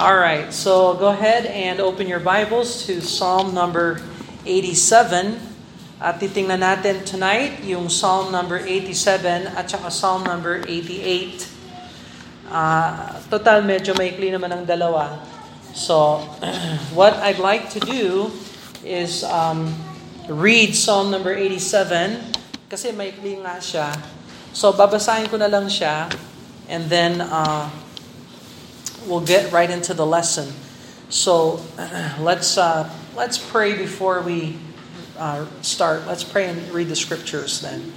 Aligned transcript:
All 0.00 0.16
right, 0.16 0.48
so 0.48 0.96
go 0.96 1.12
ahead 1.12 1.44
and 1.44 1.76
open 1.76 2.08
your 2.08 2.18
Bibles 2.18 2.88
to 2.88 3.04
Psalm 3.04 3.52
number 3.52 4.00
87. 4.48 5.36
At 6.00 6.16
titingnan 6.16 6.64
natin 6.64 7.04
tonight 7.04 7.60
yung 7.60 7.92
Psalm 7.92 8.32
number 8.32 8.56
87 8.56 9.52
at 9.52 9.68
saka 9.68 9.92
Psalm 9.92 10.24
number 10.24 10.64
88. 10.64 11.44
Uh, 12.48 13.20
total, 13.28 13.60
medyo 13.68 13.92
maikli 13.92 14.32
naman 14.32 14.48
ang 14.56 14.64
dalawa. 14.64 15.20
So, 15.76 16.24
what 16.96 17.12
I'd 17.20 17.38
like 17.38 17.68
to 17.76 17.80
do 17.84 18.32
is 18.80 19.20
um, 19.28 19.76
read 20.24 20.72
Psalm 20.72 21.12
number 21.12 21.36
87 21.36 22.72
kasi 22.72 22.96
maikli 22.96 23.44
nga 23.44 23.60
siya. 23.60 23.92
So, 24.56 24.72
babasahin 24.72 25.28
ko 25.28 25.36
na 25.36 25.52
lang 25.52 25.68
siya 25.68 26.08
and 26.72 26.88
then 26.88 27.20
uh, 27.20 27.68
we'll 29.06 29.20
get 29.20 29.52
right 29.52 29.70
into 29.70 29.94
the 29.94 30.06
lesson. 30.06 30.52
So 31.08 31.60
let's 32.20 32.58
uh, 32.58 32.90
let's 33.14 33.38
pray 33.38 33.76
before 33.76 34.22
we 34.22 34.58
uh, 35.18 35.46
start. 35.62 36.06
Let's 36.06 36.24
pray 36.24 36.48
and 36.48 36.70
read 36.70 36.88
the 36.88 36.96
scriptures 36.96 37.60
then. 37.60 37.92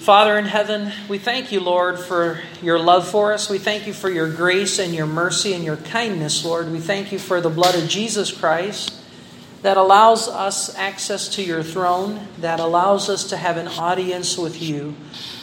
Father 0.00 0.38
in 0.38 0.46
heaven, 0.46 0.92
we 1.08 1.18
thank 1.18 1.52
you, 1.52 1.60
Lord, 1.60 1.98
for 1.98 2.40
your 2.62 2.78
love 2.78 3.06
for 3.06 3.34
us. 3.34 3.50
We 3.50 3.58
thank 3.58 3.86
you 3.86 3.92
for 3.92 4.08
your 4.08 4.32
grace 4.32 4.78
and 4.78 4.94
your 4.94 5.06
mercy 5.06 5.52
and 5.52 5.62
your 5.62 5.76
kindness, 5.76 6.42
Lord. 6.42 6.72
We 6.72 6.80
thank 6.80 7.12
you 7.12 7.18
for 7.18 7.42
the 7.42 7.50
blood 7.50 7.74
of 7.74 7.86
Jesus 7.86 8.32
Christ 8.32 8.94
that 9.62 9.76
allows 9.76 10.26
us 10.26 10.74
access 10.76 11.28
to 11.36 11.42
your 11.42 11.62
throne, 11.62 12.26
that 12.38 12.60
allows 12.60 13.10
us 13.10 13.24
to 13.28 13.36
have 13.36 13.58
an 13.58 13.68
audience 13.68 14.38
with 14.38 14.62
you. 14.62 14.94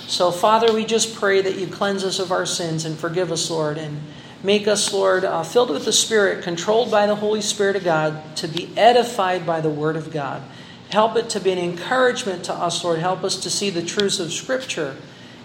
So, 0.07 0.31
Father, 0.31 0.73
we 0.73 0.85
just 0.85 1.15
pray 1.15 1.41
that 1.41 1.55
you 1.55 1.67
cleanse 1.67 2.03
us 2.03 2.17
of 2.17 2.31
our 2.31 2.45
sins 2.45 2.83
and 2.83 2.97
forgive 2.97 3.31
us, 3.31 3.51
Lord, 3.51 3.77
and 3.77 4.01
Make 4.47 4.65
us, 4.65 4.93
Lord, 4.93 5.25
uh, 5.25 5.43
filled 5.43 5.71
with 5.71 5.83
the 5.83 5.91
Spirit, 5.91 6.41
controlled 6.41 6.89
by 6.89 7.05
the 7.05 7.15
Holy 7.15 7.41
Spirit 7.41 7.75
of 7.75 7.83
God, 7.83 8.37
to 8.37 8.47
be 8.47 8.69
edified 8.77 9.45
by 9.45 9.59
the 9.59 9.69
Word 9.69 9.97
of 9.97 10.09
God. 10.09 10.41
Help 10.89 11.17
it 11.17 11.29
to 11.31 11.41
be 11.41 11.51
an 11.51 11.57
encouragement 11.57 12.45
to 12.45 12.53
us, 12.53 12.81
Lord. 12.81 12.99
Help 12.99 13.25
us 13.25 13.35
to 13.41 13.49
see 13.49 13.69
the 13.69 13.81
truths 13.81 14.21
of 14.21 14.31
Scripture 14.31 14.95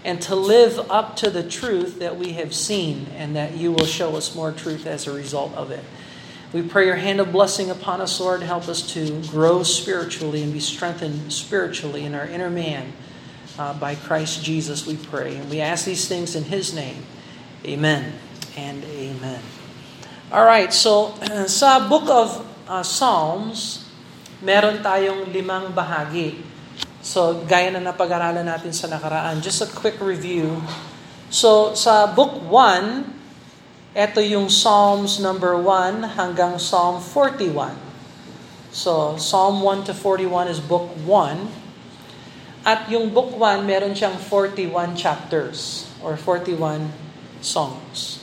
and 0.04 0.22
to 0.22 0.36
live 0.36 0.88
up 0.88 1.16
to 1.16 1.30
the 1.30 1.42
truth 1.42 1.98
that 1.98 2.16
we 2.16 2.34
have 2.34 2.54
seen, 2.54 3.08
and 3.16 3.34
that 3.34 3.56
you 3.56 3.72
will 3.72 3.86
show 3.86 4.14
us 4.14 4.36
more 4.36 4.52
truth 4.52 4.86
as 4.86 5.08
a 5.08 5.12
result 5.12 5.52
of 5.54 5.72
it. 5.72 5.82
We 6.52 6.62
pray 6.62 6.86
your 6.86 6.94
hand 6.94 7.18
of 7.18 7.32
blessing 7.32 7.70
upon 7.70 8.00
us, 8.00 8.20
Lord. 8.20 8.44
Help 8.44 8.68
us 8.68 8.92
to 8.92 9.20
grow 9.22 9.64
spiritually 9.64 10.44
and 10.44 10.52
be 10.52 10.60
strengthened 10.60 11.32
spiritually 11.32 12.04
in 12.04 12.14
our 12.14 12.26
inner 12.26 12.50
man 12.50 12.92
uh, 13.58 13.76
by 13.80 13.96
Christ 13.96 14.44
Jesus, 14.44 14.86
we 14.86 14.96
pray. 14.96 15.34
And 15.38 15.50
we 15.50 15.60
ask 15.60 15.84
these 15.84 16.06
things 16.06 16.36
in 16.36 16.44
his 16.44 16.72
name. 16.72 17.02
Amen. 17.64 18.12
And 18.56 18.84
amen. 18.84 19.42
All 20.32 20.44
right, 20.44 20.72
so 20.72 21.12
sa 21.48 21.76
book 21.84 22.08
of 22.08 22.40
uh, 22.64 22.80
Psalms, 22.80 23.84
meron 24.40 24.80
tayong 24.80 25.28
limang 25.28 25.76
bahagi. 25.76 26.40
So 27.02 27.42
gaya 27.44 27.74
na 27.74 27.82
napag-aralan 27.82 28.46
natin 28.46 28.70
sa 28.70 28.86
nakaraan, 28.88 29.42
just 29.42 29.60
a 29.60 29.68
quick 29.68 29.98
review. 29.98 30.62
So 31.28 31.74
sa 31.76 32.08
book 32.08 32.38
1, 32.48 33.98
ito 33.98 34.20
yung 34.24 34.48
Psalms 34.48 35.20
number 35.20 35.58
1 35.58 36.16
hanggang 36.16 36.56
Psalm 36.56 37.02
41. 37.02 37.76
So 38.72 39.20
Psalm 39.20 39.60
1 39.60 39.90
to 39.90 39.94
41 39.98 40.48
is 40.48 40.62
book 40.62 40.88
1. 41.04 41.60
At 42.62 42.86
yung 42.86 43.10
book 43.10 43.34
1, 43.34 43.66
meron 43.66 43.92
siyang 43.92 44.14
41 44.16 44.94
chapters 44.94 45.90
or 45.98 46.14
41 46.14 46.94
songs. 47.42 48.21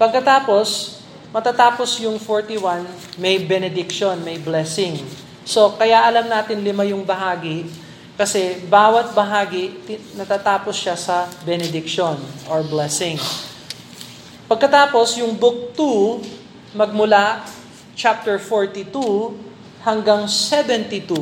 Pagkatapos, 0.00 0.96
matatapos 1.28 2.00
yung 2.00 2.16
41, 2.16 2.88
may 3.20 3.36
benediction, 3.36 4.16
may 4.24 4.40
blessing. 4.40 4.96
So, 5.44 5.76
kaya 5.76 6.00
alam 6.08 6.24
natin 6.24 6.64
lima 6.64 6.88
yung 6.88 7.04
bahagi 7.04 7.68
kasi 8.16 8.64
bawat 8.64 9.12
bahagi 9.12 9.76
natatapos 10.16 10.72
siya 10.72 10.96
sa 10.96 11.28
benediction 11.44 12.16
or 12.48 12.64
blessing. 12.64 13.20
Pagkatapos, 14.48 15.20
yung 15.20 15.36
book 15.36 15.76
2, 15.76 16.80
magmula 16.80 17.44
chapter 17.92 18.40
42 18.40 18.88
hanggang 19.84 20.24
72. 20.24 21.12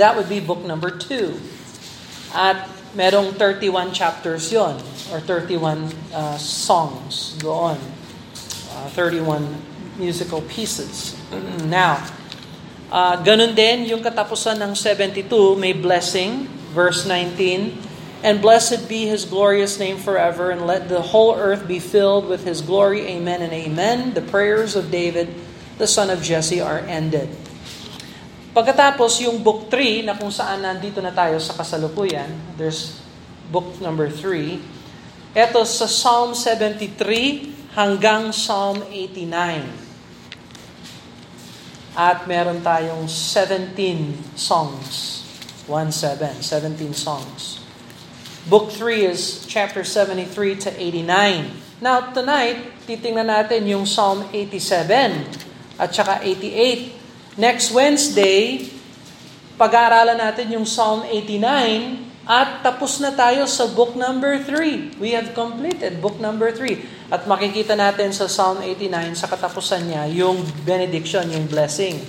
That 0.00 0.16
would 0.16 0.32
be 0.32 0.40
book 0.40 0.64
number 0.64 0.88
2. 0.88 1.36
At 2.32 2.75
merong 2.96 3.36
31 3.36 3.92
chapters 3.92 4.48
yon 4.48 4.80
or 5.12 5.20
31 5.20 5.92
uh, 6.16 6.40
songs 6.40 7.36
doon. 7.36 7.76
Uh, 8.72 8.88
31 8.96 9.44
musical 10.00 10.40
pieces. 10.48 11.12
Now, 11.68 12.00
uh, 12.88 13.20
ganun 13.20 13.52
din 13.52 13.84
yung 13.84 14.00
katapusan 14.00 14.56
ng 14.64 14.72
72, 14.72 15.28
may 15.60 15.76
blessing, 15.76 16.48
verse 16.72 17.04
19, 17.04 17.84
And 18.24 18.40
blessed 18.40 18.88
be 18.88 19.06
his 19.06 19.28
glorious 19.28 19.76
name 19.78 20.00
forever, 20.00 20.50
and 20.50 20.64
let 20.64 20.88
the 20.88 21.12
whole 21.12 21.36
earth 21.36 21.68
be 21.68 21.78
filled 21.78 22.26
with 22.26 22.48
his 22.48 22.64
glory. 22.64 23.04
Amen 23.12 23.44
and 23.44 23.52
amen. 23.52 24.16
The 24.16 24.24
prayers 24.24 24.74
of 24.74 24.90
David, 24.90 25.30
the 25.76 25.86
son 25.86 26.08
of 26.08 26.24
Jesse, 26.24 26.58
are 26.58 26.80
ended. 26.80 27.28
Pagkatapos, 28.56 29.20
yung 29.20 29.44
book 29.44 29.68
3, 29.68 30.08
na 30.08 30.16
kung 30.16 30.32
saan 30.32 30.64
nandito 30.64 31.04
na 31.04 31.12
tayo 31.12 31.36
sa 31.36 31.52
kasalukuyan, 31.52 32.56
there's 32.56 33.04
book 33.52 33.76
number 33.84 34.08
3, 34.08 34.76
Ito 35.36 35.68
sa 35.68 35.84
Psalm 35.84 36.32
73 36.32 37.76
hanggang 37.76 38.32
Psalm 38.32 38.80
89. 38.88 39.68
At 41.92 42.24
meron 42.24 42.64
tayong 42.64 43.04
17 43.04 43.76
songs. 44.32 45.20
1-7, 45.68 46.40
17 46.40 46.96
songs. 46.96 47.60
Book 48.48 48.72
3 48.72 49.12
is 49.12 49.44
chapter 49.44 49.84
73 49.84 50.56
to 50.64 50.72
89. 50.72 51.84
Now, 51.84 52.16
tonight, 52.16 52.88
titingnan 52.88 53.28
natin 53.28 53.68
yung 53.68 53.84
Psalm 53.84 54.24
87 54.32 55.76
at 55.76 55.92
saka 55.92 56.24
88. 56.24 56.95
Next 57.36 57.68
Wednesday, 57.68 58.64
pag-aaralan 59.60 60.16
natin 60.16 60.56
yung 60.56 60.64
Psalm 60.64 61.04
89 61.04 62.24
at 62.24 62.64
tapos 62.64 62.96
na 62.96 63.12
tayo 63.12 63.44
sa 63.44 63.68
book 63.68 63.92
number 63.92 64.40
3. 64.40 64.96
We 64.96 65.12
have 65.12 65.36
completed 65.36 66.00
book 66.00 66.16
number 66.16 66.48
3. 66.48 67.12
At 67.12 67.28
makikita 67.28 67.76
natin 67.76 68.16
sa 68.16 68.24
Psalm 68.24 68.64
89, 68.64 69.20
sa 69.20 69.28
katapusan 69.28 69.84
niya, 69.84 70.08
yung 70.08 70.48
benediction, 70.64 71.28
yung 71.28 71.44
blessing. 71.44 72.00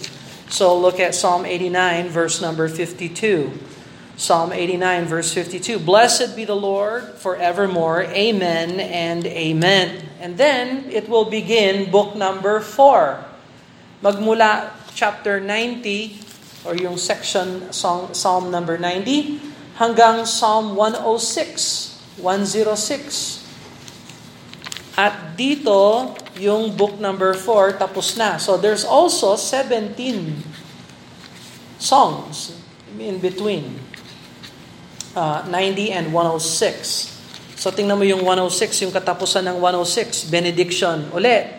So 0.47 0.71
look 0.79 0.95
at 1.03 1.11
Psalm 1.11 1.43
89, 1.43 2.07
verse 2.07 2.39
number 2.39 2.71
52. 2.71 3.51
Psalm 4.15 4.55
89, 4.55 5.11
verse 5.11 5.35
52. 5.35 5.83
Blessed 5.83 6.39
be 6.39 6.47
the 6.47 6.55
Lord 6.55 7.19
forevermore. 7.19 8.07
Amen 8.15 8.79
and 8.79 9.27
amen. 9.27 10.07
And 10.23 10.39
then 10.39 10.87
it 10.87 11.11
will 11.11 11.27
begin 11.27 11.91
book 11.91 12.15
number 12.15 12.63
4. 12.63 13.27
Magmula 13.99 14.77
chapter 14.97 15.37
90, 15.37 16.65
or 16.65 16.73
yung 16.73 16.97
section, 16.97 17.69
Psalm, 17.69 18.17
Psalm 18.17 18.49
number 18.49 18.81
90, 18.81 19.37
hanggang 19.77 20.25
Psalm 20.25 20.73
106, 20.73 22.17
106. 22.17 23.45
At 24.97 25.37
dito, 25.37 26.17
yung 26.41 26.73
book 26.73 26.97
number 26.97 27.37
4 27.37 27.77
tapos 27.77 28.17
na. 28.17 28.41
So 28.41 28.57
there's 28.57 28.81
also 28.81 29.37
17 29.37 29.93
songs 31.77 32.57
in 32.97 33.21
between. 33.21 33.77
Uh, 35.13 35.45
90 35.45 35.93
and 35.93 36.05
106. 36.09 37.13
So 37.53 37.69
tingnan 37.69 38.01
mo 38.01 38.05
yung 38.05 38.25
106, 38.25 38.85
yung 38.85 38.93
katapusan 38.93 39.45
ng 39.45 39.61
106, 39.61 40.29
benediction 40.33 41.09
ulit. 41.13 41.56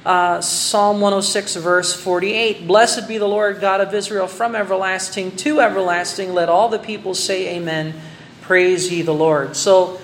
Uh, 0.00 0.40
Psalm 0.40 1.00
106, 1.02 1.56
verse 1.56 1.92
48 1.92 2.66
Blessed 2.66 3.06
be 3.06 3.18
the 3.18 3.28
Lord 3.28 3.60
God 3.60 3.82
of 3.82 3.92
Israel 3.92 4.26
from 4.26 4.56
everlasting 4.56 5.36
to 5.44 5.60
everlasting. 5.60 6.32
Let 6.32 6.48
all 6.48 6.68
the 6.68 6.78
people 6.78 7.14
say, 7.14 7.56
Amen. 7.56 7.92
Praise 8.40 8.90
ye 8.90 9.02
the 9.02 9.12
Lord. 9.12 9.56
So, 9.56 10.00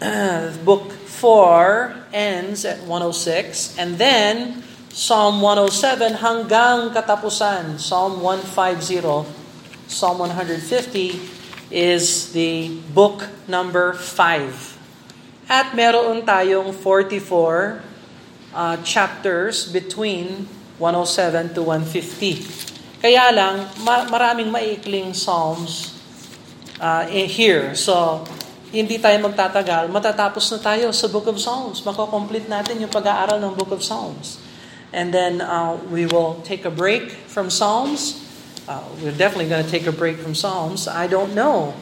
uh, 0.00 0.54
book 0.64 0.92
4 0.92 2.06
ends 2.12 2.64
at 2.64 2.86
106, 2.86 3.78
and 3.78 3.98
then 3.98 4.62
Psalm 4.94 5.42
107 5.42 6.22
hanggang 6.22 6.94
katapusan, 6.94 7.82
Psalm 7.82 8.22
150, 8.22 9.26
Psalm 9.90 10.18
150 10.22 11.18
is 11.72 12.30
the 12.30 12.78
book 12.94 13.26
number 13.48 13.92
5. 13.92 15.50
At 15.50 15.74
meron 15.74 16.22
tayong 16.22 16.70
44 16.70 17.91
uh, 18.54 18.76
chapters 18.84 19.68
between 19.68 20.48
107 20.78 21.54
to 21.54 21.62
150. 21.62 23.02
Kaya 23.02 23.34
lang, 23.34 23.66
ma- 23.82 24.06
maraming 24.06 24.48
maikling 24.48 25.10
psalms 25.16 25.96
uh, 26.78 27.04
here. 27.08 27.74
So, 27.74 28.24
hindi 28.72 28.96
tayo 28.96 29.20
magtatagal, 29.20 29.92
matatapos 29.92 30.48
na 30.56 30.58
tayo 30.62 30.94
sa 30.96 31.06
Book 31.12 31.28
of 31.28 31.36
Psalms. 31.36 31.84
Mako-complete 31.84 32.48
natin 32.48 32.80
yung 32.80 32.88
pag-aaral 32.88 33.36
ng 33.36 33.52
Book 33.52 33.68
of 33.74 33.84
Psalms. 33.84 34.40
And 34.92 35.12
then 35.12 35.40
uh, 35.40 35.76
we 35.92 36.04
will 36.08 36.40
take 36.44 36.64
a 36.64 36.72
break 36.72 37.12
from 37.28 37.52
Psalms. 37.52 38.20
Uh, 38.68 38.80
we're 39.00 39.16
definitely 39.16 39.48
going 39.48 39.64
to 39.64 39.70
take 39.70 39.84
a 39.84 39.92
break 39.92 40.20
from 40.20 40.32
Psalms. 40.34 40.88
I 40.88 41.06
don't 41.06 41.34
know 41.34 41.74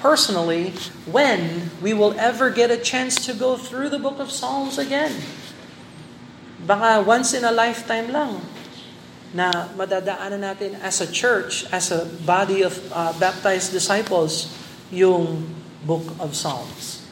personally 0.00 0.72
when 1.04 1.70
we 1.84 1.92
will 1.92 2.16
ever 2.16 2.48
get 2.48 2.70
a 2.70 2.76
chance 2.76 3.20
to 3.26 3.36
go 3.36 3.56
through 3.56 3.88
the 3.88 3.98
Book 3.98 4.18
of 4.18 4.30
Psalms 4.32 4.80
again. 4.80 5.12
Baka 6.70 7.02
once 7.02 7.34
in 7.34 7.42
a 7.42 7.50
lifetime 7.50 8.14
lang 8.14 8.46
na 9.34 9.50
madadaanan 9.74 10.38
natin 10.38 10.78
as 10.78 11.02
a 11.02 11.08
church, 11.10 11.66
as 11.74 11.90
a 11.90 12.06
body 12.22 12.62
of 12.62 12.78
uh, 12.94 13.10
baptized 13.18 13.74
disciples, 13.74 14.54
yung 14.94 15.50
book 15.82 16.06
of 16.22 16.38
Psalms. 16.38 17.02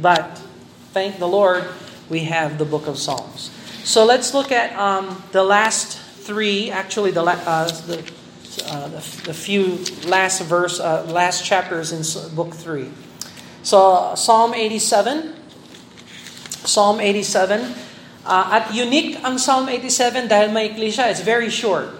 But 0.00 0.40
thank 0.96 1.20
the 1.20 1.28
Lord, 1.28 1.68
we 2.08 2.24
have 2.32 2.56
the 2.56 2.64
book 2.64 2.88
of 2.88 2.96
Psalms. 2.96 3.52
So 3.84 4.08
let's 4.08 4.32
look 4.32 4.48
at 4.48 4.72
um, 4.72 5.20
the 5.36 5.44
last 5.44 6.00
three, 6.24 6.72
actually 6.72 7.12
the, 7.12 7.28
uh, 7.28 7.68
the, 7.84 8.00
uh, 8.64 8.88
the, 8.88 9.04
the, 9.28 9.36
few 9.36 9.84
last 10.08 10.40
verse, 10.48 10.80
uh, 10.80 11.04
last 11.12 11.44
chapters 11.44 11.92
in 11.92 12.00
book 12.32 12.56
three. 12.56 12.88
So 13.60 14.16
Psalm 14.16 14.56
87, 14.56 15.36
Psalm 16.64 17.04
87. 17.04 17.92
Uh, 18.24 18.56
at 18.56 18.72
unique 18.72 19.20
ang 19.20 19.36
Psalm 19.36 19.68
87 19.68 20.32
dahil 20.32 20.48
maikli 20.48 20.88
siya. 20.88 21.12
It's 21.12 21.20
very 21.20 21.52
short. 21.52 21.92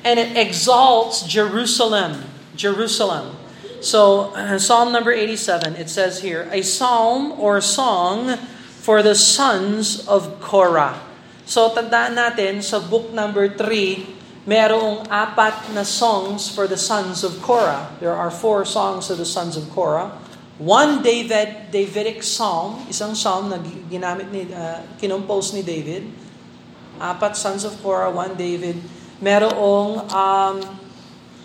And 0.00 0.16
it 0.16 0.32
exalts 0.32 1.28
Jerusalem. 1.28 2.24
Jerusalem. 2.56 3.36
So, 3.84 4.34
uh, 4.34 4.58
Psalm 4.58 4.90
number 4.90 5.12
87, 5.12 5.76
it 5.76 5.92
says 5.92 6.24
here, 6.24 6.48
a 6.50 6.64
psalm 6.64 7.36
or 7.38 7.60
song 7.60 8.40
for 8.82 9.04
the 9.04 9.14
sons 9.14 10.02
of 10.08 10.40
Korah. 10.40 10.98
So, 11.46 11.70
tandaan 11.70 12.18
natin, 12.18 12.64
sa 12.64 12.82
book 12.82 13.14
number 13.14 13.46
3, 13.46 14.48
merong 14.48 15.04
apat 15.12 15.76
na 15.76 15.84
songs 15.84 16.48
for 16.48 16.64
the 16.64 16.80
sons 16.80 17.20
of 17.22 17.38
Korah. 17.44 17.92
There 18.00 18.16
are 18.16 18.32
four 18.32 18.64
songs 18.64 19.12
of 19.12 19.20
the 19.20 19.28
sons 19.28 19.60
of 19.60 19.68
Korah. 19.70 20.10
One 20.58 21.06
David, 21.06 21.70
Davidic 21.70 22.26
psalm, 22.26 22.82
isang 22.90 23.14
psalm 23.14 23.46
na 23.46 23.62
ginamit 23.62 24.26
ni, 24.34 24.50
uh, 24.50 24.82
kinompose 24.98 25.54
ni 25.54 25.62
David. 25.62 26.10
Apat 26.98 27.38
sons 27.38 27.62
of 27.62 27.78
Korah, 27.78 28.10
one 28.10 28.34
David. 28.34 28.74
Merong 29.22 30.02
um, 30.10 30.56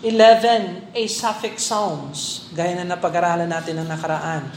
11 0.02 0.98
Asaphic 0.98 1.62
Psalms, 1.62 2.50
gaya 2.52 2.76
na 2.76 2.98
napag-aralan 2.98 3.46
natin 3.46 3.78
ng 3.80 3.88
nakaraan. 3.88 4.50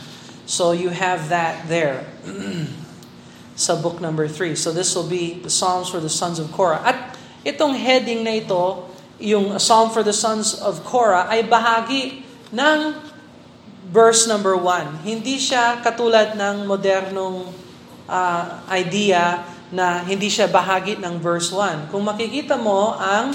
So 0.49 0.73
you 0.73 0.89
have 0.89 1.29
that 1.29 1.69
there 1.69 2.09
sa 3.55 3.77
book 3.77 4.01
number 4.01 4.25
3. 4.25 4.57
So 4.57 4.73
this 4.73 4.91
will 4.97 5.07
be 5.07 5.37
the 5.39 5.53
Psalms 5.53 5.87
for 5.87 6.01
the 6.01 6.09
sons 6.09 6.41
of 6.41 6.49
Korah. 6.49 6.81
At 6.81 7.13
itong 7.45 7.77
heading 7.77 8.25
na 8.25 8.41
ito, 8.41 8.89
yung 9.21 9.61
Psalm 9.61 9.93
for 9.93 10.01
the 10.01 10.17
sons 10.17 10.57
of 10.57 10.81
Korah, 10.81 11.29
ay 11.29 11.45
bahagi 11.45 12.25
ng 12.49 13.06
verse 13.97 14.29
number 14.29 14.53
1. 14.53 15.01
Hindi 15.01 15.41
siya 15.41 15.81
katulad 15.81 16.37
ng 16.37 16.69
modernong 16.69 17.49
uh, 18.05 18.61
idea 18.69 19.41
na 19.73 20.05
hindi 20.05 20.29
siya 20.29 20.45
bahagi 20.45 21.01
ng 21.01 21.17
verse 21.17 21.49
1. 21.49 21.89
Kung 21.89 22.05
makikita 22.05 22.61
mo 22.61 22.93
ang 22.93 23.33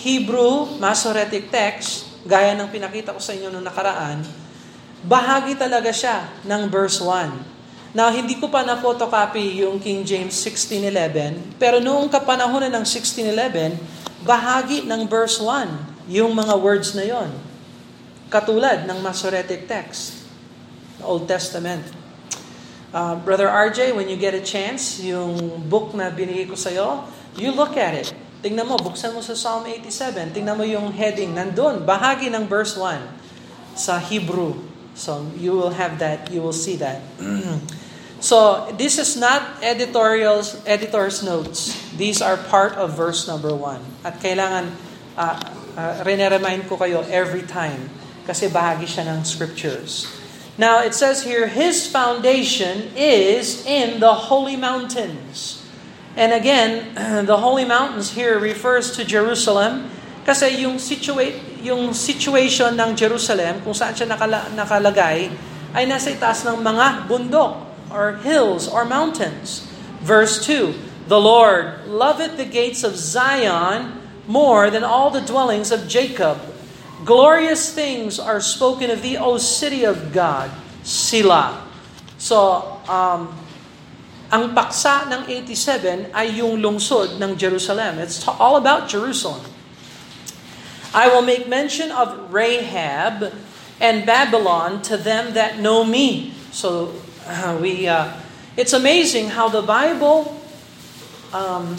Hebrew 0.00 0.80
Masoretic 0.80 1.52
text, 1.52 2.08
gaya 2.24 2.56
ng 2.56 2.72
pinakita 2.72 3.12
ko 3.12 3.20
sa 3.20 3.36
inyo 3.36 3.52
noong 3.52 3.68
nakaraan, 3.68 4.24
bahagi 5.04 5.60
talaga 5.60 5.92
siya 5.92 6.24
ng 6.48 6.72
verse 6.72 7.04
1. 7.04 7.92
Now, 7.92 8.08
hindi 8.08 8.36
ko 8.40 8.48
pa 8.48 8.64
na-photocopy 8.64 9.60
yung 9.60 9.76
King 9.76 10.08
James 10.08 10.32
1611, 10.32 11.60
pero 11.60 11.84
noong 11.84 12.08
kapanahonan 12.08 12.72
ng 12.80 12.84
1611, 12.84 13.76
bahagi 14.24 14.88
ng 14.88 15.04
verse 15.04 15.36
1, 15.36 16.08
yung 16.08 16.32
mga 16.32 16.56
words 16.56 16.96
na 16.96 17.04
yon. 17.04 17.47
Katulad 18.28 18.84
ng 18.84 19.00
Masoretic 19.00 19.64
text, 19.64 20.28
Old 21.00 21.24
Testament. 21.24 21.80
Uh, 22.92 23.16
Brother 23.24 23.48
RJ, 23.48 23.96
when 23.96 24.04
you 24.04 24.20
get 24.20 24.36
a 24.36 24.44
chance, 24.44 25.00
yung 25.00 25.64
book 25.64 25.96
na 25.96 26.12
binigay 26.12 26.44
ko 26.44 26.52
sa'yo, 26.52 27.08
you 27.40 27.56
look 27.56 27.80
at 27.80 27.96
it. 27.96 28.12
Tingnan 28.44 28.68
mo, 28.68 28.76
buksan 28.76 29.16
mo 29.16 29.24
sa 29.24 29.32
Psalm 29.32 29.64
87. 29.64 30.36
Tingnan 30.36 30.60
mo 30.60 30.64
yung 30.68 30.92
heading. 30.92 31.32
Nandun, 31.32 31.88
bahagi 31.88 32.28
ng 32.28 32.44
verse 32.44 32.76
1 32.76 33.00
sa 33.72 33.96
Hebrew. 33.96 34.60
So 34.92 35.24
you 35.40 35.56
will 35.56 35.72
have 35.72 35.96
that, 36.04 36.28
you 36.28 36.44
will 36.44 36.56
see 36.56 36.76
that. 36.84 37.00
so 38.20 38.68
this 38.76 39.00
is 39.00 39.16
not 39.16 39.56
editorials, 39.64 40.60
editor's 40.68 41.24
notes. 41.24 41.72
These 41.96 42.20
are 42.20 42.36
part 42.36 42.76
of 42.76 42.92
verse 42.92 43.24
number 43.24 43.56
1. 43.56 44.04
At 44.04 44.20
kailangan, 44.20 44.76
uh, 45.16 45.36
uh, 45.80 45.92
rene-remind 46.04 46.68
ko 46.68 46.76
kayo 46.76 47.08
every 47.08 47.48
time 47.48 47.97
kasi 48.28 48.52
bahagi 48.52 48.84
siya 48.84 49.08
ng 49.08 49.24
scriptures. 49.24 50.04
Now, 50.60 50.84
it 50.84 50.92
says 50.92 51.24
here, 51.24 51.48
His 51.48 51.88
foundation 51.88 52.92
is 52.92 53.64
in 53.64 54.04
the 54.04 54.28
holy 54.28 54.60
mountains. 54.60 55.64
And 56.12 56.36
again, 56.36 56.92
the 57.30 57.40
holy 57.40 57.64
mountains 57.64 58.12
here 58.12 58.36
refers 58.36 58.92
to 59.00 59.06
Jerusalem 59.08 59.88
kasi 60.28 60.60
yung, 60.60 60.76
situa- 60.76 61.40
yung 61.64 61.96
situation 61.96 62.76
ng 62.76 62.92
Jerusalem, 62.92 63.64
kung 63.64 63.72
saan 63.72 63.96
siya 63.96 64.12
nakala- 64.12 64.52
nakalagay, 64.52 65.32
ay 65.72 65.88
nasa 65.88 66.12
itaas 66.12 66.44
ng 66.44 66.60
mga 66.60 67.08
bundok 67.08 67.64
or 67.88 68.20
hills 68.20 68.68
or 68.68 68.84
mountains. 68.84 69.64
Verse 70.04 70.42
2, 70.44 71.08
The 71.08 71.16
Lord 71.16 71.88
loveth 71.88 72.36
the 72.36 72.44
gates 72.44 72.84
of 72.84 73.00
Zion 73.00 74.04
more 74.28 74.68
than 74.68 74.84
all 74.84 75.08
the 75.08 75.24
dwellings 75.24 75.72
of 75.72 75.88
Jacob. 75.88 76.36
Glorious 77.04 77.74
things 77.74 78.18
are 78.18 78.40
spoken 78.40 78.90
of 78.90 79.02
thee, 79.02 79.16
O 79.16 79.38
city 79.38 79.84
of 79.84 80.12
God. 80.12 80.50
Sila. 80.82 81.66
So, 82.18 82.80
um, 82.88 83.30
ang 84.28 84.52
paksa 84.52 85.08
ng 85.08 85.24
87 85.24 86.12
ay 86.12 86.42
yung 86.42 86.60
lungsod 86.60 87.16
ng 87.16 87.32
Jerusalem. 87.38 87.96
It's 87.96 88.26
all 88.26 88.60
about 88.60 88.88
Jerusalem. 88.90 89.40
I 90.92 91.08
will 91.08 91.22
make 91.22 91.48
mention 91.48 91.92
of 91.92 92.32
Rahab 92.32 93.32
and 93.80 94.04
Babylon 94.04 94.82
to 94.82 94.96
them 94.96 95.34
that 95.34 95.60
know 95.60 95.84
me. 95.84 96.34
So 96.52 96.92
uh, 97.24 97.56
we, 97.60 97.86
uh, 97.86 98.12
it's 98.56 98.72
amazing 98.72 99.30
how 99.30 99.48
the 99.48 99.62
Bible, 99.62 100.40
um, 101.32 101.76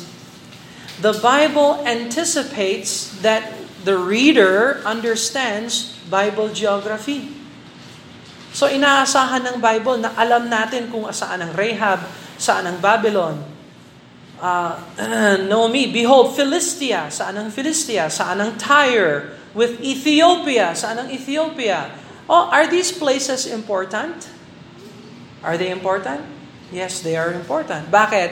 the 1.01 1.13
Bible 1.21 1.83
anticipates 1.85 3.13
that 3.21 3.58
the 3.83 3.95
reader 3.95 4.83
understands 4.83 5.95
Bible 6.07 6.51
geography. 6.51 7.31
So 8.51 8.65
inaasahan 8.65 9.45
ng 9.45 9.57
Bible 9.61 10.01
na 10.01 10.11
alam 10.17 10.49
natin 10.49 10.89
kung 10.89 11.05
saan 11.13 11.45
ang 11.45 11.53
Rahab, 11.53 12.01
Saan 12.39 12.63
ang 12.63 12.79
Babylon? 12.79 13.35
Uh, 14.39 15.67
me, 15.67 15.91
behold, 15.91 16.31
Philistia. 16.31 17.11
Saan 17.11 17.35
ang 17.35 17.51
Philistia? 17.51 18.07
Saan 18.07 18.39
ang 18.39 18.55
Tyre? 18.55 19.35
With 19.51 19.83
Ethiopia. 19.83 20.71
Saan 20.71 20.95
ang 20.95 21.11
Ethiopia? 21.11 21.91
Oh, 22.31 22.47
are 22.47 22.63
these 22.63 22.87
places 22.95 23.43
important? 23.43 24.31
Are 25.43 25.59
they 25.59 25.67
important? 25.67 26.23
Yes, 26.71 27.03
they 27.03 27.19
are 27.19 27.35
important. 27.35 27.91
Bakit? 27.91 28.31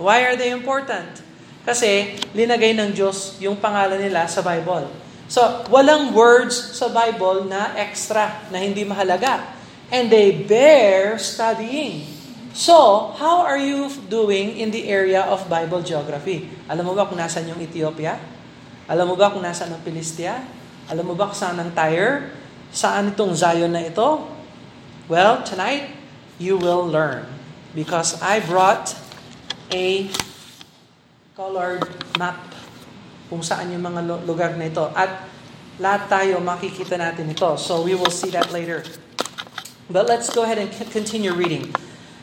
Why 0.00 0.24
are 0.24 0.40
they 0.40 0.48
important? 0.48 1.20
Kasi 1.62 2.18
linagay 2.34 2.74
ng 2.74 2.90
Diyos 2.90 3.38
yung 3.38 3.58
pangalan 3.58 4.02
nila 4.02 4.26
sa 4.26 4.42
Bible. 4.42 4.90
So, 5.30 5.40
walang 5.70 6.12
words 6.12 6.76
sa 6.76 6.90
Bible 6.90 7.46
na 7.48 7.72
extra, 7.78 8.42
na 8.50 8.60
hindi 8.60 8.82
mahalaga. 8.82 9.54
And 9.88 10.10
they 10.10 10.44
bear 10.44 11.16
studying. 11.16 12.04
So, 12.52 13.08
how 13.16 13.46
are 13.46 13.56
you 13.56 13.88
doing 14.12 14.60
in 14.60 14.68
the 14.68 14.90
area 14.92 15.24
of 15.24 15.48
Bible 15.48 15.80
geography? 15.80 16.52
Alam 16.68 16.92
mo 16.92 16.92
ba 16.92 17.08
kung 17.08 17.16
nasan 17.16 17.48
yung 17.48 17.56
Ethiopia? 17.64 18.20
Alam 18.90 19.08
mo 19.08 19.16
ba 19.16 19.32
kung 19.32 19.40
nasan 19.40 19.72
ang 19.72 19.80
Philistia? 19.80 20.44
Alam 20.90 21.08
mo 21.08 21.14
ba 21.16 21.32
kung 21.32 21.38
saan 21.38 21.56
ang 21.56 21.72
Tyre? 21.72 22.28
Saan 22.68 23.14
itong 23.14 23.32
Zion 23.32 23.72
na 23.72 23.80
ito? 23.86 24.28
Well, 25.08 25.40
tonight, 25.46 25.96
you 26.36 26.60
will 26.60 26.84
learn. 26.84 27.24
Because 27.72 28.20
I 28.20 28.44
brought 28.44 28.92
a 29.72 30.12
colored 31.42 31.82
map 32.22 32.38
kung 33.26 33.42
saan 33.42 33.74
yung 33.74 33.82
mga 33.82 34.22
lugar 34.22 34.54
na 34.54 34.70
ito. 34.70 34.86
At 34.94 35.26
lahat 35.82 36.06
tayo 36.06 36.38
makikita 36.38 36.94
natin 36.94 37.34
ito. 37.34 37.58
So 37.58 37.82
we 37.82 37.98
will 37.98 38.14
see 38.14 38.30
that 38.30 38.54
later. 38.54 38.86
But 39.90 40.06
let's 40.06 40.30
go 40.30 40.46
ahead 40.46 40.62
and 40.62 40.70
continue 40.70 41.34
reading. 41.34 41.74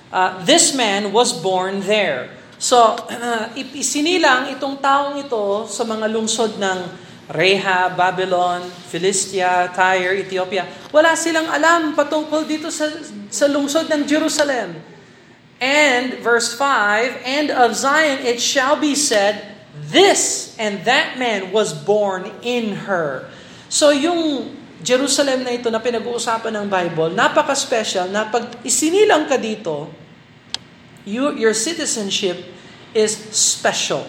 Uh, 0.08 0.40
this 0.48 0.72
man 0.72 1.12
was 1.12 1.36
born 1.36 1.84
there. 1.84 2.32
So, 2.56 2.96
uh, 3.12 3.52
isinilang 3.76 4.56
itong 4.56 4.80
taong 4.80 5.20
ito 5.20 5.68
sa 5.68 5.84
mga 5.84 6.08
lungsod 6.10 6.56
ng 6.56 6.80
Reha, 7.30 7.94
Babylon, 7.94 8.66
Philistia, 8.90 9.70
Tyre, 9.70 10.24
Ethiopia. 10.24 10.66
Wala 10.90 11.14
silang 11.14 11.46
alam 11.46 11.94
patungkol 11.94 12.48
dito 12.48 12.74
sa, 12.74 12.90
sa 13.30 13.46
lungsod 13.46 13.86
ng 13.86 14.02
Jerusalem. 14.08 14.89
And, 15.60 16.24
verse 16.24 16.56
5, 16.56 17.20
And 17.28 17.52
of 17.52 17.76
Zion 17.76 18.24
it 18.24 18.40
shall 18.40 18.80
be 18.80 18.96
said, 18.96 19.56
This 19.76 20.56
and 20.56 20.84
that 20.88 21.20
man 21.20 21.52
was 21.52 21.76
born 21.76 22.32
in 22.44 22.88
her. 22.88 23.28
So 23.68 23.92
yung 23.92 24.56
Jerusalem 24.80 25.44
na 25.44 25.52
ito 25.52 25.68
na 25.68 25.84
pinag-uusapan 25.84 26.56
ng 26.56 26.66
Bible, 26.72 27.12
napaka-special 27.12 28.08
na 28.08 28.32
pag 28.32 28.64
isinilang 28.64 29.28
ka 29.28 29.36
dito, 29.36 29.92
you, 31.04 31.36
your 31.36 31.52
citizenship 31.52 32.40
is 32.96 33.12
special. 33.36 34.08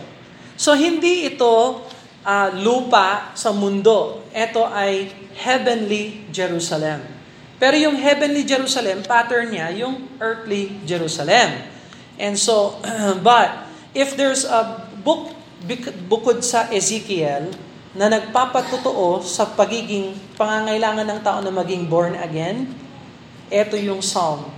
So 0.54 0.78
hindi 0.78 1.26
ito 1.26 1.82
uh, 2.22 2.48
lupa 2.54 3.34
sa 3.34 3.50
mundo. 3.50 4.24
Ito 4.30 4.62
ay 4.70 5.10
heavenly 5.34 6.30
Jerusalem. 6.30 7.19
Pero 7.60 7.76
yung 7.76 8.00
heavenly 8.00 8.48
Jerusalem, 8.48 9.04
pattern 9.04 9.52
niya, 9.52 9.68
yung 9.84 10.08
earthly 10.16 10.80
Jerusalem. 10.88 11.60
And 12.16 12.40
so, 12.40 12.80
but, 13.20 13.68
if 13.92 14.16
there's 14.16 14.48
a 14.48 14.88
book 15.04 15.36
bukod 16.08 16.40
sa 16.40 16.72
Ezekiel 16.72 17.52
na 17.92 18.08
nagpapatutuo 18.08 19.20
sa 19.20 19.44
pagiging 19.44 20.16
pangangailangan 20.40 21.04
ng 21.04 21.20
tao 21.20 21.38
na 21.44 21.52
maging 21.52 21.84
born 21.84 22.16
again, 22.16 22.64
ito 23.52 23.76
yung 23.76 24.00
psalm 24.00 24.48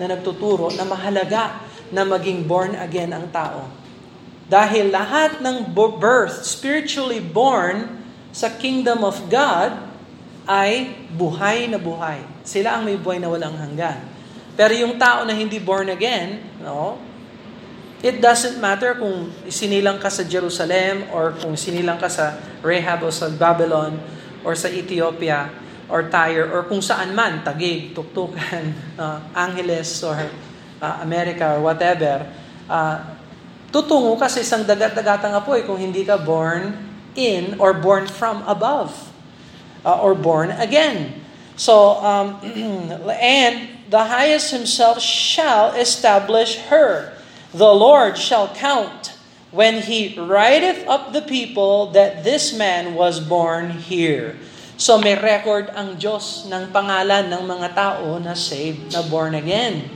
na 0.00 0.08
nagtuturo 0.08 0.72
na 0.72 0.88
mahalaga 0.88 1.60
na 1.92 2.08
maging 2.08 2.48
born 2.48 2.72
again 2.72 3.12
ang 3.12 3.28
tao. 3.28 3.68
Dahil 4.46 4.94
lahat 4.94 5.44
ng 5.44 5.76
birth, 5.76 6.46
spiritually 6.46 7.20
born 7.20 8.00
sa 8.32 8.48
kingdom 8.48 9.02
of 9.02 9.18
God, 9.28 9.74
ay 10.46 10.94
buhay 11.10 11.66
na 11.66 11.76
buhay. 11.76 12.35
Sila 12.46 12.78
ang 12.78 12.86
may 12.86 12.94
buhay 12.94 13.18
na 13.18 13.26
walang 13.26 13.58
hanggan. 13.58 14.06
Pero 14.54 14.70
yung 14.72 14.94
tao 14.96 15.26
na 15.26 15.34
hindi 15.34 15.58
born 15.58 15.90
again, 15.90 16.40
no, 16.62 16.96
it 18.00 18.22
doesn't 18.22 18.62
matter 18.62 18.94
kung 18.94 19.34
sinilang 19.50 19.98
ka 19.98 20.06
sa 20.06 20.22
Jerusalem 20.22 21.10
or 21.10 21.34
kung 21.36 21.58
sinilang 21.58 21.98
ka 21.98 22.06
sa 22.06 22.38
Rehab 22.62 23.02
o 23.02 23.10
sa 23.10 23.26
Babylon 23.28 23.98
or 24.46 24.54
sa 24.54 24.70
Ethiopia 24.70 25.50
or 25.90 26.06
Tyre 26.06 26.46
or 26.54 26.70
kung 26.70 26.78
saan 26.78 27.12
man, 27.18 27.42
Tagig, 27.42 27.92
Tuktukan, 27.98 28.94
uh, 28.94 29.18
Angeles 29.44 29.90
or 30.06 30.14
uh, 30.78 31.02
America 31.02 31.58
or 31.58 31.66
whatever, 31.66 32.30
uh, 32.70 32.96
tutungo 33.74 34.14
ka 34.14 34.30
sa 34.30 34.38
isang 34.38 34.62
dagat-dagatang 34.62 35.34
apoy 35.34 35.66
kung 35.66 35.82
hindi 35.82 36.06
ka 36.06 36.14
born 36.14 36.78
in 37.18 37.58
or 37.58 37.74
born 37.74 38.06
from 38.06 38.46
above 38.46 38.94
uh, 39.82 39.98
or 39.98 40.14
born 40.14 40.54
again. 40.62 41.25
So, 41.56 41.96
um, 42.04 42.36
and 43.20 43.68
the 43.88 44.04
highest 44.04 44.52
himself 44.52 45.00
shall 45.00 45.72
establish 45.72 46.60
her. 46.68 47.16
The 47.56 47.72
Lord 47.72 48.20
shall 48.20 48.52
count 48.52 49.16
when 49.50 49.80
he 49.88 50.12
writeth 50.12 50.84
up 50.84 51.16
the 51.16 51.24
people 51.24 51.92
that 51.96 52.24
this 52.24 52.52
man 52.52 52.92
was 52.92 53.20
born 53.20 53.70
here. 53.72 54.36
So 54.76 55.00
may 55.00 55.16
record 55.16 55.72
ang 55.72 55.96
Diyos 55.96 56.44
ng 56.52 56.68
pangalan 56.68 57.32
ng 57.32 57.42
mga 57.48 57.68
tao 57.72 58.20
na 58.20 58.36
saved, 58.36 58.92
na 58.92 59.00
born 59.08 59.32
again. 59.32 59.88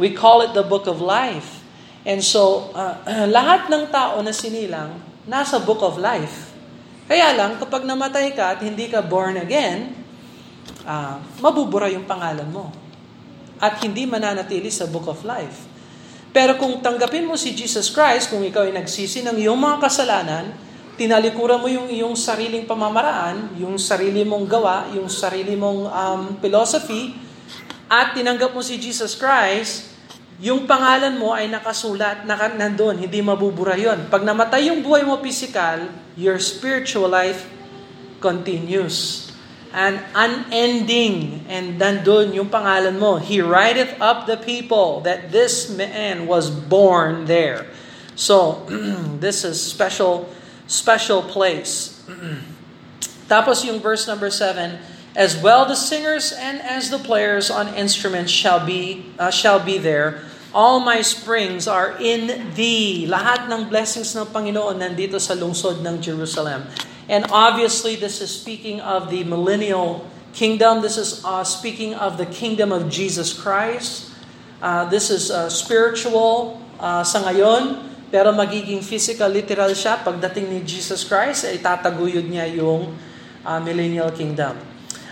We 0.00 0.16
call 0.16 0.40
it 0.40 0.56
the 0.56 0.64
book 0.64 0.88
of 0.88 1.04
life. 1.04 1.60
And 2.08 2.24
so, 2.24 2.72
uh, 2.72 2.96
lahat 3.36 3.68
ng 3.68 3.92
tao 3.92 4.24
na 4.24 4.32
sinilang, 4.32 4.96
nasa 5.28 5.60
book 5.60 5.84
of 5.84 6.00
life. 6.00 6.56
Kaya 7.04 7.36
lang, 7.36 7.60
kapag 7.60 7.84
namatay 7.84 8.32
ka 8.32 8.56
at 8.56 8.64
hindi 8.64 8.88
ka 8.88 9.04
born 9.04 9.36
again, 9.36 10.01
uh, 10.86 11.18
mabubura 11.42 11.90
yung 11.90 12.06
pangalan 12.06 12.48
mo. 12.48 12.70
At 13.62 13.78
hindi 13.82 14.06
mananatili 14.06 14.70
sa 14.70 14.90
book 14.90 15.06
of 15.06 15.22
life. 15.22 15.70
Pero 16.32 16.56
kung 16.56 16.80
tanggapin 16.80 17.28
mo 17.28 17.36
si 17.36 17.52
Jesus 17.52 17.92
Christ, 17.92 18.32
kung 18.32 18.40
ikaw 18.40 18.64
ay 18.64 18.74
nagsisi 18.74 19.20
ng 19.20 19.36
iyong 19.36 19.60
mga 19.60 19.76
kasalanan, 19.84 20.44
tinalikuran 20.96 21.60
mo 21.60 21.68
yung 21.68 21.88
iyong 21.92 22.16
sariling 22.16 22.64
pamamaraan, 22.64 23.54
yung 23.60 23.76
sarili 23.76 24.24
mong 24.24 24.44
gawa, 24.48 24.88
yung 24.96 25.12
sarili 25.12 25.54
mong 25.54 25.80
um, 25.92 26.22
philosophy, 26.40 27.12
at 27.92 28.16
tinanggap 28.16 28.56
mo 28.56 28.64
si 28.64 28.80
Jesus 28.80 29.12
Christ, 29.12 29.92
yung 30.40 30.64
pangalan 30.64 31.20
mo 31.20 31.36
ay 31.36 31.46
nakasulat, 31.52 32.24
naka, 32.24 32.50
nandun, 32.56 32.98
hindi 32.98 33.20
mabubura 33.20 33.76
yon. 33.76 34.08
Pag 34.08 34.24
namatay 34.24 34.72
yung 34.72 34.80
buhay 34.80 35.04
mo 35.04 35.20
physical, 35.20 35.92
your 36.16 36.40
spiritual 36.40 37.06
life 37.06 37.46
continues. 38.18 39.21
And 39.72 40.04
unending, 40.14 41.48
and 41.48 41.80
nandun 41.80 42.36
yung 42.36 42.52
pangalan 42.52 43.00
mo. 43.00 43.16
He 43.16 43.40
writeth 43.40 43.96
up 44.00 44.28
the 44.28 44.36
people 44.36 45.00
that 45.08 45.32
this 45.32 45.72
man 45.72 46.28
was 46.28 46.52
born 46.52 47.24
there. 47.24 47.66
So, 48.14 48.68
this 49.24 49.44
is 49.44 49.56
special, 49.56 50.28
special 50.68 51.24
place. 51.24 52.04
Tapos 53.32 53.64
yung 53.64 53.80
verse 53.80 54.04
number 54.04 54.28
7, 54.28 54.76
as 55.16 55.40
well 55.40 55.64
the 55.64 55.76
singers 55.76 56.32
and 56.36 56.60
as 56.60 56.92
the 56.92 57.00
players 57.00 57.48
on 57.48 57.72
instruments 57.72 58.32
shall 58.32 58.60
be 58.64 59.08
uh, 59.16 59.32
shall 59.32 59.60
be 59.60 59.76
there 59.76 60.24
All 60.52 60.84
my 60.84 61.00
springs 61.00 61.64
are 61.64 61.96
in 61.96 62.52
thee. 62.52 63.08
Lahat 63.08 63.48
ng 63.48 63.72
blessings 63.72 64.12
ng 64.12 64.28
Panginoon 64.28 64.76
nandito 64.76 65.16
sa 65.16 65.32
lungsod 65.32 65.80
ng 65.80 65.96
Jerusalem. 65.96 66.68
And 67.10 67.26
obviously, 67.30 67.96
this 67.96 68.20
is 68.20 68.30
speaking 68.30 68.78
of 68.80 69.10
the 69.10 69.24
millennial 69.24 70.06
kingdom. 70.32 70.82
This 70.82 70.96
is 70.96 71.24
uh, 71.24 71.42
speaking 71.42 71.94
of 71.94 72.18
the 72.18 72.26
kingdom 72.26 72.70
of 72.70 72.88
Jesus 72.90 73.34
Christ. 73.34 74.10
Uh, 74.62 74.86
this 74.86 75.10
is 75.10 75.30
uh, 75.30 75.50
spiritual 75.50 76.62
uh, 76.78 77.02
sa 77.02 77.22
ngayon, 77.26 77.82
pero 78.14 78.30
magiging 78.30 78.78
physical, 78.78 79.26
literal 79.26 79.74
siya. 79.74 79.98
Pagdating 80.00 80.46
ni 80.46 80.60
Jesus 80.62 81.02
Christ, 81.02 81.50
ay 81.50 81.58
tataguyod 81.58 82.26
niya 82.30 82.46
yung 82.54 82.94
uh, 83.42 83.58
millennial 83.58 84.14
kingdom. 84.14 84.54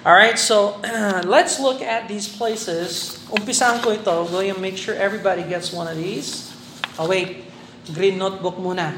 All 0.00 0.16
right, 0.16 0.40
so 0.40 0.80
let's 1.28 1.60
look 1.60 1.84
at 1.84 2.08
these 2.08 2.24
places. 2.24 3.20
Umpisahan 3.28 3.84
ko 3.84 3.92
ito. 3.92 4.14
Going 4.32 4.48
to 4.48 4.56
make 4.56 4.80
sure 4.80 4.96
everybody 4.96 5.44
gets 5.44 5.76
one 5.76 5.84
of 5.84 5.98
these. 6.00 6.48
Oh, 6.96 7.04
wait. 7.04 7.44
Green 7.92 8.16
notebook 8.16 8.56
muna. 8.56 8.96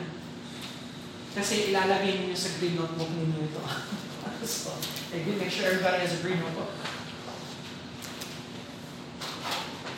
Kasi 1.33 1.73
ilalagay 1.73 2.21
niyo 2.21 2.37
sa 2.37 2.53
green 2.61 2.77
notebook 2.77 3.09
ninyo 3.09 3.49
ito. 3.49 3.63
so, 4.45 4.73
make 5.13 5.49
sure 5.49 5.67
everybody 5.67 6.05
has 6.05 6.13
a 6.13 6.21
green 6.21 6.37
notebook. 6.41 6.69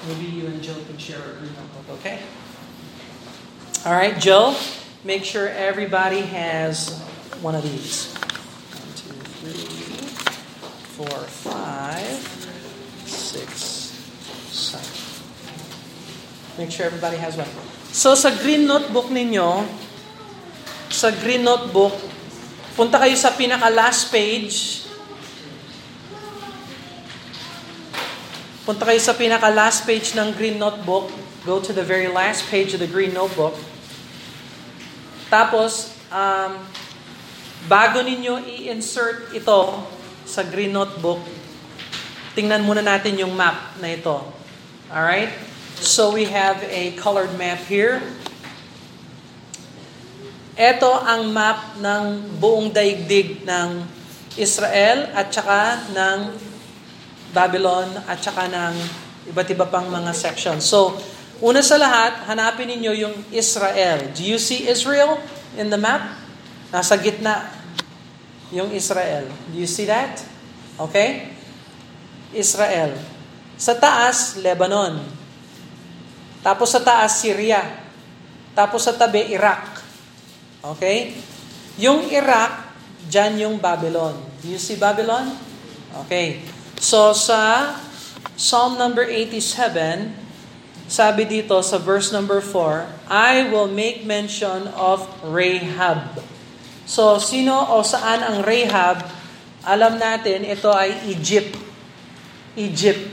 Maybe 0.06 0.26
you 0.30 0.46
and 0.46 0.62
Joe 0.62 0.76
can 0.86 0.98
share 1.00 1.18
a 1.18 1.34
green 1.40 1.54
notebook, 1.56 1.98
okay? 1.98 2.20
All 3.88 3.96
right, 3.96 4.14
Joe, 4.20 4.54
make 5.02 5.24
sure 5.24 5.48
everybody 5.48 6.20
has 6.22 6.92
one 7.40 7.56
of 7.56 7.64
these. 7.64 8.12
One, 8.12 8.92
two, 8.94 9.16
three 9.40 9.84
four, 10.94 11.26
five, 11.26 12.22
six, 13.02 13.90
seven. 14.54 14.86
Make 16.54 16.70
sure 16.70 16.86
everybody 16.86 17.18
has 17.18 17.34
one. 17.34 17.50
So 17.90 18.14
sa 18.14 18.30
green 18.30 18.70
notebook 18.70 19.10
ninyo, 19.10 19.66
sa 20.90 21.12
green 21.12 21.44
notebook, 21.44 21.94
punta 22.74 23.00
kayo 23.00 23.14
sa 23.14 23.32
pinaka 23.32 23.70
last 23.70 24.10
page. 24.10 24.84
Punta 28.64 28.88
kayo 28.88 29.00
sa 29.00 29.12
pinaka 29.12 29.52
last 29.52 29.84
page 29.84 30.16
ng 30.16 30.32
green 30.32 30.56
notebook. 30.56 31.12
Go 31.44 31.60
to 31.60 31.76
the 31.76 31.84
very 31.84 32.08
last 32.08 32.48
page 32.48 32.72
of 32.72 32.80
the 32.80 32.88
green 32.88 33.12
notebook. 33.12 33.52
Tapos, 35.28 35.92
um, 36.08 36.56
bago 37.68 38.00
ninyo 38.00 38.40
i-insert 38.44 39.36
ito 39.36 39.84
sa 40.24 40.40
green 40.48 40.72
notebook, 40.72 41.20
tingnan 42.32 42.64
muna 42.64 42.80
natin 42.80 43.20
yung 43.20 43.36
map 43.36 43.76
na 43.84 43.92
ito. 43.92 44.16
Alright? 44.88 45.28
So 45.84 46.14
we 46.14 46.24
have 46.32 46.64
a 46.64 46.96
colored 46.96 47.36
map 47.36 47.60
here. 47.68 48.00
Ito 50.54 51.02
ang 51.02 51.34
map 51.34 51.82
ng 51.82 52.38
buong 52.38 52.70
daigdig 52.70 53.42
ng 53.42 53.82
Israel 54.38 55.10
at 55.10 55.26
saka 55.34 55.82
ng 55.90 56.18
Babylon 57.34 57.90
at 58.06 58.22
saka 58.22 58.46
ng 58.46 58.74
iba't 59.34 59.50
iba 59.50 59.66
pang 59.66 59.90
mga 59.90 60.14
sections. 60.14 60.62
So, 60.62 60.94
una 61.42 61.58
sa 61.58 61.74
lahat, 61.74 62.30
hanapin 62.30 62.70
ninyo 62.70 62.92
yung 62.94 63.16
Israel. 63.34 64.14
Do 64.14 64.22
you 64.22 64.38
see 64.38 64.70
Israel 64.70 65.18
in 65.58 65.74
the 65.74 65.78
map? 65.78 66.22
Nasa 66.70 66.94
gitna 67.02 67.50
yung 68.54 68.70
Israel. 68.70 69.26
Do 69.50 69.58
you 69.58 69.66
see 69.66 69.90
that? 69.90 70.22
Okay? 70.78 71.34
Israel. 72.30 72.94
Sa 73.58 73.74
taas, 73.74 74.38
Lebanon. 74.38 75.02
Tapos 76.46 76.70
sa 76.70 76.78
taas, 76.78 77.18
Syria. 77.18 77.82
Tapos 78.54 78.86
sa 78.86 78.94
tabi, 78.94 79.34
Iraq. 79.34 79.73
Okay? 80.64 81.12
Yung 81.76 82.08
Iraq, 82.08 82.64
Diyan 83.08 83.36
yung 83.36 83.56
Babylon. 83.60 84.16
You 84.40 84.56
see 84.56 84.80
Babylon? 84.80 85.36
Okay. 86.04 86.40
So 86.80 87.12
sa 87.12 87.74
Psalm 88.34 88.80
number 88.80 89.04
87, 89.04 90.10
sabi 90.88 91.22
dito 91.28 91.54
sa 91.60 91.76
verse 91.76 92.10
number 92.10 92.40
4, 92.40 93.08
I 93.08 93.48
will 93.52 93.68
make 93.68 94.02
mention 94.08 94.68
of 94.74 95.04
Rahab. 95.20 96.20
So 96.88 97.20
sino 97.20 97.54
o 97.72 97.84
saan 97.84 98.24
ang 98.24 98.38
Rahab? 98.44 99.04
Alam 99.64 99.96
natin 100.00 100.44
ito 100.44 100.68
ay 100.72 101.08
Egypt. 101.08 101.56
Egypt. 102.56 103.04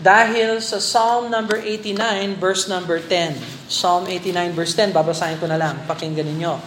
Dahil 0.00 0.64
sa 0.64 0.80
Psalm 0.80 1.28
number 1.28 1.60
89, 1.60 2.40
verse 2.40 2.64
number 2.68 3.00
10. 3.04 3.59
Psalm 3.70 4.10
89, 4.10 4.50
verse 4.50 4.74
10, 4.74 4.90
babasahin 4.90 5.38
ko 5.38 5.46
na 5.46 5.54
lang, 5.54 5.78
pakinggan 5.86 6.26
ninyo. 6.26 6.58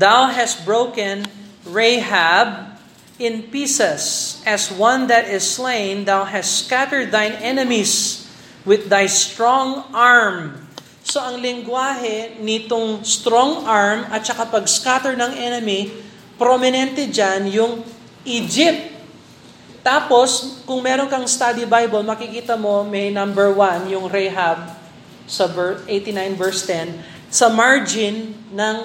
Thou 0.00 0.32
hast 0.32 0.64
broken 0.64 1.28
Rahab 1.68 2.80
in 3.20 3.52
pieces, 3.52 4.40
as 4.48 4.72
one 4.72 5.08
that 5.12 5.28
is 5.28 5.44
slain, 5.44 6.08
thou 6.08 6.24
hast 6.24 6.64
scattered 6.64 7.12
thine 7.12 7.36
enemies 7.44 8.24
with 8.64 8.88
thy 8.88 9.04
strong 9.04 9.84
arm. 9.92 10.64
So 11.04 11.20
ang 11.20 11.40
lingwahe 11.40 12.40
nitong 12.40 13.04
strong 13.04 13.64
arm 13.64 14.08
at 14.08 14.24
saka 14.24 14.48
pag-scatter 14.48 15.12
ng 15.12 15.32
enemy, 15.36 15.92
prominente 16.36 17.08
dyan 17.08 17.48
yung 17.48 17.72
Egypt. 18.24 18.96
Tapos, 19.86 20.60
kung 20.66 20.82
meron 20.82 21.06
kang 21.06 21.24
study 21.30 21.62
Bible, 21.62 22.02
makikita 22.02 22.58
mo 22.58 22.82
may 22.82 23.08
number 23.14 23.54
1, 23.54 23.86
yung 23.86 24.10
Rahab, 24.10 24.75
sa 25.26 25.50
89 25.50 26.38
verse 26.38 26.64
10, 26.66 26.96
sa 27.30 27.50
margin 27.50 28.34
ng 28.54 28.76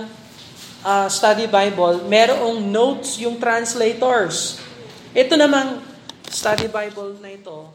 uh, 0.84 1.08
study 1.08 1.46
Bible, 1.46 2.06
merong 2.10 2.60
notes 2.60 3.22
yung 3.22 3.38
translators. 3.38 4.58
Ito 5.14 5.38
namang 5.38 5.82
study 6.28 6.68
Bible 6.68 7.22
na 7.22 7.34
ito 7.34 7.70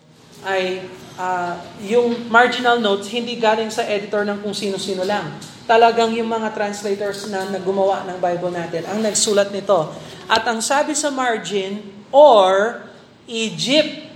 ay 0.47 0.85
uh, 1.17 1.55
yung 1.83 2.29
marginal 2.29 2.79
notes 2.79 3.09
hindi 3.09 3.41
galing 3.41 3.73
sa 3.73 3.83
editor 3.87 4.23
ng 4.27 4.43
kung 4.45 4.53
sino-sino 4.53 5.03
lang. 5.03 5.33
Talagang 5.67 6.15
yung 6.15 6.31
mga 6.31 6.55
translators 6.55 7.27
na 7.27 7.47
naggumawa 7.51 8.07
ng 8.07 8.19
Bible 8.23 8.55
natin 8.55 8.87
ang 8.87 9.03
nagsulat 9.03 9.51
nito. 9.51 9.91
At 10.27 10.47
ang 10.47 10.63
sabi 10.63 10.95
sa 10.95 11.11
margin, 11.11 11.97
or 12.17 12.83
Egypt. 13.27 14.09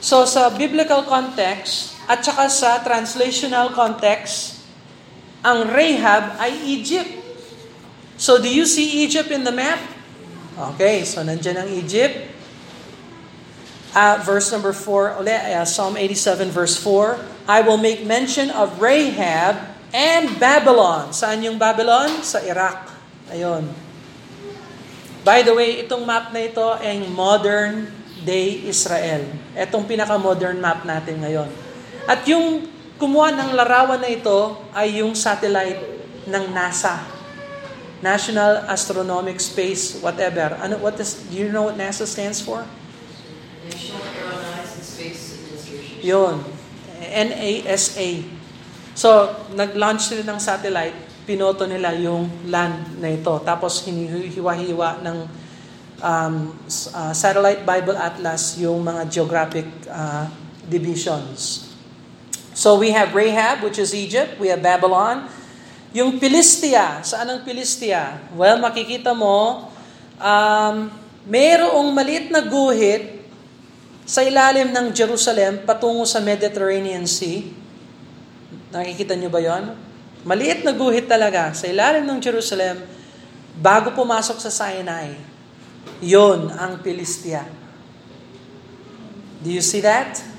So 0.00 0.24
sa 0.24 0.48
biblical 0.52 1.04
context 1.04 1.89
at 2.10 2.26
saka 2.26 2.50
sa 2.50 2.82
translational 2.82 3.70
context, 3.70 4.66
ang 5.46 5.70
Rahab 5.70 6.34
ay 6.42 6.58
Egypt. 6.66 7.22
So 8.18 8.42
do 8.42 8.50
you 8.50 8.66
see 8.66 9.06
Egypt 9.06 9.30
in 9.30 9.46
the 9.46 9.54
map? 9.54 9.78
Okay, 10.74 11.06
so 11.06 11.22
nandiyan 11.22 11.62
ang 11.62 11.70
Egypt. 11.70 12.26
Uh, 13.94 14.18
verse 14.26 14.50
number 14.50 14.74
4, 14.74 15.22
uli, 15.22 15.34
uh, 15.34 15.62
Psalm 15.62 15.94
87 15.94 16.50
verse 16.50 16.78
4, 16.78 17.46
I 17.46 17.62
will 17.62 17.78
make 17.78 18.02
mention 18.02 18.50
of 18.50 18.82
Rahab 18.82 19.70
and 19.94 20.34
Babylon. 20.38 21.14
Saan 21.14 21.46
yung 21.46 21.58
Babylon? 21.62 22.22
Sa 22.26 22.42
Iraq. 22.42 22.90
Ayun. 23.30 23.70
By 25.22 25.46
the 25.46 25.54
way, 25.54 25.78
itong 25.82 26.02
map 26.02 26.34
na 26.34 26.42
ito 26.46 26.66
ay 26.74 27.06
modern 27.06 27.86
day 28.22 28.66
Israel. 28.66 29.26
Itong 29.54 29.86
pinaka-modern 29.86 30.58
map 30.58 30.82
natin 30.86 31.22
ngayon. 31.22 31.50
At 32.10 32.26
yung 32.26 32.66
kumuha 32.98 33.30
ng 33.30 33.54
larawan 33.54 34.02
na 34.02 34.10
ito 34.10 34.58
ay 34.74 34.98
yung 34.98 35.14
satellite 35.14 35.78
ng 36.26 36.44
NASA. 36.50 36.98
National 38.02 38.66
Astronomic 38.66 39.38
Space, 39.38 40.02
whatever. 40.02 40.58
Ano, 40.58 40.82
what 40.82 40.98
is, 40.98 41.22
do 41.30 41.38
you 41.38 41.54
know 41.54 41.70
what 41.70 41.78
NASA 41.78 42.02
stands 42.10 42.42
for? 42.42 42.66
National 43.62 44.02
Aeronautics 44.02 44.74
and 44.74 44.86
Space 44.90 45.22
Administration. 45.38 46.02
NASA. 47.94 48.26
So, 48.98 49.30
nag-launch 49.54 50.10
sila 50.10 50.26
ng 50.34 50.40
satellite, 50.42 50.96
pinoto 51.30 51.62
nila 51.62 51.94
yung 51.94 52.26
land 52.50 52.98
na 52.98 53.14
ito. 53.14 53.38
Tapos, 53.46 53.86
hinihiwa-hiwa 53.86 54.98
ng 55.06 55.18
um, 56.02 56.34
uh, 56.90 57.12
Satellite 57.14 57.62
Bible 57.62 57.94
Atlas 57.94 58.58
yung 58.58 58.82
mga 58.82 59.06
geographic 59.06 59.68
uh, 59.86 60.26
divisions. 60.66 61.69
So, 62.60 62.76
we 62.76 62.92
have 62.92 63.16
Rahab, 63.16 63.64
which 63.64 63.80
is 63.80 63.96
Egypt. 63.96 64.36
We 64.36 64.52
have 64.52 64.60
Babylon. 64.60 65.32
Yung 65.96 66.20
Pilistia, 66.20 67.00
saan 67.00 67.32
ang 67.32 67.40
Pilistia? 67.40 68.20
Well, 68.36 68.60
makikita 68.60 69.16
mo, 69.16 69.72
um, 70.20 70.92
mayroong 71.24 71.88
maliit 71.88 72.28
na 72.28 72.44
guhit 72.44 73.24
sa 74.04 74.20
ilalim 74.20 74.76
ng 74.76 74.92
Jerusalem 74.92 75.64
patungo 75.64 76.04
sa 76.04 76.20
Mediterranean 76.20 77.08
Sea. 77.08 77.48
Nakikita 78.76 79.16
nyo 79.16 79.32
ba 79.32 79.40
yon? 79.40 79.72
Maliit 80.28 80.60
na 80.60 80.76
guhit 80.76 81.08
talaga 81.08 81.56
sa 81.56 81.64
ilalim 81.64 82.04
ng 82.04 82.20
Jerusalem 82.20 82.84
bago 83.56 83.96
pumasok 83.96 84.36
sa 84.36 84.52
Sinai. 84.52 85.16
Yon 86.04 86.52
ang 86.52 86.76
Pilistia. 86.84 87.48
Do 89.40 89.48
you 89.48 89.64
see 89.64 89.80
that? 89.80 90.29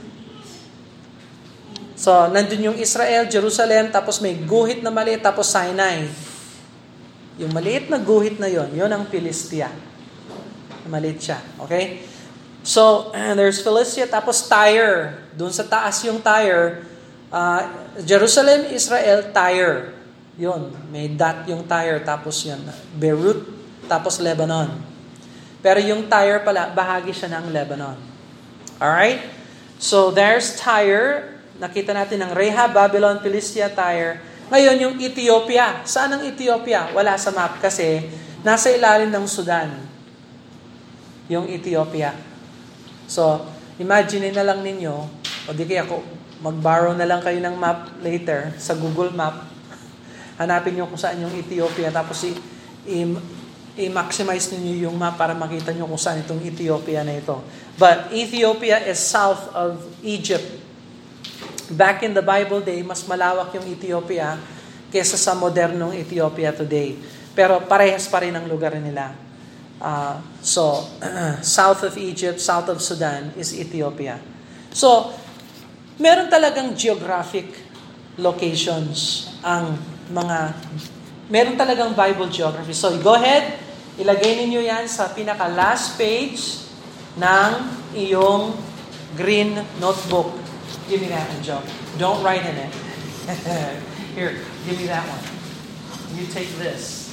So, 2.01 2.09
nandun 2.33 2.73
yung 2.73 2.77
Israel, 2.81 3.29
Jerusalem, 3.29 3.93
tapos 3.93 4.17
may 4.17 4.33
guhit 4.33 4.81
na 4.81 4.89
maliit, 4.89 5.21
tapos 5.21 5.53
Sinai. 5.53 6.09
Yung 7.37 7.53
maliit 7.53 7.93
na 7.93 8.01
guhit 8.01 8.41
na 8.41 8.49
yon, 8.49 8.73
yon 8.73 8.89
ang 8.89 9.05
Philistia. 9.05 9.69
Maliit 10.89 11.21
siya. 11.21 11.37
Okay? 11.61 12.01
So, 12.65 13.13
there's 13.37 13.61
Philistia, 13.61 14.09
tapos 14.09 14.49
Tyre. 14.49 15.13
Doon 15.37 15.53
sa 15.53 15.61
taas 15.61 16.01
yung 16.01 16.17
Tyre. 16.17 16.89
Uh, 17.29 17.69
Jerusalem, 18.01 18.73
Israel, 18.73 19.29
Tyre. 19.29 19.93
Yon, 20.41 20.73
may 20.89 21.05
dot 21.05 21.45
yung 21.45 21.69
Tyre, 21.69 22.01
tapos 22.01 22.41
yan. 22.41 22.65
Beirut, 22.97 23.45
tapos 23.85 24.17
Lebanon. 24.17 24.73
Pero 25.61 25.77
yung 25.77 26.09
Tyre 26.09 26.41
pala, 26.41 26.73
bahagi 26.73 27.13
siya 27.13 27.29
ng 27.37 27.53
Lebanon. 27.53 27.93
Alright? 28.81 29.21
So, 29.77 30.09
there's 30.09 30.57
Tyre, 30.57 31.40
Nakita 31.61 31.93
natin 31.93 32.25
ang 32.25 32.33
Rehab, 32.33 32.73
Babylon, 32.73 33.21
Philistia, 33.21 33.69
Tyre. 33.69 34.17
Ngayon, 34.49 34.77
yung 34.81 34.95
Ethiopia. 34.97 35.85
Saan 35.85 36.09
ang 36.09 36.25
Ethiopia? 36.25 36.89
Wala 36.89 37.13
sa 37.21 37.29
map 37.29 37.61
kasi 37.61 38.01
nasa 38.41 38.73
ilalim 38.73 39.13
ng 39.13 39.25
Sudan. 39.29 39.69
Yung 41.29 41.45
Ethiopia. 41.45 42.17
So, 43.05 43.45
imagine 43.77 44.33
na 44.33 44.41
lang 44.41 44.65
ninyo, 44.65 44.95
o 45.45 45.53
di 45.53 45.69
kaya 45.69 45.85
ako, 45.85 46.01
mag-borrow 46.41 46.97
na 46.97 47.05
lang 47.05 47.21
kayo 47.21 47.37
ng 47.37 47.53
map 47.53 47.93
later 48.01 48.57
sa 48.57 48.73
Google 48.73 49.13
Map. 49.13 49.45
Hanapin 50.41 50.73
nyo 50.73 50.89
kung 50.89 50.97
saan 50.97 51.21
yung 51.21 51.31
Ethiopia. 51.37 51.93
Tapos 51.93 52.25
i- 52.25 52.41
i- 52.89 53.21
i-maximize 53.85 54.49
ninyo 54.57 54.89
yung 54.89 54.97
map 54.97 55.15
para 55.15 55.37
makita 55.37 55.69
nyo 55.77 55.85
kung 55.85 56.01
saan 56.01 56.25
itong 56.25 56.41
Ethiopia 56.41 57.05
na 57.05 57.21
ito. 57.21 57.37
But 57.77 58.09
Ethiopia 58.09 58.81
is 58.83 58.97
south 58.97 59.53
of 59.53 59.77
Egypt. 60.01 60.60
Back 61.71 62.03
in 62.03 62.11
the 62.11 62.23
Bible 62.23 62.59
day, 62.59 62.83
mas 62.83 63.07
malawak 63.07 63.55
yung 63.55 63.65
Ethiopia 63.71 64.35
kesa 64.91 65.15
sa 65.15 65.31
modernong 65.31 65.95
Ethiopia 65.95 66.51
today. 66.51 66.99
Pero 67.31 67.63
parehas 67.63 68.11
pa 68.11 68.19
rin 68.21 68.35
ang 68.35 68.43
lugar 68.43 68.75
nila. 68.75 69.15
Uh, 69.79 70.19
so, 70.43 70.85
south 71.41 71.87
of 71.87 71.95
Egypt, 71.95 72.37
south 72.43 72.67
of 72.67 72.83
Sudan 72.83 73.31
is 73.39 73.55
Ethiopia. 73.55 74.19
So, 74.75 75.15
meron 75.97 76.27
talagang 76.27 76.75
geographic 76.75 77.49
locations 78.19 79.31
ang 79.41 79.79
mga, 80.11 80.53
meron 81.31 81.55
talagang 81.55 81.95
Bible 81.95 82.27
geography. 82.27 82.75
So, 82.75 82.93
go 82.99 83.15
ahead, 83.15 83.57
ilagay 83.95 84.43
ninyo 84.43 84.61
yan 84.61 84.85
sa 84.85 85.09
pinaka-last 85.09 85.95
page 85.95 86.67
ng 87.15 87.51
iyong 87.95 88.53
green 89.15 89.55
notebook. 89.79 90.50
Give 90.89 91.01
me 91.01 91.07
that 91.09 91.29
one, 91.29 91.43
Joe. 91.43 91.61
Don't 91.97 92.23
write 92.23 92.45
in 92.45 92.55
it. 92.55 92.71
Here, 94.15 94.39
give 94.65 94.77
me 94.79 94.85
that 94.87 95.05
one. 95.05 95.23
You 96.17 96.25
take 96.27 96.49
this. 96.57 97.11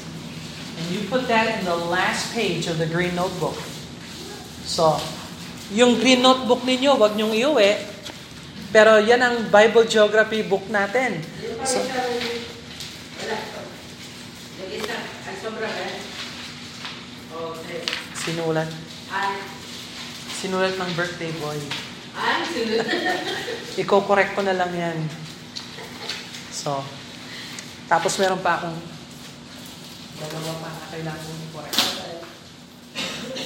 And 0.78 0.86
you 0.94 1.08
put 1.08 1.26
that 1.28 1.58
in 1.58 1.64
the 1.64 1.76
last 1.76 2.34
page 2.34 2.66
of 2.66 2.78
the 2.78 2.86
green 2.86 3.14
notebook. 3.14 3.58
So, 4.64 5.00
yung 5.74 5.98
green 5.98 6.22
notebook 6.22 6.62
ninyo, 6.62 6.96
wag 6.96 7.18
niyong 7.18 7.34
iuwi. 7.34 7.76
Pero 8.68 9.00
yan 9.00 9.20
ang 9.20 9.36
Bible 9.48 9.88
Geography 9.88 10.44
book 10.44 10.64
natin. 10.68 11.24
So, 11.64 11.80
sinulat. 18.28 18.68
Sinulat 20.38 20.74
ng 20.76 20.90
birthday 20.94 21.32
boy. 21.40 21.87
Ay, 22.18 22.42
sunod. 22.50 22.86
Iko-correct 23.78 24.34
ko 24.34 24.42
na 24.42 24.58
lang 24.58 24.72
yan. 24.74 24.98
So, 26.50 26.82
tapos 27.86 28.18
meron 28.18 28.42
pa 28.42 28.58
akong 28.58 28.98
Dalawa 30.18 30.52
pa 30.58 30.68
na 30.74 30.90
kailangan 30.90 31.22
mong 31.30 31.42
i-correct. 31.46 31.78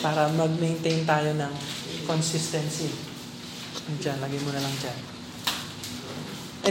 Para 0.00 0.32
mag-maintain 0.32 1.04
tayo 1.04 1.37
ng 1.37 1.54
consistency. 2.08 2.88
Diyan, 4.00 4.24
lagay 4.24 4.40
mo 4.40 4.56
na 4.56 4.64
lang 4.64 4.74
dyan. 4.80 4.98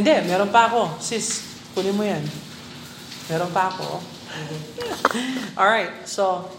Hindi, 0.02 0.14
meron 0.26 0.50
pa 0.50 0.74
ako. 0.74 0.98
Sis, 0.98 1.46
kunin 1.78 1.94
mo 1.94 2.02
yan. 2.02 2.26
Meron 3.30 3.54
pa 3.54 3.70
ako. 3.70 4.02
Alright, 5.62 6.10
so, 6.10 6.50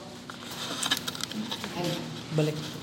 balik. 2.39 2.82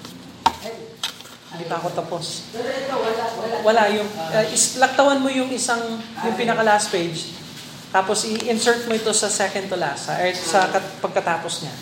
Hindi 1.49 1.65
pa 1.65 1.81
ako 1.81 1.87
tapos. 1.97 2.45
Pero 2.53 2.69
ito, 2.69 2.93
wala, 2.93 3.23
wala. 3.25 3.55
Wala, 3.65 3.83
yung, 3.89 4.05
uh, 4.05 4.45
is, 4.53 4.77
laktawan 4.77 5.17
mo 5.17 5.33
yung 5.33 5.49
isang, 5.49 5.81
yung 5.97 6.35
pinaka 6.37 6.61
last 6.61 6.93
page. 6.93 7.33
Tapos 7.89 8.21
i-insert 8.29 8.85
mo 8.85 8.93
ito 8.93 9.09
sa 9.17 9.33
second 9.33 9.65
to 9.65 9.73
last, 9.73 10.05
sa, 10.05 10.21
eh, 10.21 10.37
sa 10.37 10.69
kat- 10.69 11.01
pagkatapos 11.01 11.65
niya. 11.65 11.73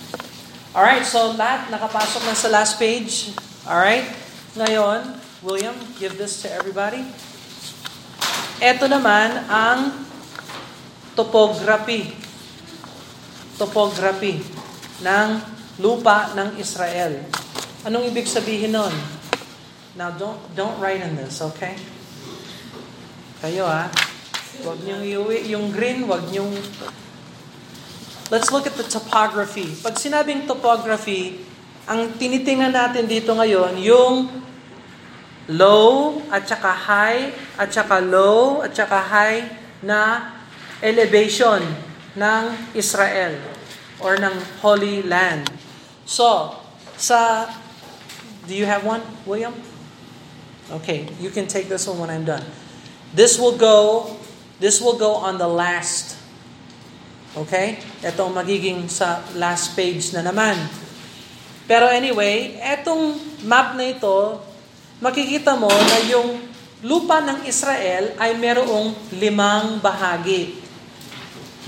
Alright, 0.71 1.03
so 1.03 1.35
lahat 1.35 1.67
nakapasok 1.67 2.23
na 2.23 2.31
sa 2.31 2.47
last 2.47 2.79
page. 2.79 3.35
Alright, 3.67 4.07
ngayon, 4.55 5.19
William, 5.43 5.75
give 5.99 6.15
this 6.15 6.39
to 6.43 6.47
everybody. 6.47 7.03
Ito 8.63 8.87
naman 8.87 9.51
ang 9.51 10.07
topography. 11.11 12.15
Topography 13.59 14.39
ng 15.03 15.27
lupa 15.83 16.31
ng 16.39 16.55
Israel. 16.55 17.19
Anong 17.83 18.07
ibig 18.09 18.25
sabihin 18.31 18.73
nun? 18.73 19.16
Now, 19.97 20.13
don't, 20.13 20.37
don't 20.53 20.77
write 20.77 21.01
in 21.01 21.17
this, 21.17 21.41
okay? 21.41 21.73
Kayo 23.41 23.65
ha, 23.65 23.89
Huwag 24.63 24.81
niyong. 24.81 25.05
Yung 25.45 25.65
green, 25.69 26.07
huwag 26.09 26.33
niyong... 26.33 26.53
Let's 28.27 28.51
look 28.51 28.67
at 28.67 28.75
the 28.75 28.83
topography. 28.83 29.71
Pag 29.79 29.95
sinabing 29.95 30.49
topography, 30.49 31.45
ang 31.87 32.11
tinitingnan 32.19 32.75
natin 32.75 33.07
dito 33.07 33.31
ngayon, 33.31 33.79
yung 33.79 34.27
low 35.47 36.19
at 36.27 36.43
saka 36.43 36.75
high 36.75 37.31
at 37.55 37.71
saka 37.71 38.03
low 38.03 38.59
at 38.59 38.75
saka 38.75 38.99
high 38.99 39.47
na 39.79 40.35
elevation 40.83 41.63
ng 42.19 42.43
Israel 42.75 43.39
or 44.03 44.19
ng 44.19 44.35
Holy 44.59 45.05
Land. 45.05 45.47
So, 46.03 46.59
sa... 46.99 47.47
Do 48.47 48.55
you 48.55 48.67
have 48.67 48.83
one, 48.83 49.03
William? 49.27 49.55
Okay, 50.67 51.07
you 51.21 51.31
can 51.31 51.47
take 51.47 51.71
this 51.71 51.87
one 51.87 51.99
when 51.99 52.09
I'm 52.09 52.25
done. 52.25 52.43
This 53.15 53.39
will 53.39 53.55
go 53.55 54.11
This 54.57 54.81
will 54.81 54.97
go 54.97 55.21
on 55.21 55.37
the 55.37 55.45
last. 55.45 56.17
Okay? 57.37 57.77
Ito 58.01 58.33
magiging 58.33 58.89
sa 58.89 59.21
last 59.37 59.77
page 59.77 60.09
na 60.17 60.25
naman. 60.25 60.57
Pero 61.69 61.85
anyway, 61.85 62.57
etong 62.57 63.21
map 63.45 63.77
na 63.77 63.93
ito, 63.93 64.41
makikita 64.97 65.53
mo 65.53 65.69
na 65.69 65.97
yung 66.09 66.41
lupa 66.81 67.21
ng 67.21 67.45
Israel 67.45 68.17
ay 68.17 68.33
merong 68.33 68.97
limang 69.13 69.77
bahagi. 69.77 70.57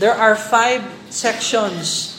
There 0.02 0.18
are 0.18 0.34
five 0.34 0.82
sections. 1.14 2.18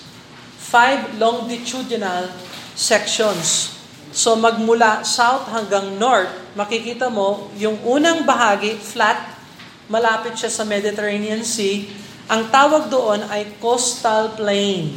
Five 0.54 1.18
longitudinal 1.18 2.30
sections. 2.78 3.74
So 4.10 4.34
magmula 4.34 5.06
south 5.06 5.46
hanggang 5.54 5.94
north, 5.94 6.30
makikita 6.58 7.06
mo 7.06 7.46
yung 7.54 7.78
unang 7.86 8.26
bahagi, 8.26 8.74
flat, 8.74 9.38
malapit 9.86 10.34
siya 10.34 10.50
sa 10.50 10.66
Mediterranean 10.66 11.46
Sea. 11.46 11.86
Ang 12.30 12.50
tawag 12.50 12.90
doon 12.90 13.26
ay 13.30 13.58
coastal 13.62 14.34
plain. 14.34 14.94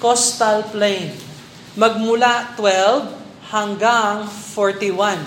Coastal 0.00 0.68
plain. 0.68 1.12
Magmula 1.76 2.56
12 2.56 3.52
hanggang 3.52 4.24
41. 4.28 5.20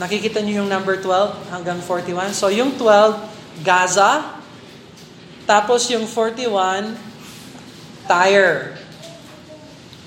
Nakikita 0.00 0.40
niyo 0.44 0.64
yung 0.64 0.70
number 0.72 1.00
12 1.00 1.52
hanggang 1.52 1.80
41? 1.80 2.36
So 2.36 2.52
yung 2.52 2.76
12, 2.76 3.64
Gaza. 3.64 4.40
Tapos 5.48 5.88
yung 5.92 6.08
41, 6.08 6.96
Tyre. 8.04 8.83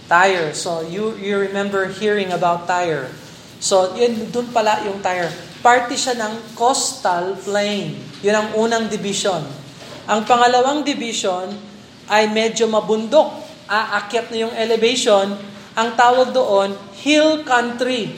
Tyre. 0.07 0.55
So 0.55 0.83
you 0.87 1.13
you 1.19 1.37
remember 1.37 1.91
hearing 1.91 2.31
about 2.31 2.65
Tyre. 2.65 3.11
So 3.59 3.93
yun 3.93 4.31
doon 4.31 4.49
pala 4.55 4.81
yung 4.87 5.03
Tyre 5.03 5.47
party 5.61 5.99
siya 5.99 6.15
ng 6.15 6.55
coastal 6.55 7.35
plain. 7.41 7.97
Yun 8.21 8.35
ang 8.35 8.49
unang 8.55 8.85
division. 8.87 9.43
Ang 10.07 10.23
pangalawang 10.23 10.85
division 10.87 11.51
ay 12.07 12.31
medyo 12.31 12.71
mabundok. 12.71 13.43
Aakyat 13.67 14.31
na 14.31 14.47
yung 14.47 14.55
elevation. 14.55 15.35
Ang 15.75 15.89
tawag 15.99 16.31
doon, 16.31 16.71
hill 17.03 17.43
country. 17.43 18.15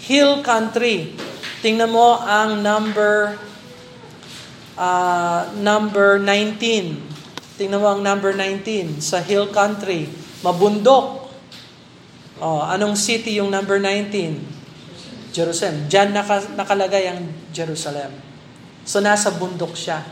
Hill 0.00 0.40
country. 0.40 1.12
Tingnan 1.60 1.92
mo 1.92 2.16
ang 2.24 2.64
number 2.64 3.36
uh, 4.80 5.52
number 5.60 6.16
19. 6.24 7.60
Tingnan 7.60 7.80
mo 7.84 7.88
ang 7.92 8.00
number 8.00 8.32
19 8.32 9.04
sa 9.04 9.20
hill 9.20 9.52
country. 9.52 10.08
Mabundok. 10.46 11.26
Oh, 12.38 12.62
anong 12.62 12.94
city 12.94 13.42
yung 13.42 13.50
number 13.50 13.82
19? 13.82 15.34
Jerusalem. 15.34 15.90
Diyan 15.90 16.14
naka, 16.14 16.46
nakalagay 16.54 17.10
ang 17.10 17.26
Jerusalem. 17.50 18.14
So 18.86 19.02
nasa 19.02 19.34
bundok 19.34 19.74
siya. 19.74 20.06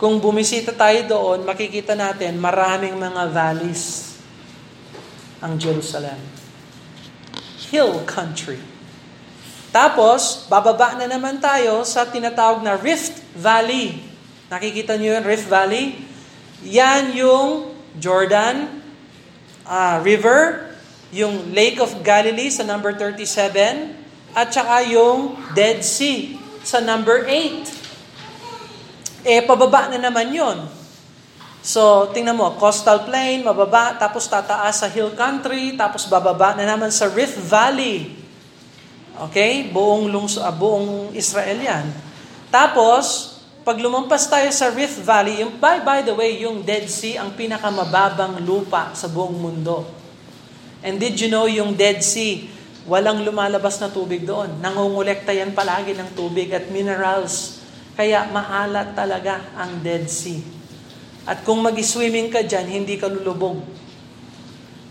Kung 0.00 0.16
bumisita 0.20 0.72
tayo 0.72 1.04
doon, 1.04 1.44
makikita 1.44 1.92
natin 1.92 2.40
maraming 2.40 2.96
mga 2.96 3.32
valleys 3.32 4.16
ang 5.44 5.60
Jerusalem. 5.60 6.16
Hill 7.68 8.04
country. 8.08 8.60
Tapos, 9.72 10.48
bababa 10.48 10.96
na 10.96 11.04
naman 11.04 11.36
tayo 11.36 11.84
sa 11.84 12.08
tinatawag 12.08 12.64
na 12.64 12.80
Rift 12.80 13.20
Valley. 13.36 14.00
Nakikita 14.48 14.96
niyo 14.96 15.16
yun, 15.16 15.24
Rift 15.24 15.48
Valley? 15.52 16.00
Yan 16.64 17.12
yung 17.12 17.76
Jordan 17.96 18.85
uh, 19.66 20.00
River, 20.00 20.70
yung 21.10 21.52
Lake 21.52 21.78
of 21.82 21.92
Galilee 22.02 22.50
sa 22.50 22.62
number 22.62 22.94
37, 22.94 23.92
at 24.36 24.48
saka 24.52 24.86
yung 24.86 25.36
Dead 25.52 25.82
Sea 25.82 26.38
sa 26.66 26.82
number 26.82 27.26
8. 27.28 29.26
Eh, 29.26 29.42
pababa 29.42 29.90
na 29.90 29.98
naman 29.98 30.30
yon. 30.30 30.70
So, 31.66 32.14
tingnan 32.14 32.38
mo, 32.38 32.54
coastal 32.62 33.02
plain, 33.02 33.42
mababa, 33.42 33.98
tapos 33.98 34.30
tataas 34.30 34.86
sa 34.86 34.86
hill 34.86 35.10
country, 35.18 35.74
tapos 35.74 36.06
bababa 36.06 36.54
na 36.54 36.62
naman 36.62 36.94
sa 36.94 37.10
Rift 37.10 37.42
Valley. 37.42 38.14
Okay? 39.26 39.66
Buong, 39.74 40.06
lungso, 40.06 40.38
uh, 40.46 40.54
buong 40.54 41.10
Israel 41.10 41.58
yan. 41.58 41.90
Tapos, 42.54 43.35
pag 43.66 43.82
lumampas 43.82 44.30
tayo 44.30 44.46
sa 44.54 44.70
Rift 44.70 45.02
Valley, 45.02 45.42
yung, 45.42 45.58
by, 45.58 45.82
by 45.82 45.98
the 46.06 46.14
way, 46.14 46.38
yung 46.38 46.62
Dead 46.62 46.86
Sea, 46.86 47.18
ang 47.18 47.34
pinakamababang 47.34 48.38
lupa 48.46 48.94
sa 48.94 49.10
buong 49.10 49.34
mundo. 49.34 49.82
And 50.86 51.02
did 51.02 51.18
you 51.18 51.26
know 51.26 51.50
yung 51.50 51.74
Dead 51.74 51.98
Sea, 51.98 52.46
walang 52.86 53.26
lumalabas 53.26 53.82
na 53.82 53.90
tubig 53.90 54.22
doon. 54.22 54.62
Nangungulekta 54.62 55.34
yan 55.34 55.50
palagi 55.50 55.98
ng 55.98 56.14
tubig 56.14 56.46
at 56.54 56.70
minerals. 56.70 57.58
Kaya 57.98 58.30
maalat 58.30 58.94
talaga 58.94 59.42
ang 59.58 59.82
Dead 59.82 60.06
Sea. 60.06 60.38
At 61.26 61.42
kung 61.42 61.58
mag-swimming 61.58 62.30
ka 62.30 62.46
dyan, 62.46 62.70
hindi 62.70 62.94
ka 62.94 63.10
lulubog. 63.10 63.66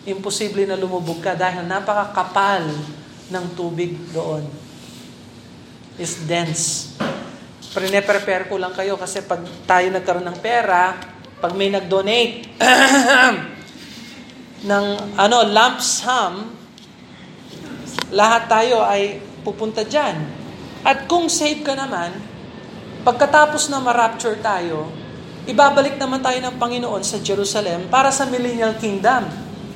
Imposible 0.04 0.68
na 0.68 0.76
lumubog 0.76 1.24
ka 1.24 1.32
dahil 1.32 1.64
napakakapal 1.64 2.68
ng 3.32 3.46
tubig 3.56 3.96
doon. 4.12 4.44
It's 5.96 6.20
dense. 6.28 6.92
Prine-prepare 7.76 8.48
ko 8.48 8.56
lang 8.56 8.72
kayo 8.72 8.96
kasi 8.96 9.20
pag 9.28 9.44
tayo 9.68 9.92
nagkaroon 9.92 10.32
ng 10.32 10.40
pera, 10.40 10.96
pag 11.44 11.52
may 11.60 11.68
nag-donate, 11.68 12.56
ng 14.72 14.86
ano, 15.20 15.38
lump 15.44 15.84
sum, 15.84 16.56
lahat 18.16 18.48
tayo 18.48 18.80
ay 18.80 19.20
pupunta 19.44 19.84
dyan. 19.84 20.24
At 20.88 21.04
kung 21.06 21.28
save 21.28 21.68
ka 21.68 21.76
naman, 21.76 22.16
pagkatapos 23.04 23.68
na 23.68 23.84
ma-rapture 23.84 24.40
tayo, 24.40 24.88
ibabalik 25.46 26.00
naman 26.00 26.24
tayo 26.24 26.40
ng 26.42 26.56
Panginoon 26.58 27.04
sa 27.06 27.22
Jerusalem 27.22 27.92
para 27.92 28.10
sa 28.10 28.26
millennial 28.26 28.74
kingdom. 28.80 29.30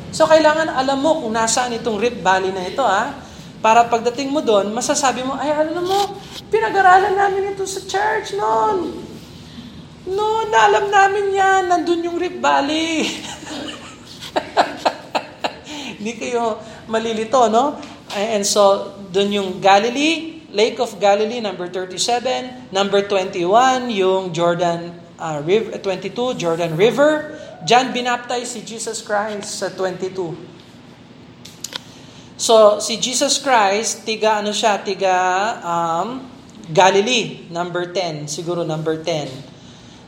So 0.09 0.25
kailangan 0.25 0.73
alam 0.73 0.97
mo 0.97 1.21
kung 1.21 1.35
nasaan 1.35 1.75
itong 1.77 2.01
Rift 2.01 2.25
Valley 2.25 2.49
na 2.49 2.65
ito 2.65 2.81
ha. 2.81 3.13
Para 3.59 3.91
pagdating 3.91 4.31
mo 4.31 4.39
doon, 4.39 4.71
masasabi 4.71 5.19
mo, 5.19 5.35
ay 5.35 5.51
alam 5.51 5.83
mo, 5.83 6.15
pinag-aralan 6.49 7.15
namin 7.15 7.53
ito 7.53 7.65
sa 7.65 7.81
church 7.85 8.33
noon. 8.33 9.05
No, 10.09 10.49
naalam 10.49 10.89
namin 10.89 11.37
yan, 11.37 11.69
nandun 11.69 12.01
yung 12.01 12.17
Rift 12.17 12.41
Valley. 12.41 13.05
Hindi 16.01 16.13
kayo 16.17 16.57
malilito, 16.89 17.45
no? 17.47 17.77
And 18.17 18.41
so, 18.41 18.97
dun 19.13 19.29
yung 19.29 19.61
Galilee, 19.61 20.49
Lake 20.49 20.81
of 20.81 20.97
Galilee, 20.97 21.37
number 21.37 21.69
37. 21.69 22.73
Number 22.73 23.05
21, 23.05 23.93
yung 23.93 24.33
Jordan 24.33 24.97
uh, 25.21 25.45
riv- 25.45 25.77
22, 25.77 26.41
Jordan 26.41 26.73
River. 26.73 27.37
Diyan 27.61 27.93
binaptize 27.93 28.57
si 28.57 28.65
Jesus 28.65 29.05
Christ 29.05 29.61
sa 29.61 29.69
22. 29.69 30.49
So, 32.39 32.79
si 32.79 32.95
Jesus 32.97 33.43
Christ, 33.43 34.07
tiga 34.07 34.39
ano 34.39 34.55
siya, 34.55 34.79
tiga 34.79 35.11
um, 35.59 36.23
Galilee, 36.69 37.49
number 37.49 37.89
10, 37.89 38.29
siguro 38.29 38.61
number 38.61 39.01
10. 39.01 39.29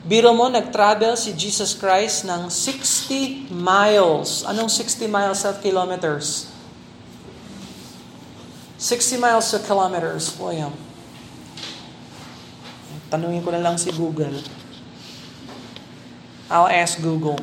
Biro 0.02 0.34
mo, 0.34 0.50
nag-travel 0.50 1.14
si 1.14 1.34
Jesus 1.34 1.78
Christ 1.78 2.26
ng 2.26 2.50
60 2.50 3.54
miles. 3.54 4.42
Anong 4.46 4.70
60 4.70 5.06
miles 5.06 5.46
at 5.46 5.62
kilometers? 5.62 6.50
60 8.82 9.22
miles 9.22 9.46
to 9.54 9.62
kilometers. 9.62 10.34
Yan. 10.42 10.74
Tanungin 13.14 13.46
ko 13.46 13.54
na 13.54 13.62
lang 13.62 13.78
si 13.78 13.94
Google. 13.94 14.42
I'll 16.50 16.66
ask 16.66 16.98
Google. 16.98 17.38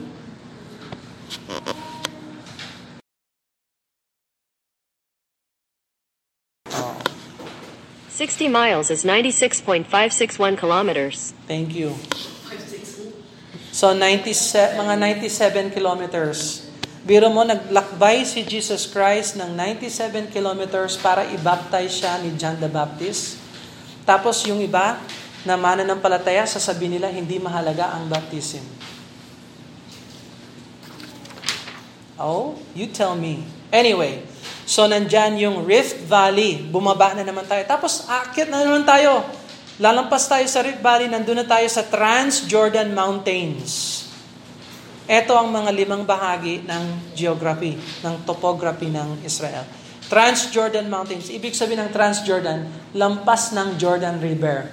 60 8.19 8.51
miles 8.51 8.91
is 8.91 9.07
96.561 9.07 10.59
kilometers. 10.59 11.31
thank 11.47 11.71
you. 11.71 11.95
So 13.71 13.95
97, 13.95 14.75
mga 14.75 15.23
97 15.23 15.71
kilometers. 15.71 16.67
Biro 17.07 17.31
mo, 17.31 17.47
naglakbay 17.47 18.27
si 18.27 18.43
Jesus 18.43 18.91
Christ 18.91 19.39
ng 19.39 19.55
97 19.55 20.35
kilometers 20.35 20.99
para 20.99 21.31
i-baptize 21.31 21.95
siya 22.03 22.19
ni 22.19 22.35
John 22.35 22.59
the 22.59 22.67
Baptist. 22.67 23.39
Tapos 24.03 24.43
yung 24.51 24.59
iba, 24.59 24.99
na 25.47 25.55
mananampalataya, 25.55 26.43
sasabihin 26.43 26.99
nila, 26.99 27.15
hindi 27.15 27.39
mahalaga 27.39 27.95
ang 27.95 28.11
baptism. 28.11 28.67
Oh, 32.19 32.59
you 32.75 32.91
tell 32.91 33.15
me. 33.15 33.47
Anyway, 33.71 34.27
so 34.69 34.85
nandyan 34.85 35.41
yung 35.41 35.65
Rift 35.65 36.05
Valley. 36.05 36.61
Bumaba 36.61 37.17
na 37.17 37.25
naman 37.25 37.49
tayo. 37.49 37.65
Tapos 37.65 38.05
akit 38.05 38.53
na 38.53 38.61
naman 38.61 38.85
tayo. 38.85 39.25
Lalampas 39.81 40.29
tayo 40.29 40.45
sa 40.45 40.61
Rift 40.61 40.85
Valley, 40.85 41.09
nandun 41.09 41.41
na 41.41 41.47
tayo 41.49 41.65
sa 41.71 41.87
Transjordan 41.87 42.93
Mountains. 42.93 44.05
Ito 45.09 45.33
ang 45.33 45.49
mga 45.49 45.71
limang 45.73 46.05
bahagi 46.05 46.69
ng 46.69 47.17
geography, 47.17 47.81
ng 48.05 48.29
topography 48.29 48.93
ng 48.93 49.25
Israel. 49.25 49.65
Transjordan 50.11 50.85
Mountains. 50.91 51.33
Ibig 51.33 51.57
sabihin 51.57 51.89
ng 51.89 51.93
Transjordan, 51.95 52.93
lampas 52.93 53.57
ng 53.57 53.81
Jordan 53.81 54.21
River. 54.21 54.69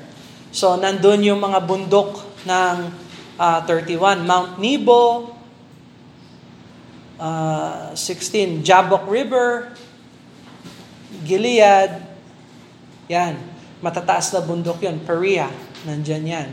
So, 0.51 0.75
nandun 0.75 1.23
yung 1.23 1.39
mga 1.39 1.63
bundok 1.63 2.23
ng 2.43 2.75
uh, 3.39 3.59
31. 3.67 4.23
Mount 4.23 4.59
Nebo, 4.59 5.35
uh, 7.19 7.91
16, 7.93 8.63
Jabbok 8.63 9.07
River, 9.07 9.71
Gilead, 11.25 12.01
yan. 13.05 13.37
Matataas 13.83 14.33
na 14.33 14.41
bundok 14.41 14.81
yon 14.81 14.97
Perea, 15.03 15.51
nandyan 15.85 16.25
yan. 16.25 16.49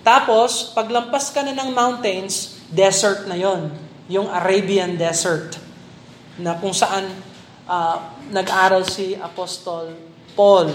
Tapos, 0.00 0.72
paglampas 0.72 1.28
ka 1.28 1.44
na 1.44 1.52
ng 1.52 1.74
mountains, 1.76 2.56
desert 2.72 3.28
na 3.28 3.36
yon 3.36 3.68
Yung 4.08 4.32
Arabian 4.32 4.96
Desert. 4.96 5.60
Na 6.40 6.56
kung 6.56 6.72
saan 6.72 7.12
uh, 7.68 7.96
nag-aral 8.32 8.88
si 8.88 9.12
Apostol 9.20 9.92
Paul. 10.32 10.72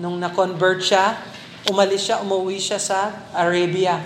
Nung 0.00 0.16
na-convert 0.16 0.80
siya, 0.80 1.20
umalis 1.68 2.08
siya, 2.08 2.24
umuwi 2.24 2.56
siya 2.56 2.80
sa 2.80 3.28
Arabia. 3.36 4.00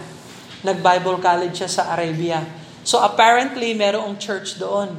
Nag-Bible 0.67 1.23
college 1.23 1.55
siya 1.63 1.71
sa 1.71 1.83
Arabia. 1.95 2.43
So 2.83 2.99
apparently, 2.99 3.79
merong 3.79 4.19
church 4.19 4.59
doon 4.59 4.91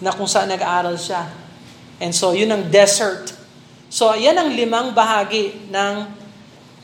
na 0.00 0.16
kung 0.16 0.26
saan 0.26 0.48
nag-aaral 0.48 0.96
siya. 0.96 1.28
And 2.00 2.16
so, 2.16 2.32
yun 2.32 2.48
ang 2.48 2.72
desert. 2.72 3.36
So, 3.92 4.16
yan 4.16 4.40
ang 4.40 4.56
limang 4.56 4.96
bahagi 4.96 5.68
ng, 5.68 5.94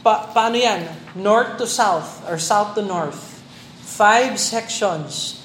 pa, 0.05 0.29
paano 0.31 0.61
yan? 0.61 0.87
North 1.17 1.57
to 1.57 1.65
south, 1.65 2.21
or 2.29 2.37
south 2.37 2.77
to 2.77 2.85
north. 2.85 3.41
Five 3.81 4.37
sections. 4.37 5.41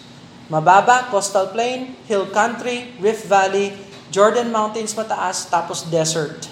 Mababa, 0.52 1.08
coastal 1.08 1.48
plain, 1.56 1.96
hill 2.12 2.28
country, 2.28 2.92
Rift 3.00 3.32
Valley, 3.32 3.72
Jordan 4.12 4.52
Mountains 4.52 4.92
mataas, 4.92 5.48
tapos 5.48 5.88
desert. 5.88 6.52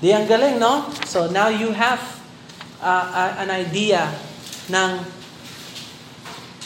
Di 0.00 0.16
ang 0.16 0.24
galing, 0.24 0.56
no? 0.56 0.88
So 1.04 1.28
now 1.28 1.52
you 1.52 1.76
have 1.76 2.00
uh, 2.80 3.36
an 3.36 3.52
idea 3.52 4.08
ng 4.72 5.04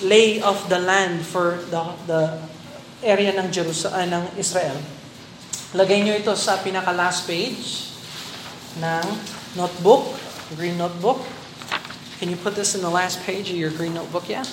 lay 0.07 0.38
of 0.38 0.62
the 0.71 0.79
land 0.79 1.27
for 1.27 1.59
the, 1.75 1.83
the 2.07 2.23
area 3.03 3.35
ng 3.35 3.51
Jerusalem, 3.51 3.99
uh, 3.99 4.07
ng 4.07 4.25
Israel. 4.38 4.79
Lagay 5.76 6.00
nyo 6.00 6.16
ito 6.16 6.33
sa 6.33 6.57
pinaka 6.64 6.96
last 6.96 7.28
page 7.28 7.92
ng 8.81 9.04
notebook, 9.52 10.16
green 10.57 10.81
notebook. 10.81 11.20
Can 12.16 12.33
you 12.33 12.40
put 12.40 12.57
this 12.57 12.72
in 12.72 12.81
the 12.81 12.88
last 12.88 13.20
page 13.28 13.52
of 13.52 13.57
your 13.61 13.68
green 13.68 13.92
notebook? 13.92 14.33
Yeah? 14.33 14.48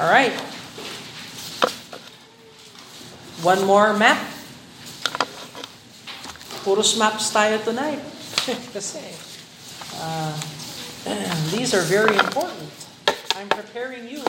All 0.00 0.08
right. 0.08 0.32
One 3.44 3.68
more 3.68 3.92
map. 3.92 4.16
Puros 6.64 6.96
maps 6.96 7.28
tayo 7.28 7.60
tonight. 7.60 8.00
Kasi 8.74 9.04
uh, 10.00 10.32
these 11.52 11.76
are 11.76 11.84
very 11.84 12.16
important. 12.16 12.72
I'm 13.36 13.52
preparing 13.52 14.08
you 14.08 14.24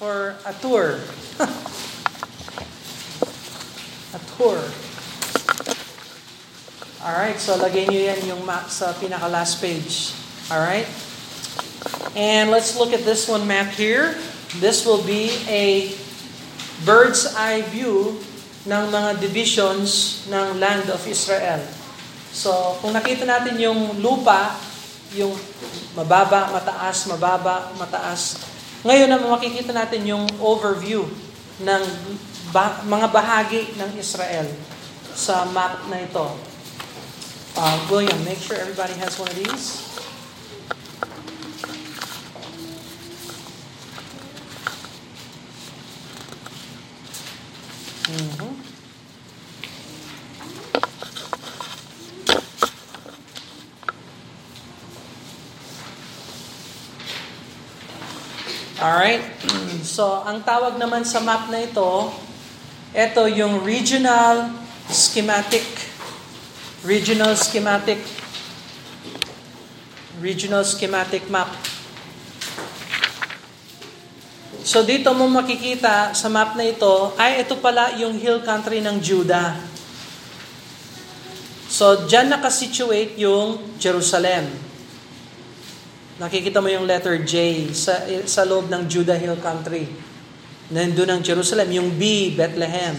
for 0.00 0.40
a 0.48 0.56
tour. 0.64 1.04
tour. 4.40 4.56
Alright, 7.04 7.36
so 7.36 7.60
lagay 7.60 7.84
nyo 7.92 8.00
yan 8.08 8.20
yung 8.24 8.40
map 8.48 8.72
sa 8.72 8.96
pinaka 8.96 9.28
last 9.28 9.60
page. 9.60 10.16
Alright? 10.48 10.88
And 12.16 12.48
let's 12.48 12.72
look 12.72 12.96
at 12.96 13.04
this 13.04 13.28
one 13.28 13.44
map 13.44 13.76
here. 13.76 14.16
This 14.56 14.88
will 14.88 15.04
be 15.04 15.28
a 15.44 15.92
bird's 16.88 17.28
eye 17.36 17.60
view 17.68 18.16
ng 18.64 18.84
mga 18.88 19.20
divisions 19.20 20.24
ng 20.32 20.56
land 20.56 20.88
of 20.88 21.04
Israel. 21.04 21.60
So, 22.32 22.80
kung 22.80 22.96
nakita 22.96 23.28
natin 23.28 23.60
yung 23.60 24.00
lupa, 24.00 24.56
yung 25.12 25.36
mababa, 25.92 26.48
mataas, 26.48 27.04
mababa, 27.12 27.76
mataas. 27.76 28.40
Ngayon 28.88 29.08
naman 29.12 29.36
makikita 29.36 29.76
natin 29.76 30.00
yung 30.08 30.24
overview 30.40 31.04
ng 31.60 31.82
ba- 32.50 32.82
mga 32.86 33.08
bahagi 33.10 33.74
ng 33.78 33.90
Israel 33.98 34.46
sa 35.14 35.46
map 35.50 35.86
na 35.90 36.02
ito. 36.02 36.26
Uh, 37.54 37.76
William, 37.90 38.18
make 38.24 38.38
sure 38.38 38.56
everybody 38.58 38.94
has 38.98 39.18
one 39.18 39.26
of 39.26 39.36
these. 39.38 39.86
Mm-hmm. 48.10 48.70
Alright? 58.80 59.20
So, 59.84 60.24
ang 60.24 60.40
tawag 60.40 60.80
naman 60.80 61.04
sa 61.04 61.20
map 61.20 61.52
na 61.52 61.60
ito, 61.60 62.08
ito 62.90 63.22
yung 63.30 63.62
regional 63.62 64.50
schematic. 64.90 65.62
Regional 66.82 67.38
schematic. 67.38 68.02
Regional 70.18 70.66
schematic 70.66 71.30
map. 71.30 71.54
So 74.66 74.82
dito 74.84 75.14
mo 75.16 75.24
makikita 75.30 76.12
sa 76.12 76.28
map 76.28 76.58
na 76.58 76.68
ito, 76.68 77.14
ay 77.16 77.46
ito 77.46 77.56
pala 77.62 77.96
yung 77.96 78.18
hill 78.18 78.44
country 78.44 78.82
ng 78.84 79.00
Judah. 79.00 79.56
So 81.70 82.10
dyan 82.10 82.28
nakasituate 82.28 83.16
yung 83.16 83.78
Jerusalem. 83.78 84.50
Nakikita 86.20 86.60
mo 86.60 86.68
yung 86.68 86.84
letter 86.84 87.24
J 87.24 87.70
sa, 87.72 88.04
sa 88.28 88.44
loob 88.44 88.68
ng 88.68 88.84
Judah 88.84 89.16
Hill 89.16 89.40
Country. 89.40 90.09
Nandun 90.70 91.10
ang 91.10 91.22
Jerusalem. 91.22 91.68
Yung 91.74 91.90
B, 91.98 92.34
Bethlehem. 92.34 92.94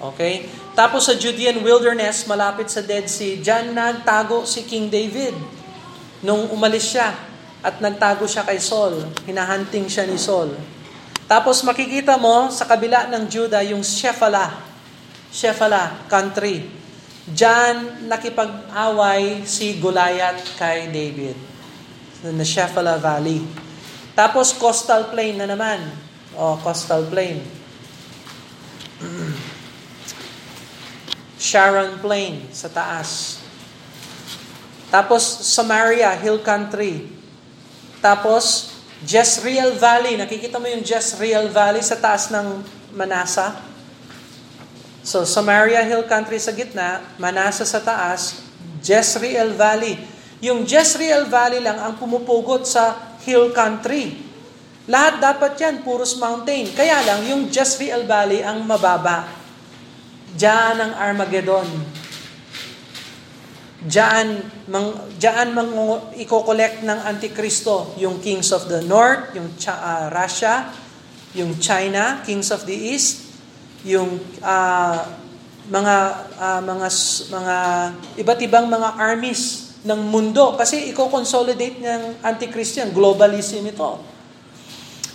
Okay? 0.00 0.48
Tapos 0.76 1.08
sa 1.08 1.16
Judean 1.16 1.60
wilderness, 1.64 2.28
malapit 2.28 2.68
sa 2.68 2.84
Dead 2.84 3.08
Sea, 3.08 3.40
dyan 3.40 3.72
nagtago 3.72 4.44
si 4.44 4.64
King 4.68 4.92
David. 4.92 5.32
Nung 6.20 6.48
umalis 6.52 6.96
siya 6.96 7.12
at 7.64 7.80
nagtago 7.80 8.28
siya 8.28 8.44
kay 8.44 8.60
Saul. 8.60 9.08
Hinahunting 9.24 9.88
siya 9.88 10.04
ni 10.04 10.20
Saul. 10.20 10.52
Tapos 11.26 11.64
makikita 11.64 12.16
mo 12.20 12.52
sa 12.52 12.68
kabila 12.68 13.08
ng 13.08 13.24
Judah 13.26 13.64
yung 13.64 13.80
Shephalah. 13.80 14.52
Shephalah 15.32 16.06
country. 16.06 16.68
Diyan 17.26 18.06
nakipag-away 18.06 19.42
si 19.42 19.82
Goliath 19.82 20.54
kay 20.54 20.86
David 20.88 21.34
sa 22.22 22.30
Shephelah 22.30 23.02
Valley. 23.02 23.65
Tapos 24.16 24.56
coastal 24.56 25.12
plain 25.12 25.36
na 25.36 25.44
naman. 25.44 25.92
O, 26.32 26.56
coastal 26.56 27.04
plain. 27.12 27.44
Sharon 31.46 32.00
Plain 32.00 32.48
sa 32.48 32.72
taas. 32.72 33.38
Tapos 34.88 35.20
Samaria, 35.44 36.16
hill 36.16 36.40
country. 36.40 37.12
Tapos 38.00 38.72
Jezreel 39.04 39.76
Valley. 39.76 40.16
Nakikita 40.16 40.56
mo 40.56 40.64
yung 40.64 40.80
Jezreel 40.80 41.52
Valley 41.52 41.84
sa 41.84 42.00
taas 42.00 42.32
ng 42.32 42.64
Manasa? 42.96 43.52
So 45.06 45.22
Samaria 45.22 45.84
hill 45.86 46.08
country 46.08 46.40
sa 46.40 46.50
gitna, 46.50 46.98
Manasa 47.20 47.62
sa 47.62 47.78
taas, 47.78 48.42
Jezreel 48.80 49.54
Valley. 49.54 50.00
Yung 50.42 50.64
Jezreel 50.66 51.28
Valley 51.30 51.62
lang 51.62 51.78
ang 51.78 51.94
pumupugot 51.94 52.66
sa 52.66 53.14
hill 53.26 53.50
country. 53.50 54.14
Lahat 54.86 55.18
dapat 55.18 55.58
yan, 55.58 55.82
puros 55.82 56.14
mountain. 56.22 56.70
Kaya 56.70 57.02
lang, 57.02 57.26
yung 57.26 57.50
Jezreel 57.50 58.06
Valley 58.06 58.46
ang 58.46 58.62
mababa. 58.62 59.26
Diyan 60.38 60.76
ang 60.78 60.92
Armageddon. 60.94 61.66
Diyan, 63.82 64.28
mang, 64.70 64.94
diyan 65.18 65.48
mang 65.50 65.70
i-collect 66.14 66.86
ng 66.86 66.98
Antikristo 67.02 67.98
yung 67.98 68.22
kings 68.22 68.54
of 68.54 68.70
the 68.70 68.78
north, 68.86 69.34
yung 69.34 69.50
uh, 69.50 70.06
Russia, 70.14 70.70
yung 71.34 71.58
China, 71.58 72.22
kings 72.22 72.54
of 72.54 72.62
the 72.62 72.74
east, 72.74 73.26
yung 73.82 74.22
uh, 74.46 75.02
mga 75.66 75.96
uh, 76.38 76.60
mga 76.62 76.88
mga 77.26 77.56
iba't 78.22 78.40
ibang 78.46 78.66
mga 78.70 78.88
armies 79.02 79.65
ng 79.86 80.10
mundo 80.10 80.58
kasi 80.58 80.90
i-consolidate 80.90 81.78
ng 81.78 82.26
anti-Christian, 82.26 82.90
globalism 82.90 83.62
ito. 83.70 84.02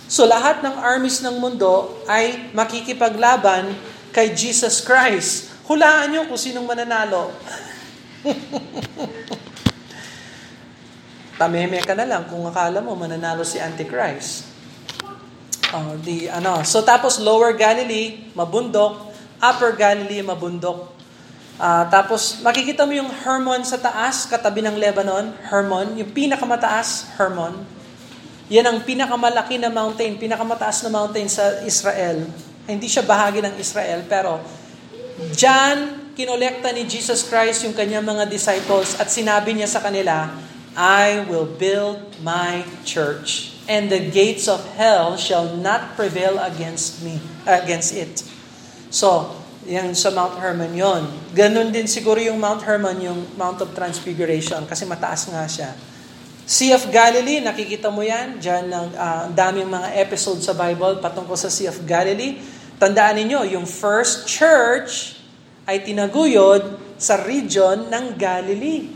So 0.08 0.24
lahat 0.24 0.64
ng 0.64 0.80
armies 0.80 1.20
ng 1.20 1.36
mundo 1.36 2.00
ay 2.08 2.52
makikipaglaban 2.56 3.76
kay 4.12 4.32
Jesus 4.32 4.80
Christ. 4.80 5.52
Hulaan 5.68 6.12
nyo 6.12 6.28
kung 6.28 6.40
sinong 6.40 6.64
mananalo. 6.64 7.32
Tameme 11.40 11.80
ka 11.80 11.96
na 11.96 12.04
lang 12.04 12.28
kung 12.28 12.44
akala 12.44 12.84
mo 12.84 12.92
mananalo 12.92 13.40
si 13.40 13.56
Antichrist. 13.56 14.52
Oh, 15.72 15.96
di, 15.96 16.28
ano. 16.28 16.60
So 16.68 16.84
tapos 16.84 17.16
Lower 17.16 17.56
Galilee, 17.56 18.28
mabundok. 18.36 19.08
Upper 19.40 19.72
Galilee, 19.72 20.20
mabundok. 20.20 20.91
Uh, 21.60 21.84
tapos 21.92 22.40
makikita 22.40 22.88
mo 22.88 22.92
yung 22.96 23.10
Hermon 23.10 23.64
sa 23.64 23.76
taas, 23.76 24.24
katabi 24.28 24.64
ng 24.64 24.76
Lebanon, 24.76 25.32
Hermon. 25.48 25.96
Yung 25.96 26.10
pinakamataas, 26.12 27.16
Hermon. 27.16 27.64
Yan 28.52 28.68
ang 28.68 28.78
pinakamalaki 28.84 29.56
na 29.56 29.72
mountain, 29.72 30.20
pinakamataas 30.20 30.84
na 30.84 30.90
mountain 30.92 31.28
sa 31.28 31.64
Israel. 31.64 32.28
Hindi 32.68 32.88
siya 32.88 33.04
bahagi 33.04 33.40
ng 33.40 33.56
Israel, 33.56 34.04
pero 34.04 34.40
dyan 35.32 36.02
kinolekta 36.12 36.68
ni 36.76 36.84
Jesus 36.84 37.24
Christ 37.24 37.64
yung 37.64 37.72
kanyang 37.72 38.04
mga 38.04 38.28
disciples 38.28 39.00
at 39.00 39.08
sinabi 39.08 39.56
niya 39.56 39.68
sa 39.68 39.80
kanila, 39.80 40.28
I 40.76 41.24
will 41.28 41.48
build 41.48 42.00
my 42.20 42.64
church 42.84 43.56
and 43.68 43.88
the 43.88 44.00
gates 44.00 44.48
of 44.48 44.60
hell 44.76 45.16
shall 45.16 45.52
not 45.56 45.96
prevail 45.96 46.40
against 46.40 47.00
me, 47.00 47.20
against 47.48 47.92
it. 47.96 48.24
So, 48.92 49.32
yan 49.66 49.94
sa 49.94 50.10
Mount 50.10 50.38
Hermon 50.42 50.74
yon. 50.74 51.06
Ganon 51.34 51.70
din 51.70 51.86
siguro 51.86 52.18
yung 52.18 52.38
Mount 52.42 52.66
Hermon, 52.66 52.98
yung 52.98 53.20
Mount 53.38 53.62
of 53.62 53.70
Transfiguration, 53.74 54.66
kasi 54.66 54.82
mataas 54.82 55.30
nga 55.30 55.46
siya. 55.46 55.70
Sea 56.42 56.74
of 56.74 56.90
Galilee, 56.90 57.38
nakikita 57.38 57.86
mo 57.86 58.02
yan. 58.02 58.42
Diyan 58.42 58.66
ang 58.74 58.88
uh, 58.92 59.24
daming 59.30 59.70
mga 59.70 59.94
episode 60.02 60.42
sa 60.42 60.52
Bible 60.58 60.98
patungkol 60.98 61.38
sa 61.38 61.46
Sea 61.46 61.70
of 61.70 61.78
Galilee. 61.86 62.42
Tandaan 62.82 63.22
niyo 63.22 63.46
yung 63.46 63.62
first 63.62 64.26
church 64.26 65.22
ay 65.70 65.86
tinaguyod 65.86 66.98
sa 66.98 67.22
region 67.22 67.86
ng 67.86 68.18
Galilee. 68.18 68.90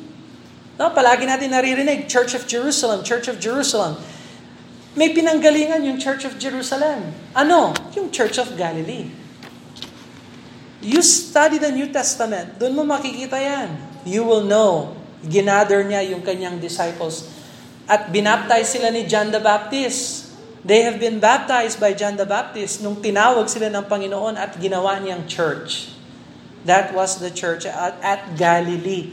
No, 0.77 0.91
palagi 0.93 1.25
natin 1.25 1.55
naririnig, 1.55 2.11
Church 2.11 2.35
of 2.35 2.45
Jerusalem, 2.45 3.07
Church 3.07 3.31
of 3.31 3.39
Jerusalem. 3.39 3.97
May 4.99 5.15
pinanggalingan 5.15 5.87
yung 5.87 6.03
Church 6.03 6.27
of 6.27 6.37
Jerusalem. 6.37 7.15
Ano? 7.33 7.73
Yung 7.97 8.11
Church 8.13 8.37
of 8.37 8.53
Galilee. 8.59 9.26
You 10.87 11.03
study 11.03 11.59
the 11.59 11.75
New 11.75 11.90
Testament, 11.90 12.62
doon 12.62 12.79
mo 12.79 12.87
makikita 12.87 13.35
yan. 13.35 13.75
You 14.07 14.22
will 14.22 14.46
know. 14.46 14.94
Ginather 15.27 15.83
niya 15.83 16.07
yung 16.14 16.22
kanyang 16.22 16.62
disciples 16.62 17.27
at 17.90 18.14
binaptize 18.14 18.79
sila 18.79 18.94
ni 18.94 19.03
John 19.03 19.35
the 19.35 19.42
Baptist. 19.42 20.31
They 20.62 20.87
have 20.87 21.03
been 21.03 21.18
baptized 21.18 21.83
by 21.83 21.90
John 21.90 22.14
the 22.14 22.27
Baptist 22.27 22.87
nung 22.87 23.03
tinawag 23.03 23.51
sila 23.51 23.66
ng 23.66 23.90
Panginoon 23.90 24.38
at 24.38 24.55
ginawa 24.62 25.03
niyang 25.03 25.27
church. 25.27 25.90
That 26.62 26.94
was 26.94 27.18
the 27.18 27.35
church 27.35 27.66
at, 27.66 27.99
at 27.99 28.38
Galilee. 28.38 29.11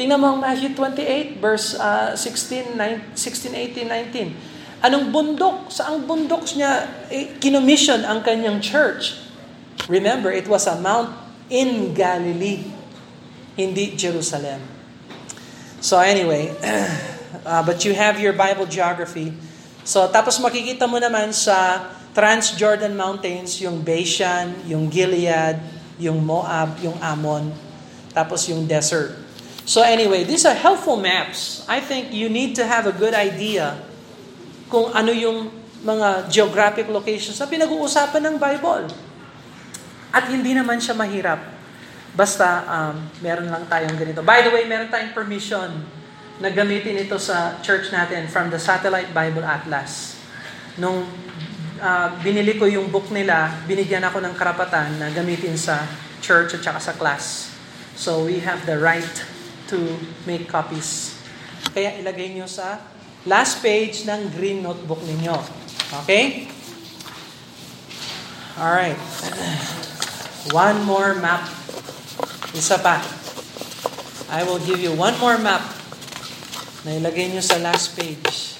Tingnan 0.00 0.16
mo 0.16 0.32
ang 0.32 0.40
Matthew 0.40 0.72
28, 0.72 1.44
verse 1.44 1.76
uh, 1.76 2.16
16, 2.16 2.72
9, 2.72 3.16
16, 3.16 3.52
18, 3.76 3.84
19. 3.84 4.80
Anong 4.80 5.12
bundok? 5.12 5.68
Saang 5.68 6.08
bundok 6.08 6.44
niya 6.56 6.88
eh, 7.12 7.36
kinommission 7.36 8.00
ang 8.00 8.24
kanyang 8.24 8.64
church? 8.64 9.28
Remember, 9.88 10.32
it 10.34 10.48
was 10.48 10.66
a 10.66 10.76
mount 10.80 11.14
in 11.48 11.94
Galilee, 11.94 12.66
hindi 13.56 13.96
Jerusalem. 13.96 14.60
So 15.80 15.96
anyway, 15.98 16.52
Uh, 17.44 17.62
but 17.62 17.84
you 17.86 17.94
have 17.94 18.18
your 18.18 18.34
Bible 18.34 18.66
geography. 18.66 19.32
So 19.86 20.10
tapos 20.10 20.36
makikita 20.42 20.84
mo 20.84 20.98
naman 20.98 21.32
sa 21.32 21.88
Transjordan 22.12 22.92
Mountains 22.98 23.62
yung 23.62 23.80
Bashan, 23.80 24.66
yung 24.66 24.90
Gilead, 24.90 25.62
yung 25.96 26.20
Moab, 26.20 26.76
yung 26.82 26.98
Ammon, 26.98 27.54
tapos 28.12 28.50
yung 28.50 28.66
desert. 28.66 29.14
So 29.62 29.80
anyway, 29.86 30.26
these 30.26 30.42
are 30.42 30.56
helpful 30.56 30.98
maps. 30.98 31.62
I 31.70 31.78
think 31.78 32.10
you 32.10 32.26
need 32.26 32.58
to 32.58 32.66
have 32.66 32.90
a 32.90 32.94
good 32.94 33.14
idea 33.14 33.78
kung 34.66 34.90
ano 34.90 35.14
yung 35.14 35.54
mga 35.80 36.28
geographic 36.28 36.90
locations 36.90 37.38
na 37.38 37.46
pinag-uusapan 37.46 38.20
ng 38.26 38.34
Bible. 38.36 38.90
At 40.10 40.26
hindi 40.30 40.54
naman 40.54 40.82
siya 40.82 40.98
mahirap. 40.98 41.38
Basta 42.14 42.66
um, 42.66 42.96
meron 43.22 43.46
lang 43.46 43.64
tayong 43.70 43.94
ganito. 43.94 44.20
By 44.26 44.42
the 44.42 44.50
way, 44.50 44.66
meron 44.66 44.90
tayong 44.90 45.14
permission 45.14 45.86
na 46.42 46.48
gamitin 46.50 46.98
ito 46.98 47.20
sa 47.20 47.60
church 47.62 47.94
natin 47.94 48.26
from 48.26 48.50
the 48.50 48.58
Satellite 48.58 49.14
Bible 49.14 49.46
Atlas. 49.46 50.18
Nung 50.80 51.06
uh, 51.78 52.08
binili 52.24 52.58
ko 52.58 52.66
yung 52.66 52.90
book 52.90 53.12
nila, 53.14 53.54
binigyan 53.68 54.02
ako 54.02 54.18
ng 54.24 54.34
karapatan 54.34 54.98
na 54.98 55.12
gamitin 55.14 55.54
sa 55.54 55.86
church 56.18 56.58
at 56.58 56.62
saka 56.64 56.80
sa 56.80 56.92
class. 56.96 57.54
So 57.94 58.24
we 58.24 58.40
have 58.42 58.64
the 58.66 58.80
right 58.80 59.14
to 59.70 59.78
make 60.26 60.48
copies. 60.48 61.14
Kaya 61.70 62.00
ilagay 62.00 62.34
nyo 62.34 62.48
sa 62.50 62.80
last 63.28 63.60
page 63.60 64.08
ng 64.08 64.32
green 64.34 64.64
notebook 64.64 65.04
ninyo. 65.04 65.36
Okay? 66.02 66.48
Alright. 68.56 68.98
One 70.48 70.88
more 70.88 71.12
map. 71.20 71.44
Isa 72.56 72.80
pa. 72.80 73.04
I 74.32 74.40
will 74.48 74.56
give 74.64 74.80
you 74.80 74.96
one 74.96 75.12
more 75.20 75.36
map 75.36 75.60
na 76.88 76.96
ilagay 76.96 77.28
nyo 77.28 77.44
sa 77.44 77.60
last 77.60 77.92
page. 77.92 78.56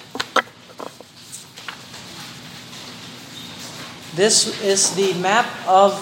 This 4.13 4.61
is 4.61 4.93
the 4.93 5.17
map 5.25 5.49
of 5.65 5.97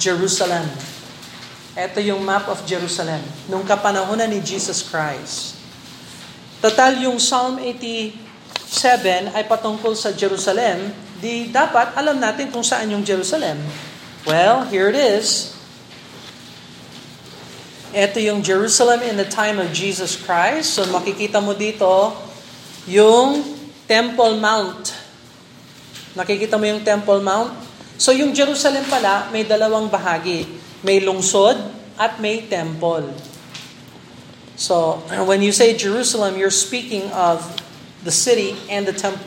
Jerusalem. 0.00 0.64
Ito 1.76 2.00
yung 2.00 2.24
map 2.24 2.48
of 2.48 2.64
Jerusalem 2.64 3.20
nung 3.52 3.68
kapanahonan 3.68 4.32
ni 4.32 4.40
Jesus 4.40 4.80
Christ. 4.80 5.60
Total 6.64 6.96
yung 7.04 7.20
Psalm 7.20 7.60
87 7.60 8.16
ay 9.36 9.44
patungkol 9.44 9.92
sa 9.92 10.16
Jerusalem, 10.16 10.94
di 11.20 11.52
dapat 11.52 11.92
alam 11.98 12.16
natin 12.16 12.48
kung 12.48 12.64
saan 12.64 12.88
yung 12.88 13.04
Jerusalem. 13.04 13.60
Well, 14.22 14.62
here 14.70 14.86
it 14.86 14.94
is. 14.94 15.50
Ito 17.90 18.22
yung 18.22 18.46
Jerusalem 18.46 19.02
in 19.02 19.18
the 19.18 19.26
time 19.26 19.58
of 19.58 19.74
Jesus 19.74 20.14
Christ. 20.14 20.78
So 20.78 20.86
makikita 20.86 21.42
mo 21.42 21.58
dito 21.58 22.14
yung 22.86 23.42
Temple 23.90 24.38
Mount. 24.38 24.94
Nakikita 26.14 26.54
mo 26.54 26.70
yung 26.70 26.86
Temple 26.86 27.18
Mount? 27.18 27.50
So 27.98 28.14
yung 28.14 28.30
Jerusalem 28.30 28.86
pala, 28.86 29.26
may 29.34 29.42
dalawang 29.42 29.90
bahagi. 29.90 30.46
May 30.86 31.02
lungsod 31.02 31.58
at 31.98 32.22
may 32.22 32.46
temple. 32.46 33.10
So 34.54 35.02
when 35.28 35.42
you 35.42 35.50
say 35.50 35.74
Jerusalem, 35.74 36.38
you're 36.38 36.54
speaking 36.54 37.10
of 37.10 37.42
the 38.06 38.14
city 38.14 38.54
and 38.70 38.86
the, 38.86 38.94
temp- 38.94 39.26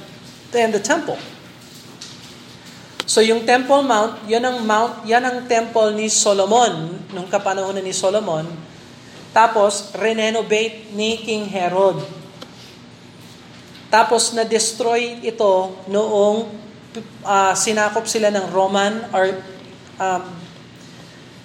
and 0.55 0.71
the 0.71 0.79
temple. 0.79 1.19
So 3.05 3.21
yung 3.21 3.45
Temple 3.45 3.85
Mount, 3.85 4.25
yan 4.25 4.41
ang 4.41 4.65
mount, 4.65 5.05
yan 5.05 5.21
ang 5.21 5.45
temple 5.45 5.93
ni 5.93 6.09
Solomon 6.09 6.89
nung 7.13 7.29
kapanahonan 7.29 7.85
ni 7.85 7.93
Solomon. 7.93 8.49
Tapos 9.29 9.93
renovate 9.93 10.89
ni 10.97 11.21
King 11.21 11.45
Herod. 11.45 12.01
Tapos 13.93 14.33
na-destroy 14.33 15.21
ito 15.21 15.85
noong 15.85 16.49
uh, 17.21 17.53
sinakop 17.53 18.09
sila 18.09 18.33
ng 18.33 18.49
Roman 18.49 19.05
or 19.13 19.37
um, 20.01 20.23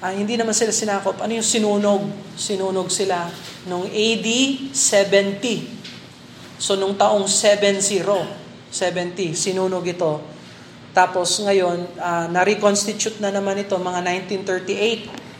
uh, 0.01 0.13
hindi 0.17 0.41
naman 0.41 0.57
sila 0.57 0.73
sinakop. 0.73 1.21
Ano 1.21 1.37
yung 1.37 1.45
sinunog? 1.45 2.09
Sinunog 2.41 2.89
sila 2.89 3.29
noong 3.69 3.93
AD 3.93 4.29
70. 4.73 6.57
So 6.57 6.73
nung 6.81 6.97
taong 6.97 7.29
70, 7.29 8.01
70, 8.73 9.37
sinunog 9.37 9.85
ito. 9.85 10.40
Tapos 10.91 11.39
ngayon, 11.39 11.87
uh, 11.99 12.27
na-reconstitute 12.35 13.23
na 13.23 13.31
naman 13.31 13.63
ito 13.63 13.79
mga 13.79 14.03
1938. 14.27 15.31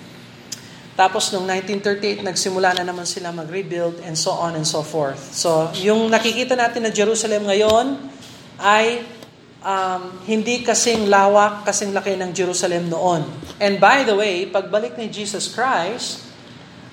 Tapos 0.95 1.33
noong 1.35 1.49
1938, 1.49 2.23
nagsimula 2.23 2.77
na 2.77 2.85
naman 2.87 3.09
sila 3.09 3.35
mag-rebuild 3.35 4.05
and 4.07 4.15
so 4.15 4.31
on 4.37 4.55
and 4.55 4.69
so 4.69 4.85
forth. 4.85 5.19
So, 5.33 5.73
yung 5.81 6.13
nakikita 6.13 6.55
natin 6.55 6.87
na 6.87 6.93
Jerusalem 6.93 7.49
ngayon 7.51 7.99
ay 8.61 9.03
um, 9.65 10.23
hindi 10.29 10.63
kasing 10.63 11.09
lawak, 11.11 11.67
kasing 11.67 11.91
laki 11.97 12.15
ng 12.15 12.31
Jerusalem 12.31 12.87
noon. 12.93 13.25
And 13.59 13.83
by 13.83 14.05
the 14.07 14.15
way, 14.15 14.47
pagbalik 14.47 14.95
ni 15.01 15.11
Jesus 15.11 15.51
Christ, 15.51 16.31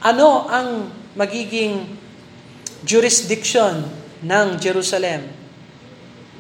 ano 0.02 0.48
ang 0.50 0.90
magiging 1.14 2.00
jurisdiction 2.88 3.86
ng 4.24 4.48
Jerusalem? 4.58 5.37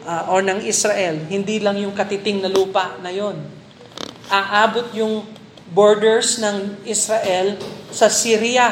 Uh, 0.07 0.31
or 0.31 0.39
ng 0.39 0.63
Israel, 0.63 1.19
hindi 1.27 1.59
lang 1.59 1.75
yung 1.75 1.91
katiting 1.91 2.39
na 2.39 2.47
lupa 2.47 2.95
na 3.03 3.11
yon. 3.11 3.35
Aabot 4.31 4.87
yung 4.95 5.27
borders 5.67 6.39
ng 6.39 6.79
Israel 6.87 7.59
sa 7.91 8.07
Syria, 8.07 8.71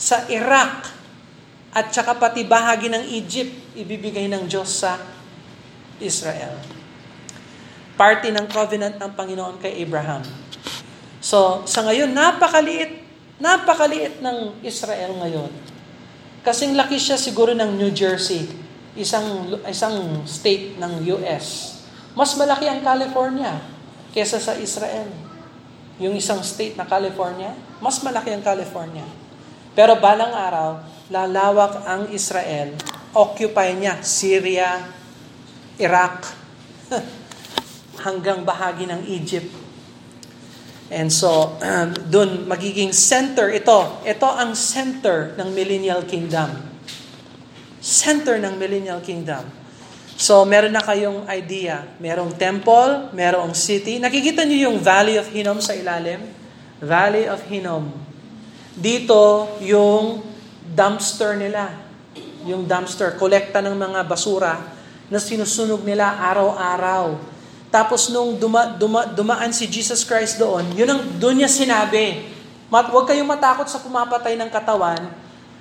sa 0.00 0.24
Iraq, 0.32 0.88
at 1.76 1.92
saka 1.92 2.16
pati 2.16 2.48
bahagi 2.48 2.88
ng 2.88 3.04
Egypt, 3.12 3.76
ibibigay 3.76 4.24
ng 4.32 4.48
Diyos 4.48 4.80
sa 4.80 4.96
Israel. 6.00 6.56
Party 8.00 8.32
ng 8.32 8.48
covenant 8.48 8.96
ng 8.96 9.12
Panginoon 9.12 9.60
kay 9.60 9.84
Abraham. 9.84 10.24
So, 11.20 11.68
sa 11.68 11.84
ngayon, 11.84 12.16
napakaliit, 12.16 13.04
napakaliit 13.36 14.24
ng 14.24 14.64
Israel 14.64 15.16
ngayon. 15.20 15.52
Kasing 16.40 16.76
laki 16.76 16.96
siya 16.96 17.20
siguro 17.20 17.52
ng 17.52 17.76
New 17.76 17.92
Jersey 17.92 18.65
isang 18.96 19.60
isang 19.68 20.24
state 20.24 20.80
ng 20.80 21.04
US. 21.16 21.78
Mas 22.16 22.32
malaki 22.34 22.64
ang 22.64 22.80
California 22.80 23.60
kesa 24.16 24.40
sa 24.40 24.56
Israel. 24.56 25.12
Yung 26.00 26.16
isang 26.16 26.40
state 26.40 26.76
na 26.76 26.88
California, 26.88 27.52
mas 27.80 28.00
malaki 28.00 28.32
ang 28.32 28.40
California. 28.40 29.04
Pero 29.76 30.00
balang 30.00 30.32
araw, 30.32 30.80
lalawak 31.12 31.84
ang 31.84 32.08
Israel. 32.12 32.72
Occupy 33.12 33.76
niya 33.76 34.00
Syria, 34.00 34.80
Iraq, 35.76 36.32
hanggang 38.04 38.44
bahagi 38.44 38.88
ng 38.88 39.04
Egypt. 39.08 39.52
And 40.88 41.12
so, 41.12 41.56
um, 41.60 41.92
dun 42.12 42.48
magiging 42.48 42.96
center 42.96 43.52
ito. 43.52 44.00
Ito 44.04 44.28
ang 44.28 44.56
center 44.56 45.36
ng 45.36 45.48
millennial 45.52 46.04
kingdom 46.08 46.75
center 47.86 48.42
ng 48.42 48.58
millennial 48.58 48.98
kingdom. 48.98 49.46
So, 50.18 50.42
meron 50.42 50.74
na 50.74 50.82
kayong 50.82 51.30
idea. 51.30 51.86
Merong 52.02 52.34
temple, 52.34 53.14
merong 53.14 53.54
city. 53.54 54.02
Nakikita 54.02 54.42
niyo 54.42 54.66
yung 54.72 54.82
Valley 54.82 55.20
of 55.22 55.30
Hinnom 55.30 55.62
sa 55.62 55.70
ilalim? 55.70 56.26
Valley 56.82 57.30
of 57.30 57.38
Hinnom. 57.46 57.94
Dito, 58.74 59.54
yung 59.62 60.26
dumpster 60.74 61.38
nila. 61.38 61.70
Yung 62.42 62.66
dumpster, 62.66 63.14
kolekta 63.14 63.62
ng 63.62 63.76
mga 63.78 64.00
basura 64.02 64.58
na 65.06 65.22
sinusunog 65.22 65.86
nila 65.86 66.18
araw-araw. 66.18 67.14
Tapos 67.70 68.08
nung 68.10 68.34
duma, 68.40 68.72
duma, 68.72 69.06
dumaan 69.06 69.52
si 69.52 69.68
Jesus 69.68 70.02
Christ 70.02 70.40
doon, 70.40 70.64
yun 70.74 70.88
ang 70.88 71.02
doon 71.20 71.44
niya 71.44 71.50
sinabi, 71.50 72.24
huwag 72.72 73.06
kayong 73.06 73.26
matakot 73.26 73.68
sa 73.68 73.82
pumapatay 73.82 74.38
ng 74.38 74.48
katawan, 74.48 75.12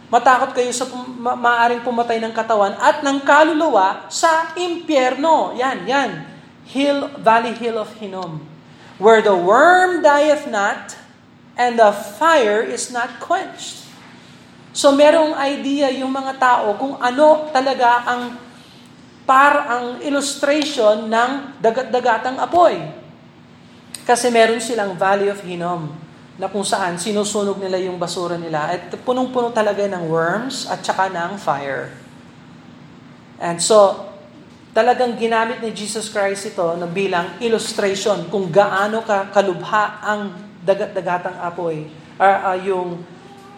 Matakot 0.05 0.53
kayo 0.53 0.69
sa 0.69 0.85
ma- 1.17 1.33
maaring 1.33 1.81
pumatay 1.81 2.21
ng 2.21 2.29
katawan 2.29 2.77
at 2.77 3.01
ng 3.01 3.25
kaluluwa 3.25 4.05
sa 4.13 4.53
impyerno. 4.53 5.57
Yan, 5.57 5.89
yan. 5.89 6.11
Hill, 6.69 7.09
Valley 7.17 7.57
Hill 7.57 7.81
of 7.81 7.89
Hinnom. 7.97 8.41
Where 9.01 9.25
the 9.25 9.33
worm 9.33 10.05
dieth 10.05 10.45
not 10.45 10.93
and 11.57 11.81
the 11.81 11.89
fire 11.89 12.61
is 12.61 12.93
not 12.93 13.17
quenched. 13.17 13.81
So 14.75 14.93
merong 14.93 15.33
idea 15.41 15.89
yung 15.89 16.13
mga 16.13 16.37
tao 16.37 16.77
kung 16.77 17.01
ano 17.01 17.49
talaga 17.49 18.05
ang 18.05 18.37
par 19.25 19.65
ang 19.65 19.85
illustration 20.05 21.09
ng 21.09 21.57
dagat-dagatang 21.57 22.37
apoy. 22.37 22.77
Kasi 24.05 24.29
meron 24.29 24.61
silang 24.61 24.93
Valley 24.93 25.33
of 25.33 25.41
Hinnom 25.41 26.04
na 26.35 26.51
kung 26.51 26.67
saan 26.67 26.99
sinusunog 26.99 27.55
nila 27.55 27.79
yung 27.79 27.95
basura 27.95 28.35
nila 28.35 28.75
at 28.75 28.91
punong-puno 29.07 29.55
talaga 29.55 29.87
ng 29.87 30.03
worms 30.11 30.67
at 30.67 30.83
saka 30.83 31.07
ng 31.07 31.39
fire. 31.39 31.95
And 33.39 33.59
so, 33.63 34.11
talagang 34.75 35.15
ginamit 35.15 35.63
ni 35.63 35.71
Jesus 35.71 36.11
Christ 36.11 36.51
ito 36.51 36.67
na 36.75 36.83
bilang 36.83 37.39
illustration 37.39 38.27
kung 38.27 38.51
gaano 38.51 38.99
ka 39.07 39.31
kalubha 39.31 40.03
ang 40.03 40.35
dagat-dagatang 40.59 41.39
apoy 41.39 41.87
or 42.19 42.27
uh, 42.27 42.57
yung 42.59 42.99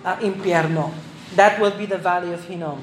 uh, 0.05 0.17
impyerno. 0.21 0.93
That 1.33 1.57
will 1.57 1.73
be 1.73 1.89
the 1.89 1.97
valley 1.97 2.29
of 2.29 2.45
Hinnom. 2.45 2.77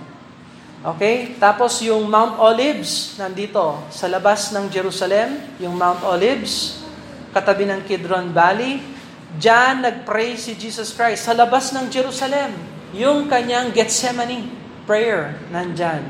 Okay? 0.85 1.39
Tapos 1.39 1.79
yung 1.87 2.11
Mount 2.11 2.37
Olives, 2.43 3.15
nandito, 3.15 3.79
sa 3.95 4.11
labas 4.11 4.51
ng 4.51 4.67
Jerusalem, 4.69 5.39
yung 5.63 5.79
Mount 5.79 6.03
Olives, 6.03 6.83
katabi 7.31 7.65
ng 7.71 7.81
Kidron 7.87 8.35
Valley, 8.35 8.94
Diyan 9.35 9.83
nagpray 9.83 10.39
si 10.39 10.55
Jesus 10.55 10.95
Christ 10.95 11.27
sa 11.27 11.35
labas 11.35 11.75
ng 11.75 11.91
Jerusalem. 11.91 12.55
Yung 12.95 13.27
kanyang 13.27 13.75
Gethsemane 13.75 14.47
prayer 14.87 15.35
nandyan. 15.51 16.07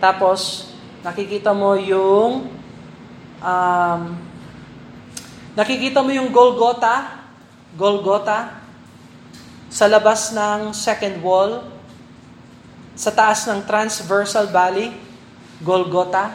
Tapos, 0.00 0.72
nakikita 1.02 1.52
mo 1.52 1.76
yung 1.76 2.48
um, 3.42 4.02
nakikita 5.52 6.00
mo 6.00 6.10
yung 6.14 6.32
Golgotha, 6.32 7.26
Golgotha, 7.76 8.62
sa 9.72 9.88
labas 9.88 10.32
ng 10.32 10.72
second 10.72 11.20
wall, 11.20 11.64
sa 12.92 13.08
taas 13.12 13.44
ng 13.48 13.64
transversal 13.64 14.48
valley, 14.48 14.92
Golgotha, 15.64 16.32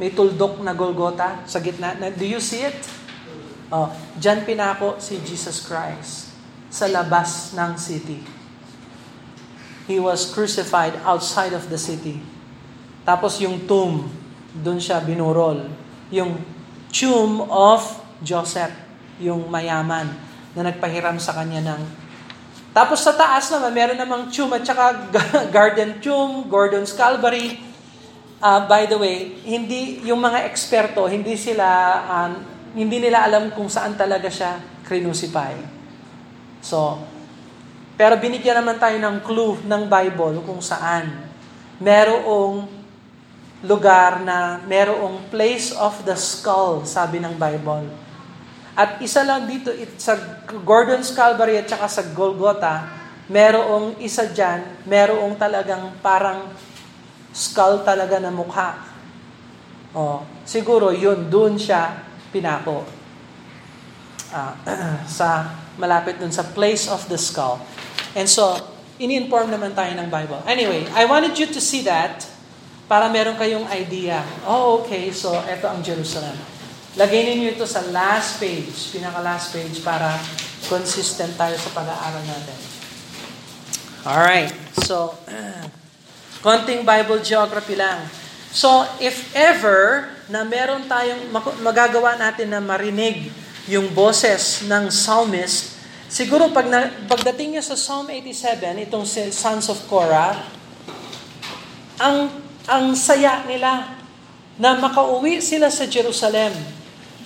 may 0.00 0.12
tuldok 0.12 0.64
na 0.64 0.72
Golgotha 0.72 1.44
sa 1.44 1.60
gitna. 1.60 1.96
Do 1.96 2.24
you 2.24 2.40
see 2.40 2.64
it? 2.64 2.76
Oh, 3.70 3.86
diyan 4.18 4.42
pinako 4.42 4.98
si 4.98 5.22
Jesus 5.22 5.62
Christ 5.62 6.34
sa 6.66 6.90
labas 6.90 7.54
ng 7.54 7.78
city. 7.78 8.18
He 9.86 10.02
was 10.02 10.30
crucified 10.30 10.98
outside 11.06 11.54
of 11.54 11.70
the 11.70 11.78
city. 11.78 12.18
Tapos 13.06 13.38
yung 13.38 13.70
tomb, 13.70 14.10
doon 14.58 14.82
siya 14.82 14.98
binurol. 14.98 15.70
Yung 16.10 16.42
tomb 16.90 17.46
of 17.46 17.82
Joseph, 18.22 18.74
yung 19.22 19.46
mayaman 19.46 20.10
na 20.54 20.66
nagpahiram 20.66 21.18
sa 21.22 21.34
kanya 21.34 21.62
ng 21.74 22.10
tapos 22.70 23.02
sa 23.02 23.18
taas 23.18 23.50
naman, 23.50 23.74
meron 23.74 23.98
namang 23.98 24.30
tomb 24.30 24.54
at 24.54 24.62
saka 24.62 25.10
garden 25.54 25.98
tomb, 25.98 26.46
Gordon's 26.46 26.94
Calvary. 26.94 27.58
Uh, 28.38 28.62
by 28.70 28.86
the 28.86 28.94
way, 28.94 29.42
hindi 29.42 30.06
yung 30.06 30.22
mga 30.22 30.46
eksperto, 30.46 31.10
hindi 31.10 31.34
sila 31.34 31.66
um, 32.06 32.49
hindi 32.74 33.02
nila 33.02 33.26
alam 33.26 33.50
kung 33.50 33.66
saan 33.66 33.98
talaga 33.98 34.30
siya 34.30 34.62
crucify. 34.86 35.54
So, 36.60 37.00
pero 38.00 38.16
binigyan 38.16 38.64
naman 38.64 38.80
tayo 38.80 38.96
ng 38.96 39.16
clue 39.20 39.60
ng 39.64 39.82
Bible 39.86 40.40
kung 40.44 40.64
saan. 40.64 41.28
Merong 41.80 42.68
lugar 43.60 44.24
na 44.24 44.60
merong 44.64 45.28
place 45.28 45.72
of 45.76 46.00
the 46.08 46.16
skull, 46.16 46.84
sabi 46.88 47.20
ng 47.20 47.36
Bible. 47.36 47.88
At 48.72 48.96
isa 49.04 49.20
lang 49.20 49.44
dito, 49.44 49.68
it, 49.68 50.00
sa 50.00 50.16
Gordon's 50.64 51.12
Calvary 51.12 51.60
at 51.60 51.68
saka 51.68 51.86
sa 51.90 52.02
Golgotha, 52.16 52.88
merong 53.28 54.00
isa 54.00 54.24
dyan, 54.32 54.64
merong 54.88 55.36
talagang 55.36 55.92
parang 56.00 56.48
skull 57.36 57.84
talaga 57.84 58.16
na 58.16 58.32
mukha. 58.32 58.80
Oh, 59.92 60.24
siguro 60.48 60.94
yun, 60.94 61.28
doon 61.28 61.60
siya 61.60 62.09
pinako 62.30 62.86
uh, 64.34 64.52
sa 65.18 65.58
malapit 65.76 66.18
dun 66.18 66.30
sa 66.30 66.46
place 66.46 66.86
of 66.86 67.06
the 67.10 67.18
skull. 67.18 67.62
And 68.14 68.26
so, 68.26 68.58
ini-inform 68.98 69.50
naman 69.50 69.72
tayo 69.72 69.94
ng 69.96 70.08
Bible. 70.10 70.42
Anyway, 70.44 70.86
I 70.92 71.06
wanted 71.06 71.38
you 71.38 71.48
to 71.50 71.60
see 71.62 71.86
that 71.86 72.26
para 72.90 73.06
meron 73.06 73.38
kayong 73.38 73.70
idea. 73.70 74.20
Oh, 74.44 74.82
okay, 74.82 75.14
so 75.14 75.30
ito 75.46 75.66
ang 75.70 75.80
Jerusalem. 75.80 76.34
Lagay 76.98 77.22
ninyo 77.22 77.54
ito 77.54 77.64
sa 77.64 77.86
last 77.94 78.42
page, 78.42 78.90
pinaka 78.90 79.22
last 79.22 79.54
page 79.54 79.78
para 79.80 80.18
consistent 80.66 81.38
tayo 81.38 81.54
sa 81.54 81.70
pag-aaral 81.70 82.24
natin. 82.26 82.58
Alright, 84.02 84.50
so, 84.82 85.14
konting 86.44 86.82
Bible 86.82 87.22
geography 87.22 87.78
lang. 87.78 88.10
So, 88.50 88.82
if 88.98 89.30
ever 89.38 90.10
na 90.30 90.46
meron 90.46 90.86
tayong 90.86 91.26
magagawa 91.58 92.14
natin 92.14 92.54
na 92.54 92.62
marinig 92.62 93.34
yung 93.66 93.90
boses 93.90 94.62
ng 94.62 94.86
psalmist, 94.88 95.74
siguro 96.06 96.54
pag 96.54 96.70
na, 96.70 96.86
pagdating 97.10 97.58
niya 97.58 97.64
sa 97.66 97.74
Psalm 97.74 98.06
87, 98.08 98.86
itong 98.86 99.02
Sons 99.34 99.66
of 99.66 99.78
Korah, 99.90 100.38
ang 102.00 102.30
ang 102.70 102.94
saya 102.94 103.42
nila 103.44 103.98
na 104.54 104.78
makauwi 104.78 105.42
sila 105.42 105.66
sa 105.68 105.90
Jerusalem. 105.90 106.54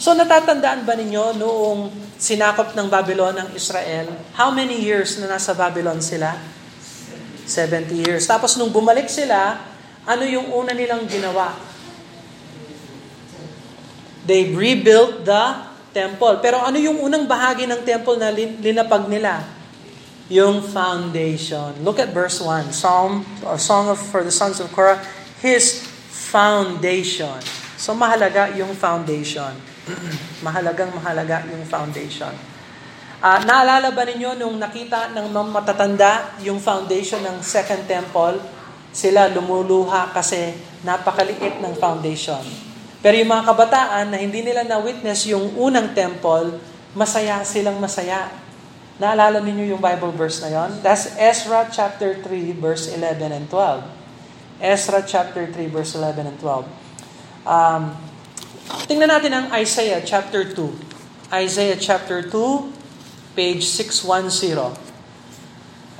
So 0.01 0.17
natatandaan 0.17 0.89
ba 0.89 0.97
ninyo 0.97 1.37
noong 1.37 1.81
sinakop 2.17 2.73
ng 2.73 2.89
Babylon 2.89 3.37
ang 3.37 3.51
Israel, 3.53 4.09
how 4.33 4.49
many 4.49 4.81
years 4.81 5.21
na 5.21 5.29
nasa 5.29 5.53
Babylon 5.53 6.01
sila? 6.01 6.33
70 7.45 8.09
years. 8.09 8.25
Tapos 8.25 8.57
nung 8.57 8.73
bumalik 8.73 9.13
sila, 9.13 9.61
ano 10.09 10.25
yung 10.25 10.49
una 10.49 10.73
nilang 10.73 11.05
ginawa? 11.05 11.74
They 14.25 14.53
rebuilt 14.53 15.29
the 15.29 15.69
temple. 15.95 16.43
Pero 16.43 16.59
ano 16.61 16.81
yung 16.81 16.99
unang 16.99 17.29
bahagi 17.29 17.69
ng 17.71 17.81
temple 17.87 18.19
na 18.19 18.35
linapag 18.35 19.07
nila? 19.07 19.45
Yung 20.33 20.65
foundation. 20.65 21.77
Look 21.85 22.01
at 22.01 22.11
verse 22.11 22.41
1. 22.41 22.73
Psalm, 22.75 23.23
or 23.45 23.61
Song 23.61 23.93
of, 23.93 24.01
for 24.01 24.25
the 24.25 24.33
sons 24.35 24.59
of 24.59 24.73
Korah, 24.73 24.99
His 25.45 25.85
foundation. 26.11 27.39
So 27.79 27.93
mahalaga 27.93 28.51
yung 28.57 28.73
foundation. 28.75 29.55
Mahalagang 30.47 30.91
mahalaga 30.97 31.45
yung 31.53 31.69
foundation. 31.69 32.33
Uh, 33.21 33.41
naalala 33.45 33.93
ba 33.93 34.05
ninyo 34.09 34.37
nung 34.37 34.57
nakita 34.57 35.13
ng 35.13 35.29
matatanda 35.53 36.37
yung 36.41 36.57
foundation 36.57 37.21
ng 37.21 37.45
Second 37.45 37.85
Temple? 37.85 38.41
Sila 38.93 39.29
lumuluha 39.29 40.13
kasi 40.17 40.57
napakaliit 40.81 41.61
ng 41.61 41.77
foundation. 41.77 42.41
Pero 43.05 43.21
yung 43.21 43.29
mga 43.29 43.53
kabataan 43.53 44.09
na 44.09 44.17
hindi 44.17 44.41
nila 44.41 44.65
na-witness 44.65 45.29
yung 45.29 45.53
unang 45.61 45.93
temple, 45.93 46.57
masaya 46.97 47.45
silang 47.45 47.77
masaya. 47.77 48.33
Naalala 48.97 49.45
ninyo 49.45 49.77
yung 49.77 49.83
Bible 49.85 50.17
verse 50.17 50.41
na 50.41 50.49
yon? 50.49 50.81
That's 50.81 51.13
Ezra 51.21 51.69
chapter 51.69 52.17
3 52.25 52.57
verse 52.57 52.89
11 52.97 53.29
and 53.29 53.45
12. 53.53 53.85
Ezra 54.57 55.05
chapter 55.05 55.45
3 55.53 55.69
verse 55.69 55.93
11 56.01 56.33
and 56.33 56.39
12. 56.41 56.65
Um, 57.45 57.93
tingnan 58.89 59.13
natin 59.13 59.37
ang 59.37 59.47
Isaiah 59.53 60.01
chapter 60.01 60.49
2. 60.49 61.29
Isaiah 61.29 61.77
chapter 61.77 62.25
2, 62.25 63.37
page 63.37 63.69
610. 63.69 64.81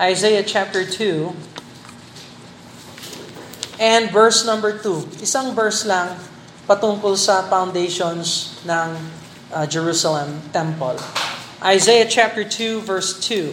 Isaiah 0.01 0.47
chapter 0.47 0.89
2, 0.89 1.37
and 3.77 4.09
verse 4.09 4.49
number 4.49 4.81
2. 4.81 5.21
Isang 5.21 5.53
verse 5.53 5.85
lang 5.85 6.17
patungkol 6.65 7.13
sa 7.17 7.45
foundations 7.45 8.57
ng 8.65 8.97
uh, 9.53 9.65
Jerusalem 9.69 10.41
temple. 10.49 10.97
Isaiah 11.61 12.09
chapter 12.09 12.45
2 12.45 12.81
verse 12.81 13.21
2. 13.21 13.53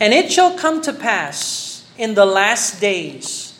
And 0.00 0.12
it 0.12 0.32
shall 0.32 0.56
come 0.56 0.80
to 0.84 0.92
pass 0.92 1.82
in 1.96 2.14
the 2.14 2.26
last 2.26 2.80
days 2.80 3.52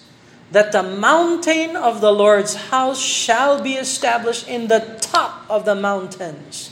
that 0.52 0.72
the 0.72 0.82
mountain 0.82 1.76
of 1.76 2.00
the 2.00 2.12
Lord's 2.12 2.68
house 2.68 3.00
shall 3.00 3.62
be 3.62 3.80
established 3.80 4.48
in 4.48 4.68
the 4.68 5.00
top 5.00 5.48
of 5.48 5.64
the 5.64 5.74
mountains 5.74 6.68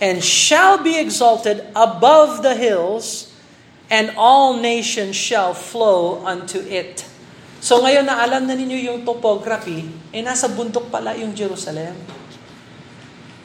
and 0.00 0.22
shall 0.22 0.82
be 0.82 0.98
exalted 0.98 1.66
above 1.74 2.42
the 2.42 2.54
hills 2.54 3.32
and 3.90 4.14
all 4.16 4.60
nations 4.60 5.16
shall 5.16 5.54
flow 5.54 6.24
unto 6.24 6.58
it. 6.60 7.06
So 7.64 7.80
ngayon 7.80 8.04
na 8.04 8.20
alam 8.20 8.44
na 8.44 8.52
ninyo 8.52 8.76
yung 8.92 9.08
topography, 9.08 9.88
eh 10.12 10.20
nasa 10.20 10.52
bundok 10.52 10.92
pala 10.92 11.16
yung 11.16 11.32
Jerusalem. 11.32 11.96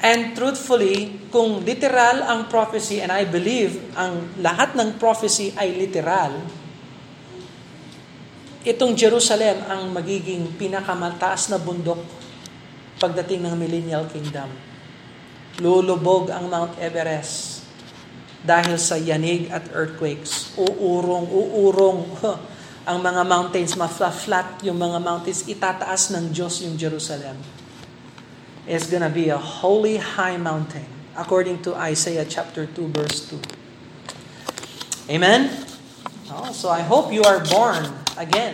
And 0.03 0.35
truthfully, 0.35 1.23
kung 1.31 1.63
literal 1.63 2.27
ang 2.27 2.51
prophecy, 2.51 2.99
and 2.99 3.15
I 3.15 3.23
believe 3.23 3.79
ang 3.95 4.27
lahat 4.43 4.75
ng 4.75 4.99
prophecy 4.99 5.55
ay 5.55 5.71
literal, 5.71 6.35
itong 8.67 8.91
Jerusalem 8.99 9.63
ang 9.71 9.87
magiging 9.95 10.51
pinakamataas 10.59 11.47
na 11.47 11.55
bundok 11.55 12.03
pagdating 12.99 13.47
ng 13.47 13.55
millennial 13.55 14.03
kingdom. 14.11 14.51
Lulubog 15.63 16.27
ang 16.27 16.51
Mount 16.51 16.75
Everest 16.75 17.63
dahil 18.43 18.75
sa 18.75 18.99
yanig 18.99 19.47
at 19.47 19.63
earthquakes. 19.71 20.59
Uurong, 20.59 21.23
uurong. 21.31 22.03
ang 22.87 23.03
mga 23.03 23.23
mountains, 23.27 23.75
ma-flat 23.75 24.63
yung 24.63 24.79
mga 24.79 24.99
mountains, 25.03 25.47
itataas 25.47 26.11
ng 26.15 26.31
Diyos 26.31 26.63
yung 26.63 26.79
Jerusalem. 26.79 27.35
It's 28.69 28.85
gonna 28.87 29.09
be 29.09 29.33
a 29.33 29.39
holy 29.39 29.97
high 29.97 30.37
mountain, 30.37 30.85
according 31.17 31.63
to 31.65 31.73
Isaiah 31.75 32.27
chapter 32.27 32.69
2, 32.69 32.93
verse 32.93 33.25
2. 33.33 35.11
Amen? 35.15 35.49
Oh, 36.29 36.53
so 36.53 36.69
I 36.69 36.85
hope 36.85 37.09
you 37.09 37.25
are 37.25 37.41
born 37.49 37.89
again. 38.13 38.53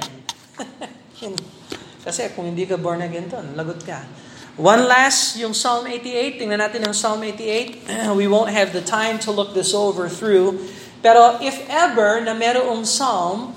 Kasi 2.06 2.32
kung 2.32 2.48
hindi 2.48 2.64
ka 2.64 2.80
born 2.80 3.04
again 3.04 3.28
to, 3.28 3.42
lagot 3.60 3.84
ka. 3.84 4.08
One 4.56 4.88
last, 4.88 5.36
yung 5.36 5.52
Psalm 5.52 5.84
88. 5.84 6.40
Tingnan 6.40 6.64
natin 6.64 6.88
ang 6.88 6.96
Psalm 6.96 7.20
88. 7.20 8.16
We 8.20 8.32
won't 8.32 8.56
have 8.56 8.72
the 8.72 8.80
time 8.80 9.20
to 9.28 9.36
look 9.36 9.52
this 9.52 9.76
over 9.76 10.08
through. 10.08 10.64
Pero 11.04 11.36
if 11.44 11.60
ever 11.68 12.24
na 12.24 12.32
merong 12.32 12.88
psalm 12.88 13.52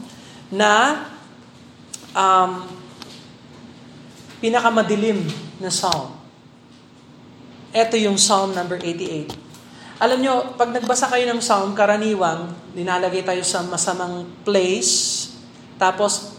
na 0.48 1.04
um, 2.16 2.64
pinakamadilim 4.40 5.24
na 5.60 5.68
psalm. 5.68 6.14
Ito 7.74 8.00
yung 8.00 8.16
psalm 8.16 8.56
number 8.56 8.80
88. 8.80 9.34
Alam 9.98 10.18
nyo, 10.22 10.34
pag 10.54 10.70
nagbasa 10.70 11.10
kayo 11.10 11.26
ng 11.26 11.42
psalm, 11.42 11.74
karaniwang, 11.74 12.54
ninalagay 12.72 13.26
tayo 13.26 13.42
sa 13.42 13.66
masamang 13.66 14.24
place, 14.46 15.26
tapos 15.74 16.38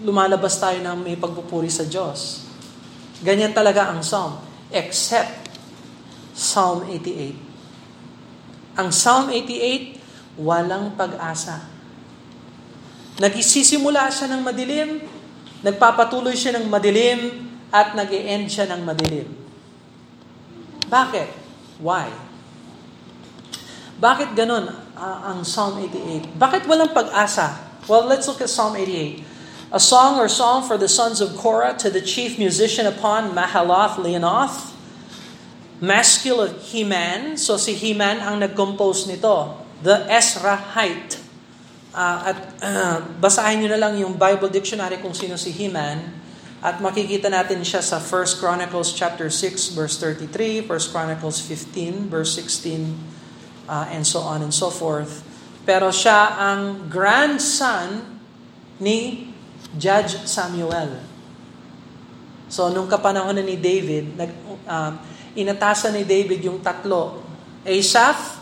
lumalabas 0.00 0.56
tayo 0.56 0.80
ng 0.80 1.04
may 1.04 1.14
pagpupuri 1.14 1.68
sa 1.68 1.84
Diyos. 1.84 2.48
Ganyan 3.20 3.52
talaga 3.52 3.92
ang 3.92 4.00
psalm. 4.00 4.40
Except 4.72 5.44
Psalm 6.34 6.90
88. 6.90 8.80
Ang 8.80 8.88
Psalm 8.90 9.30
88, 9.30 10.42
walang 10.42 10.98
pag-asa. 10.98 11.73
Nagsisimula 13.22 14.10
siya 14.10 14.26
ng 14.34 14.42
madilim, 14.42 14.98
nagpapatuloy 15.62 16.34
siya 16.34 16.58
ng 16.58 16.66
madilim, 16.66 17.44
at 17.74 17.98
nag 17.98 18.10
end 18.14 18.46
siya 18.46 18.70
ng 18.70 18.86
madilim. 18.86 19.26
Bakit? 20.86 21.28
Why? 21.82 22.06
Bakit 23.98 24.38
ganun 24.38 24.70
uh, 24.94 25.18
ang 25.26 25.42
Psalm 25.42 25.82
88? 25.82 26.38
Bakit 26.38 26.62
walang 26.70 26.94
pag-asa? 26.94 27.58
Well, 27.90 28.06
let's 28.06 28.30
look 28.30 28.38
at 28.38 28.50
Psalm 28.50 28.78
88. 28.78 29.74
A 29.74 29.82
song 29.82 30.22
or 30.22 30.30
psalm 30.30 30.62
for 30.62 30.78
the 30.78 30.86
sons 30.86 31.18
of 31.18 31.34
Korah 31.34 31.74
to 31.82 31.90
the 31.90 31.98
chief 31.98 32.38
musician 32.38 32.86
upon 32.86 33.34
Mahalath 33.34 33.98
Leonoth. 33.98 34.70
Masculine 35.82 36.54
Heman. 36.70 37.34
So 37.34 37.58
si 37.58 37.74
Heman 37.74 38.22
ang 38.22 38.38
nag-compose 38.38 39.10
nito. 39.10 39.58
The 39.82 40.06
Ezrahite. 40.06 41.23
Uh, 41.94 42.34
at 42.34 42.38
uh, 42.58 42.98
basahin 43.24 43.62
nyo 43.62 43.70
na 43.70 43.78
lang 43.78 43.94
yung 43.94 44.18
Bible 44.18 44.50
Dictionary 44.50 44.98
kung 44.98 45.14
sino 45.14 45.38
si 45.38 45.54
Heman 45.54 46.02
at 46.58 46.82
makikita 46.82 47.30
natin 47.30 47.62
siya 47.62 47.84
sa 47.84 48.02
1 48.02 48.42
Chronicles 48.42 48.90
chapter 48.90 49.30
6 49.30 49.78
verse 49.78 49.94
33, 50.02 50.66
1 50.66 50.90
Chronicles 50.90 51.38
15 51.38 52.10
verse 52.10 52.34
16 52.40 53.14
uh, 53.70 53.86
and 53.94 54.02
so 54.02 54.24
on 54.24 54.42
and 54.42 54.50
so 54.50 54.74
forth. 54.74 55.22
Pero 55.62 55.94
siya 55.94 56.34
ang 56.34 56.90
grandson 56.90 58.18
ni 58.82 59.30
Judge 59.76 60.24
Samuel. 60.26 60.98
So 62.48 62.68
nung 62.72 62.88
kapanahon 62.88 63.36
na 63.38 63.44
ni 63.44 63.56
David, 63.56 64.16
nag 64.16 64.30
um, 64.68 64.92
inatasan 65.34 65.98
ni 65.98 66.04
David 66.06 66.44
yung 66.46 66.62
tatlo, 66.62 67.24
Asaph, 67.64 68.40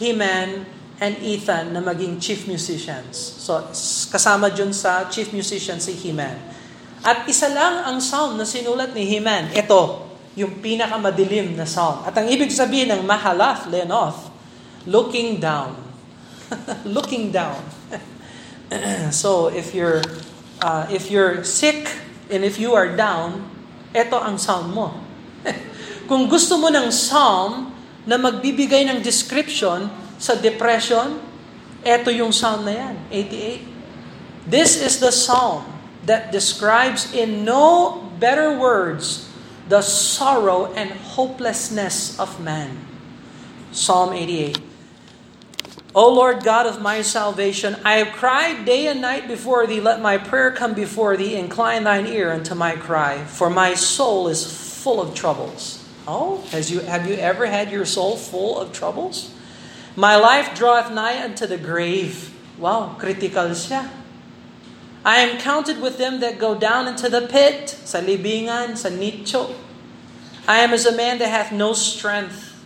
Heman, 0.00 0.64
and 1.02 1.18
Ethan 1.18 1.74
na 1.74 1.82
maging 1.82 2.22
chief 2.22 2.46
musicians. 2.46 3.18
So, 3.18 3.58
kasama 4.14 4.54
dyan 4.54 4.70
sa 4.70 5.10
chief 5.10 5.34
musician 5.34 5.82
si 5.82 5.98
Heman. 5.98 6.38
At 7.02 7.26
isa 7.26 7.50
lang 7.50 7.82
ang 7.82 7.98
psalm 7.98 8.38
na 8.38 8.46
sinulat 8.46 8.94
ni 8.94 9.02
Heman. 9.10 9.50
Ito, 9.50 10.06
yung 10.38 10.62
pinakamadilim 10.62 11.58
na 11.58 11.66
psalm. 11.66 12.06
At 12.06 12.14
ang 12.14 12.30
ibig 12.30 12.54
sabihin 12.54 12.94
ng 12.94 13.02
Mahalath 13.02 13.66
Lenoth, 13.66 14.30
looking 14.86 15.42
down. 15.42 15.74
looking 16.86 17.34
down. 17.34 17.58
so, 19.10 19.50
if 19.50 19.74
you're 19.74 20.06
uh, 20.62 20.86
if 20.86 21.10
you're 21.10 21.42
sick 21.42 21.90
and 22.30 22.46
if 22.46 22.62
you 22.62 22.78
are 22.78 22.94
down, 22.94 23.42
ito 23.90 24.14
ang 24.22 24.38
psalm 24.38 24.70
mo. 24.70 24.94
Kung 26.08 26.30
gusto 26.30 26.62
mo 26.62 26.70
ng 26.70 26.94
psalm 26.94 27.74
na 28.06 28.14
magbibigay 28.14 28.86
ng 28.86 29.02
description 29.02 29.90
sa 30.22 30.38
depression, 30.38 31.18
eto 31.82 32.14
yung 32.14 32.30
psalm 32.30 32.62
na 32.62 32.94
yan, 32.94 32.94
88. 33.10 34.46
This 34.46 34.78
is 34.78 35.02
the 35.02 35.10
psalm 35.10 35.66
that 36.06 36.30
describes 36.30 37.10
in 37.10 37.42
no 37.42 37.98
better 38.22 38.54
words 38.54 39.26
the 39.66 39.82
sorrow 39.82 40.70
and 40.78 40.94
hopelessness 41.18 42.14
of 42.22 42.38
man. 42.38 42.78
Psalm 43.74 44.14
88. 44.14 44.62
O 45.94 46.08
Lord 46.08 46.46
God 46.46 46.66
of 46.70 46.80
my 46.80 47.02
salvation, 47.02 47.76
I 47.84 47.98
have 47.98 48.14
cried 48.14 48.64
day 48.64 48.86
and 48.86 49.02
night 49.02 49.26
before 49.26 49.66
thee. 49.66 49.80
Let 49.80 50.00
my 50.00 50.16
prayer 50.18 50.54
come 50.54 50.72
before 50.72 51.18
thee. 51.18 51.34
Incline 51.34 51.84
thine 51.84 52.06
ear 52.06 52.32
unto 52.32 52.54
my 52.54 52.78
cry, 52.78 53.24
for 53.26 53.50
my 53.50 53.74
soul 53.74 54.28
is 54.28 54.46
full 54.46 55.02
of 55.02 55.14
troubles. 55.14 55.82
Oh, 56.06 56.42
has 56.50 56.70
you, 56.70 56.80
have 56.80 57.06
you 57.06 57.14
ever 57.14 57.46
had 57.46 57.70
your 57.70 57.84
soul 57.84 58.16
full 58.16 58.58
of 58.58 58.72
troubles? 58.72 59.34
My 59.96 60.16
life 60.16 60.56
draweth 60.56 60.90
nigh 60.90 61.22
unto 61.22 61.46
the 61.46 61.58
grave. 61.58 62.32
Wow, 62.56 62.96
critical 62.98 63.52
siya. 63.52 63.90
I 65.04 65.18
am 65.18 65.36
counted 65.36 65.82
with 65.82 65.98
them 65.98 66.20
that 66.20 66.38
go 66.38 66.54
down 66.54 66.86
into 66.86 67.10
the 67.10 67.26
pit, 67.26 67.68
sa 67.84 67.98
libingan, 67.98 68.78
sa 68.78 68.88
nicho. 68.88 69.52
I 70.46 70.62
am 70.62 70.72
as 70.72 70.86
a 70.86 70.94
man 70.94 71.18
that 71.18 71.28
hath 71.28 71.52
no 71.52 71.74
strength, 71.74 72.56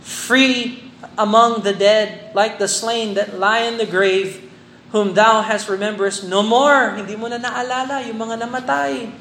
free 0.00 0.90
among 1.18 1.62
the 1.62 1.74
dead, 1.74 2.32
like 2.34 2.58
the 2.58 2.68
slain 2.68 3.14
that 3.14 3.38
lie 3.38 3.66
in 3.66 3.76
the 3.76 3.86
grave, 3.86 4.48
whom 4.92 5.14
thou 5.14 5.42
hast 5.42 5.68
rememberest 5.68 6.24
no 6.24 6.42
more. 6.42 6.94
Hindi 6.96 7.16
mo 7.16 7.28
na 7.28 7.36
naalala 7.36 8.06
yung 8.06 8.16
mga 8.16 8.46
namatay. 8.46 9.12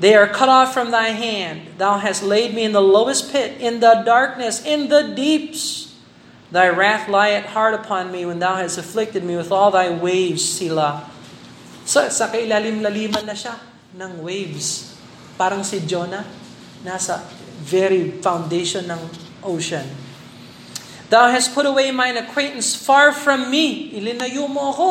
They 0.00 0.14
are 0.14 0.28
cut 0.28 0.48
off 0.48 0.72
from 0.72 0.90
thy 0.90 1.12
hand. 1.16 1.76
Thou 1.78 1.98
hast 1.98 2.22
laid 2.22 2.54
me 2.54 2.64
in 2.64 2.72
the 2.72 2.84
lowest 2.84 3.32
pit, 3.32 3.60
in 3.60 3.80
the 3.80 4.02
darkness, 4.04 4.64
in 4.64 4.88
the 4.88 5.12
deeps. 5.16 5.89
Thy 6.50 6.66
wrath 6.66 7.06
lieth 7.06 7.54
hard 7.54 7.78
upon 7.78 8.10
me 8.10 8.26
when 8.26 8.42
thou 8.42 8.58
hast 8.58 8.74
afflicted 8.74 9.22
me 9.22 9.38
with 9.38 9.54
all 9.54 9.70
thy 9.70 9.86
waves, 9.86 10.42
Sila. 10.42 11.06
So, 11.86 12.10
sa 12.10 12.26
kailalim-laliman 12.26 13.22
na 13.22 13.38
siya 13.38 13.54
ng 13.94 14.22
waves. 14.22 14.98
Parang 15.38 15.62
si 15.62 15.78
Jonah, 15.86 16.26
nasa 16.82 17.22
very 17.62 18.18
foundation 18.18 18.90
ng 18.90 19.00
ocean. 19.46 19.86
Thou 21.10 21.26
hast 21.30 21.54
put 21.54 21.66
away 21.66 21.90
mine 21.90 22.18
acquaintance 22.18 22.74
far 22.74 23.10
from 23.10 23.50
me. 23.50 23.90
Ilinayo 23.94 24.46
mo 24.46 24.70
ako 24.70 24.90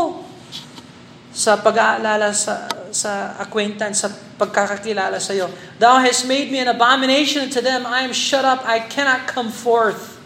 sa 1.32 1.56
pag-aalala 1.56 2.36
sa, 2.36 2.68
sa 2.92 3.40
acquaintance, 3.40 4.04
sa 4.04 4.12
pagkakakilala 4.36 5.20
sa 5.24 5.32
iyo. 5.32 5.48
Thou 5.80 6.00
hast 6.04 6.28
made 6.28 6.52
me 6.52 6.60
an 6.60 6.72
abomination 6.72 7.48
to 7.52 7.64
them. 7.64 7.88
I 7.88 8.04
am 8.04 8.12
shut 8.12 8.44
up. 8.44 8.68
I 8.68 8.84
cannot 8.84 9.32
come 9.32 9.48
forth. 9.48 10.19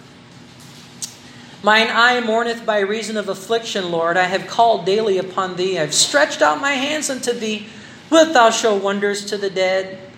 Mine 1.63 1.87
eye 1.87 2.19
mourneth 2.19 2.67
by 2.67 2.83
reason 2.83 3.15
of 3.15 3.31
affliction, 3.31 3.87
Lord. 3.87 4.19
I 4.19 4.27
have 4.27 4.51
called 4.51 4.83
daily 4.83 5.15
upon 5.15 5.55
thee. 5.55 5.79
I 5.79 5.87
have 5.87 5.95
stretched 5.95 6.43
out 6.43 6.59
my 6.59 6.75
hands 6.75 7.07
unto 7.07 7.31
thee. 7.31 7.71
Wilt 8.11 8.35
thou 8.35 8.51
show 8.51 8.75
wonders 8.75 9.23
to 9.31 9.39
the 9.39 9.49
dead? 9.49 10.11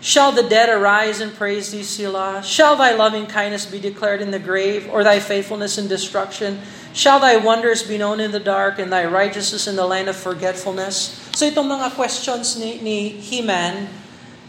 Shall 0.00 0.32
the 0.32 0.46
dead 0.46 0.72
arise 0.72 1.20
and 1.20 1.36
praise 1.36 1.76
thee, 1.76 1.84
Selah? 1.84 2.40
Shall 2.40 2.80
thy 2.80 2.96
loving 2.96 3.28
kindness 3.28 3.68
be 3.68 3.76
declared 3.76 4.24
in 4.24 4.32
the 4.32 4.40
grave, 4.40 4.88
or 4.88 5.04
thy 5.04 5.20
faithfulness 5.20 5.76
in 5.76 5.92
destruction? 5.92 6.64
Shall 6.96 7.20
thy 7.20 7.36
wonders 7.36 7.84
be 7.84 8.00
known 8.00 8.16
in 8.16 8.32
the 8.32 8.40
dark, 8.40 8.80
and 8.80 8.88
thy 8.88 9.04
righteousness 9.04 9.68
in 9.68 9.76
the 9.76 9.84
land 9.84 10.08
of 10.08 10.16
forgetfulness? 10.16 11.20
So 11.36 11.44
itong 11.52 11.68
mga 11.68 12.00
questions 12.00 12.56
ni, 12.56 12.80
ni 12.80 13.12
He-Man 13.12 13.92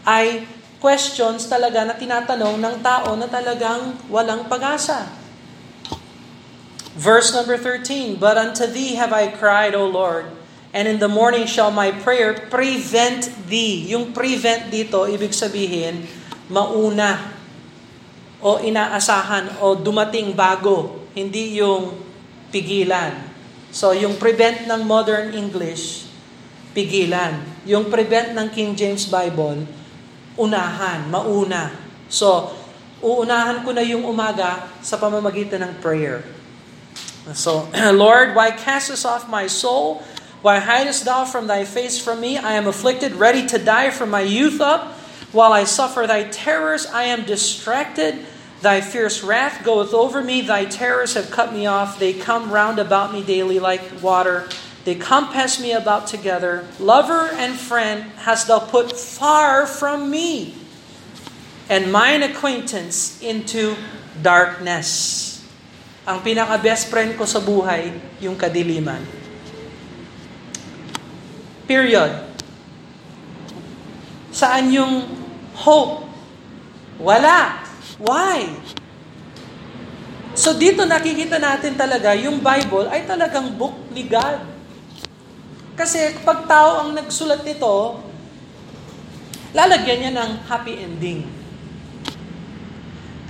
ay 0.08 0.48
questions 0.80 1.44
talaga 1.44 1.84
na 1.84 1.92
tinatanong 1.92 2.56
ng 2.56 2.76
tao 2.80 3.12
na 3.12 3.28
talagang 3.28 3.92
walang 4.08 4.48
pag-asa. 4.48 5.19
Verse 6.98 7.30
number 7.30 7.54
13, 7.54 8.18
But 8.18 8.34
unto 8.34 8.66
thee 8.66 8.98
have 8.98 9.14
I 9.14 9.30
cried, 9.30 9.78
O 9.78 9.86
Lord, 9.86 10.26
and 10.74 10.90
in 10.90 10.98
the 10.98 11.10
morning 11.10 11.46
shall 11.46 11.70
my 11.70 11.94
prayer 11.94 12.34
prevent 12.50 13.30
thee. 13.46 13.86
Yung 13.90 14.10
prevent 14.10 14.70
dito, 14.74 15.06
ibig 15.06 15.30
sabihin, 15.30 16.06
mauna 16.50 17.30
o 18.42 18.58
inaasahan 18.58 19.62
o 19.62 19.78
dumating 19.78 20.34
bago, 20.34 21.06
hindi 21.14 21.62
yung 21.62 21.94
pigilan. 22.50 23.14
So 23.70 23.94
yung 23.94 24.18
prevent 24.18 24.66
ng 24.66 24.82
modern 24.82 25.30
English, 25.30 26.10
pigilan. 26.72 27.42
Yung 27.66 27.90
prevent 27.90 28.34
ng 28.34 28.48
King 28.50 28.74
James 28.74 29.06
Bible, 29.06 29.66
unahan, 30.38 31.06
mauna. 31.10 31.74
So, 32.10 32.54
uunahan 33.04 33.62
ko 33.62 33.70
na 33.74 33.84
yung 33.84 34.06
umaga 34.06 34.70
sa 34.80 34.96
pamamagitan 34.96 35.62
ng 35.62 35.74
prayer. 35.82 36.39
So, 37.32 37.68
Lord, 37.92 38.34
why 38.34 38.50
castest 38.50 39.06
off 39.06 39.28
my 39.28 39.46
soul? 39.46 40.02
Why 40.42 40.58
hidest 40.58 41.04
thou 41.04 41.24
from 41.24 41.46
thy 41.46 41.64
face 41.64 42.02
from 42.02 42.20
me? 42.20 42.38
I 42.38 42.52
am 42.52 42.66
afflicted, 42.66 43.12
ready 43.12 43.46
to 43.48 43.58
die 43.58 43.90
from 43.90 44.10
my 44.10 44.22
youth 44.22 44.60
up. 44.60 44.92
While 45.32 45.52
I 45.52 45.64
suffer 45.64 46.06
thy 46.06 46.24
terrors, 46.24 46.86
I 46.86 47.04
am 47.04 47.24
distracted. 47.24 48.26
Thy 48.62 48.80
fierce 48.80 49.22
wrath 49.22 49.64
goeth 49.64 49.94
over 49.94 50.22
me. 50.22 50.40
Thy 50.40 50.64
terrors 50.64 51.14
have 51.14 51.30
cut 51.30 51.52
me 51.52 51.66
off. 51.66 51.98
They 51.98 52.12
come 52.12 52.50
round 52.50 52.78
about 52.78 53.12
me 53.12 53.22
daily 53.22 53.58
like 53.58 54.02
water. 54.02 54.48
They 54.84 54.94
compass 54.94 55.60
me 55.60 55.72
about 55.72 56.06
together. 56.06 56.66
Lover 56.78 57.28
and 57.32 57.54
friend 57.54 58.10
hast 58.16 58.48
thou 58.48 58.58
put 58.58 58.92
far 58.92 59.66
from 59.66 60.10
me, 60.10 60.54
and 61.68 61.92
mine 61.92 62.22
acquaintance 62.22 63.20
into 63.22 63.76
darkness. 64.22 65.29
Ang 66.08 66.24
pinaka-best 66.24 66.88
friend 66.88 67.16
ko 67.16 67.28
sa 67.28 67.40
buhay, 67.40 67.92
yung 68.24 68.36
kadiliman. 68.36 69.00
Period. 71.68 72.10
Saan 74.32 74.72
yung 74.72 75.06
hope? 75.54 76.08
Wala. 77.00 77.62
Why? 78.00 78.48
So 80.32 80.56
dito 80.56 80.88
nakikita 80.88 81.36
natin 81.36 81.76
talaga 81.76 82.16
yung 82.16 82.40
Bible 82.40 82.88
ay 82.88 83.04
talagang 83.04 83.52
book 83.54 83.76
ni 83.92 84.08
God. 84.08 84.40
Kasi 85.76 86.16
pag 86.24 86.48
tao 86.48 86.84
ang 86.84 86.96
nagsulat 86.96 87.44
nito, 87.44 88.00
lalagyan 89.52 89.98
niya 90.00 90.12
ng 90.16 90.30
happy 90.48 90.80
ending. 90.80 91.39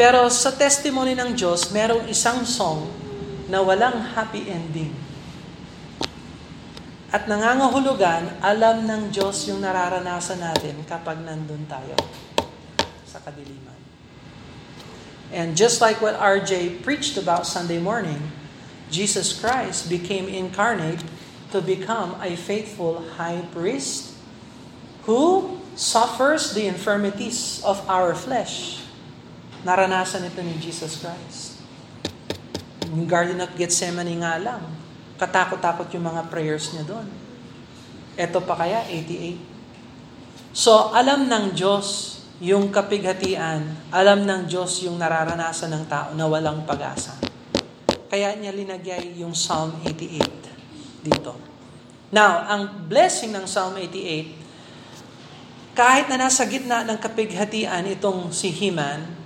Pero 0.00 0.32
sa 0.32 0.56
testimony 0.56 1.12
ng 1.12 1.36
Diyos, 1.36 1.76
merong 1.76 2.08
isang 2.08 2.40
song 2.48 2.88
na 3.52 3.60
walang 3.60 4.00
happy 4.16 4.48
ending. 4.48 4.96
At 7.12 7.28
nangangahulugan, 7.28 8.40
alam 8.40 8.88
ng 8.88 9.12
Diyos 9.12 9.44
yung 9.52 9.60
nararanasan 9.60 10.40
natin 10.40 10.88
kapag 10.88 11.20
nandun 11.20 11.68
tayo 11.68 11.92
sa 13.04 13.20
kadiliman. 13.20 13.76
And 15.36 15.52
just 15.52 15.84
like 15.84 16.00
what 16.00 16.16
RJ 16.16 16.80
preached 16.80 17.20
about 17.20 17.44
Sunday 17.44 17.76
morning, 17.76 18.32
Jesus 18.88 19.36
Christ 19.36 19.92
became 19.92 20.32
incarnate 20.32 21.04
to 21.52 21.60
become 21.60 22.16
a 22.24 22.40
faithful 22.40 23.04
high 23.20 23.44
priest 23.52 24.16
who 25.04 25.60
suffers 25.76 26.56
the 26.56 26.64
infirmities 26.64 27.60
of 27.68 27.84
our 27.84 28.16
flesh. 28.16 28.79
Naranasan 29.60 30.24
ito 30.24 30.40
ni 30.40 30.56
Jesus 30.56 31.04
Christ. 31.04 31.60
Yung 32.88 33.04
Garden 33.04 33.44
of 33.44 33.52
Gethsemane 33.54 34.16
nga 34.18 34.40
lang, 34.40 34.64
katakot-takot 35.20 35.92
yung 35.92 36.08
mga 36.08 36.32
prayers 36.32 36.72
niya 36.72 36.88
doon. 36.88 37.04
Ito 38.16 38.40
pa 38.40 38.56
kaya, 38.56 38.88
88. 38.88 39.36
So, 40.56 40.96
alam 40.96 41.28
ng 41.28 41.52
Diyos 41.52 42.18
yung 42.40 42.72
kapighatian, 42.72 43.92
alam 43.92 44.24
ng 44.24 44.48
Diyos 44.48 44.80
yung 44.80 44.96
nararanasan 44.96 45.76
ng 45.76 45.84
tao 45.86 46.16
na 46.16 46.24
walang 46.24 46.64
pag-asa. 46.64 47.20
Kaya 48.08 48.32
niya 48.34 48.50
linagay 48.50 49.20
yung 49.20 49.36
Psalm 49.36 49.76
88 49.84 51.04
dito. 51.04 51.36
Now, 52.10 52.48
ang 52.48 52.88
blessing 52.88 53.36
ng 53.36 53.44
Psalm 53.46 53.76
88, 53.76 55.76
kahit 55.76 56.10
na 56.10 56.18
nasa 56.18 56.42
gitna 56.48 56.82
ng 56.82 56.98
kapighatian 56.98 57.86
itong 57.86 58.34
si 58.34 58.50
Himan, 58.50 59.19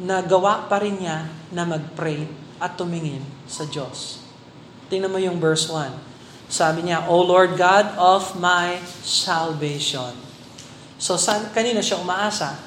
nagawa 0.00 0.70
pa 0.70 0.80
rin 0.80 0.96
niya 1.00 1.28
na 1.52 1.68
mag-pray 1.68 2.24
at 2.62 2.78
tumingin 2.78 3.24
sa 3.44 3.66
Diyos. 3.68 4.22
Tingnan 4.88 5.12
mo 5.12 5.18
yung 5.18 5.40
verse 5.42 5.68
1. 5.68 5.92
Sabi 6.52 6.84
niya, 6.88 7.08
O 7.08 7.24
Lord 7.24 7.56
God 7.56 7.96
of 7.96 8.36
my 8.36 8.76
salvation. 9.02 10.12
So, 11.00 11.16
san, 11.16 11.48
kanina 11.50 11.80
siya 11.80 11.98
umaasa? 11.98 12.60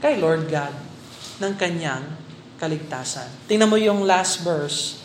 Kay 0.00 0.16
Lord 0.18 0.48
God 0.48 0.72
ng 1.38 1.54
kanyang 1.60 2.04
kaligtasan. 2.56 3.28
Tingnan 3.44 3.68
mo 3.68 3.76
yung 3.76 4.04
last 4.08 4.40
verse, 4.40 5.00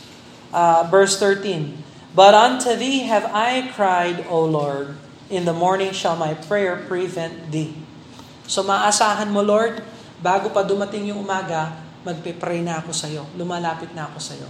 uh, 0.56 0.88
verse 0.88 1.20
13. 1.20 2.16
But 2.16 2.36
unto 2.36 2.76
thee 2.76 3.08
have 3.08 3.28
I 3.32 3.72
cried, 3.72 4.28
O 4.28 4.44
Lord, 4.44 4.96
in 5.32 5.48
the 5.48 5.56
morning 5.56 5.96
shall 5.96 6.20
my 6.20 6.36
prayer 6.36 6.76
prevent 6.76 7.52
thee. 7.56 7.76
So 8.48 8.64
maasahan 8.64 9.32
mo, 9.32 9.40
Lord, 9.40 9.80
bago 10.22 10.54
pa 10.54 10.62
dumating 10.62 11.12
yung 11.12 11.26
umaga, 11.26 11.76
magpe-pray 12.06 12.62
na 12.62 12.82
ako 12.82 12.94
sa'yo. 12.94 13.26
Lumalapit 13.36 13.92
na 13.98 14.08
ako 14.08 14.18
sa'yo. 14.22 14.50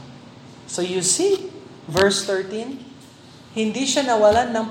So 0.68 0.84
you 0.84 1.04
see, 1.04 1.52
verse 1.88 2.24
13, 2.28 3.56
hindi 3.56 3.84
siya 3.84 4.08
nawalan 4.08 4.56
ng 4.56 4.68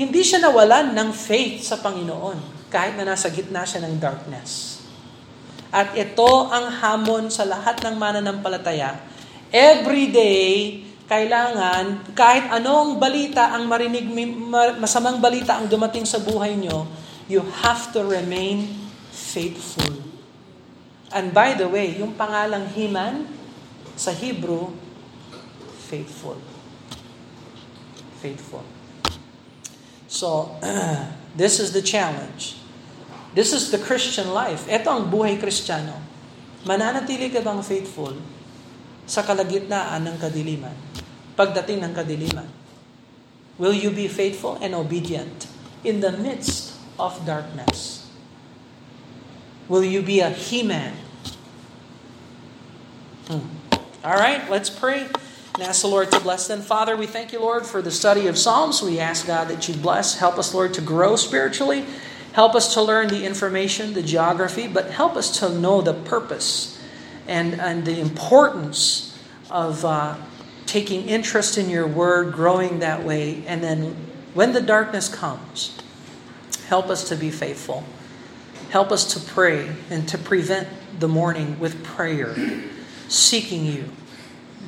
hindi 0.00 0.24
siya 0.24 0.40
nawalan 0.40 0.96
ng 0.96 1.10
faith 1.12 1.66
sa 1.66 1.76
Panginoon 1.76 2.70
kahit 2.72 2.96
na 2.96 3.04
nasa 3.04 3.28
gitna 3.28 3.66
siya 3.66 3.84
ng 3.84 4.00
darkness. 4.00 4.80
At 5.70 5.94
ito 5.94 6.50
ang 6.50 6.66
hamon 6.82 7.30
sa 7.30 7.46
lahat 7.46 7.78
ng 7.84 7.94
mananampalataya. 7.94 8.96
Every 9.50 10.10
day, 10.10 10.82
kailangan, 11.06 12.14
kahit 12.14 12.50
anong 12.54 12.98
balita 12.98 13.54
ang 13.54 13.66
marinig, 13.66 14.06
masamang 14.78 15.18
balita 15.18 15.58
ang 15.58 15.66
dumating 15.70 16.06
sa 16.06 16.22
buhay 16.22 16.58
nyo, 16.58 16.86
you 17.30 17.42
have 17.62 17.90
to 17.94 18.02
remain 18.02 18.66
faithful. 19.10 20.09
And 21.10 21.34
by 21.34 21.58
the 21.58 21.66
way, 21.66 21.98
yung 21.98 22.14
pangalang 22.14 22.70
Himan 22.70 23.26
sa 23.98 24.14
Hebrew, 24.14 24.70
faithful. 25.90 26.38
Faithful. 28.22 28.62
So, 30.06 30.54
this 31.40 31.58
is 31.58 31.74
the 31.74 31.82
challenge. 31.82 32.58
This 33.34 33.54
is 33.54 33.70
the 33.74 33.78
Christian 33.78 34.30
life. 34.30 34.66
Ito 34.70 34.86
ang 34.90 35.04
buhay 35.10 35.38
kristyano. 35.38 35.98
Mananatili 36.66 37.30
ka 37.30 37.42
bang 37.42 37.62
faithful 37.62 38.14
sa 39.06 39.26
kalagitnaan 39.26 40.06
ng 40.06 40.16
kadiliman? 40.18 40.90
pagdating 41.40 41.80
ng 41.80 41.92
kadiliman? 41.96 42.48
Will 43.56 43.72
you 43.72 43.88
be 43.88 44.12
faithful 44.12 44.60
and 44.60 44.76
obedient 44.76 45.48
in 45.80 46.04
the 46.04 46.12
midst 46.12 46.76
of 47.00 47.16
darkness? 47.24 47.99
Will 49.70 49.84
you 49.84 50.02
be 50.02 50.18
a 50.18 50.30
he-man? 50.30 50.96
Hmm. 53.28 53.38
All 54.04 54.14
right, 54.14 54.50
let's 54.50 54.68
pray 54.68 55.06
and 55.54 55.62
ask 55.62 55.82
the 55.82 55.86
Lord 55.86 56.10
to 56.10 56.18
bless 56.18 56.48
them. 56.48 56.60
Father, 56.60 56.96
we 56.96 57.06
thank 57.06 57.32
you, 57.32 57.38
Lord, 57.38 57.64
for 57.64 57.80
the 57.80 57.92
study 57.92 58.26
of 58.26 58.36
Psalms. 58.36 58.82
We 58.82 58.98
ask, 58.98 59.28
God, 59.28 59.46
that 59.46 59.68
you 59.68 59.76
bless. 59.76 60.18
Help 60.18 60.38
us, 60.38 60.52
Lord, 60.52 60.74
to 60.74 60.80
grow 60.80 61.14
spiritually. 61.14 61.84
Help 62.32 62.56
us 62.56 62.74
to 62.74 62.82
learn 62.82 63.06
the 63.06 63.24
information, 63.24 63.94
the 63.94 64.02
geography, 64.02 64.66
but 64.66 64.90
help 64.90 65.14
us 65.14 65.38
to 65.38 65.48
know 65.48 65.80
the 65.80 65.94
purpose 65.94 66.82
and, 67.28 67.60
and 67.60 67.84
the 67.84 68.00
importance 68.00 69.16
of 69.50 69.84
uh, 69.84 70.16
taking 70.66 71.08
interest 71.08 71.56
in 71.56 71.70
your 71.70 71.86
word, 71.86 72.32
growing 72.32 72.80
that 72.80 73.04
way, 73.04 73.44
and 73.46 73.62
then 73.62 73.94
when 74.34 74.52
the 74.52 74.60
darkness 74.60 75.08
comes, 75.08 75.78
help 76.66 76.88
us 76.88 77.08
to 77.08 77.14
be 77.14 77.30
faithful. 77.30 77.84
Help 78.70 78.92
us 78.92 79.14
to 79.14 79.20
pray 79.20 79.70
and 79.90 80.08
to 80.08 80.18
prevent 80.18 80.68
the 80.98 81.08
morning 81.08 81.58
with 81.58 81.82
prayer, 81.82 82.34
seeking 83.08 83.66
you, 83.66 83.90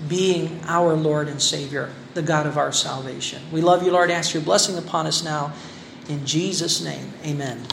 being 0.09 0.61
our 0.65 0.95
Lord 0.95 1.29
and 1.29 1.41
Savior, 1.41 1.93
the 2.15 2.23
God 2.23 2.47
of 2.47 2.59
our 2.59 2.73
salvation. 2.73 3.43
We 3.53 3.61
love 3.61 3.83
you, 3.85 3.93
Lord. 3.93 4.11
Ask 4.11 4.35
your 4.35 4.43
blessing 4.43 4.77
upon 4.77 5.07
us 5.07 5.23
now. 5.23 5.53
In 6.09 6.27
Jesus' 6.27 6.83
name, 6.83 7.13
amen. 7.25 7.65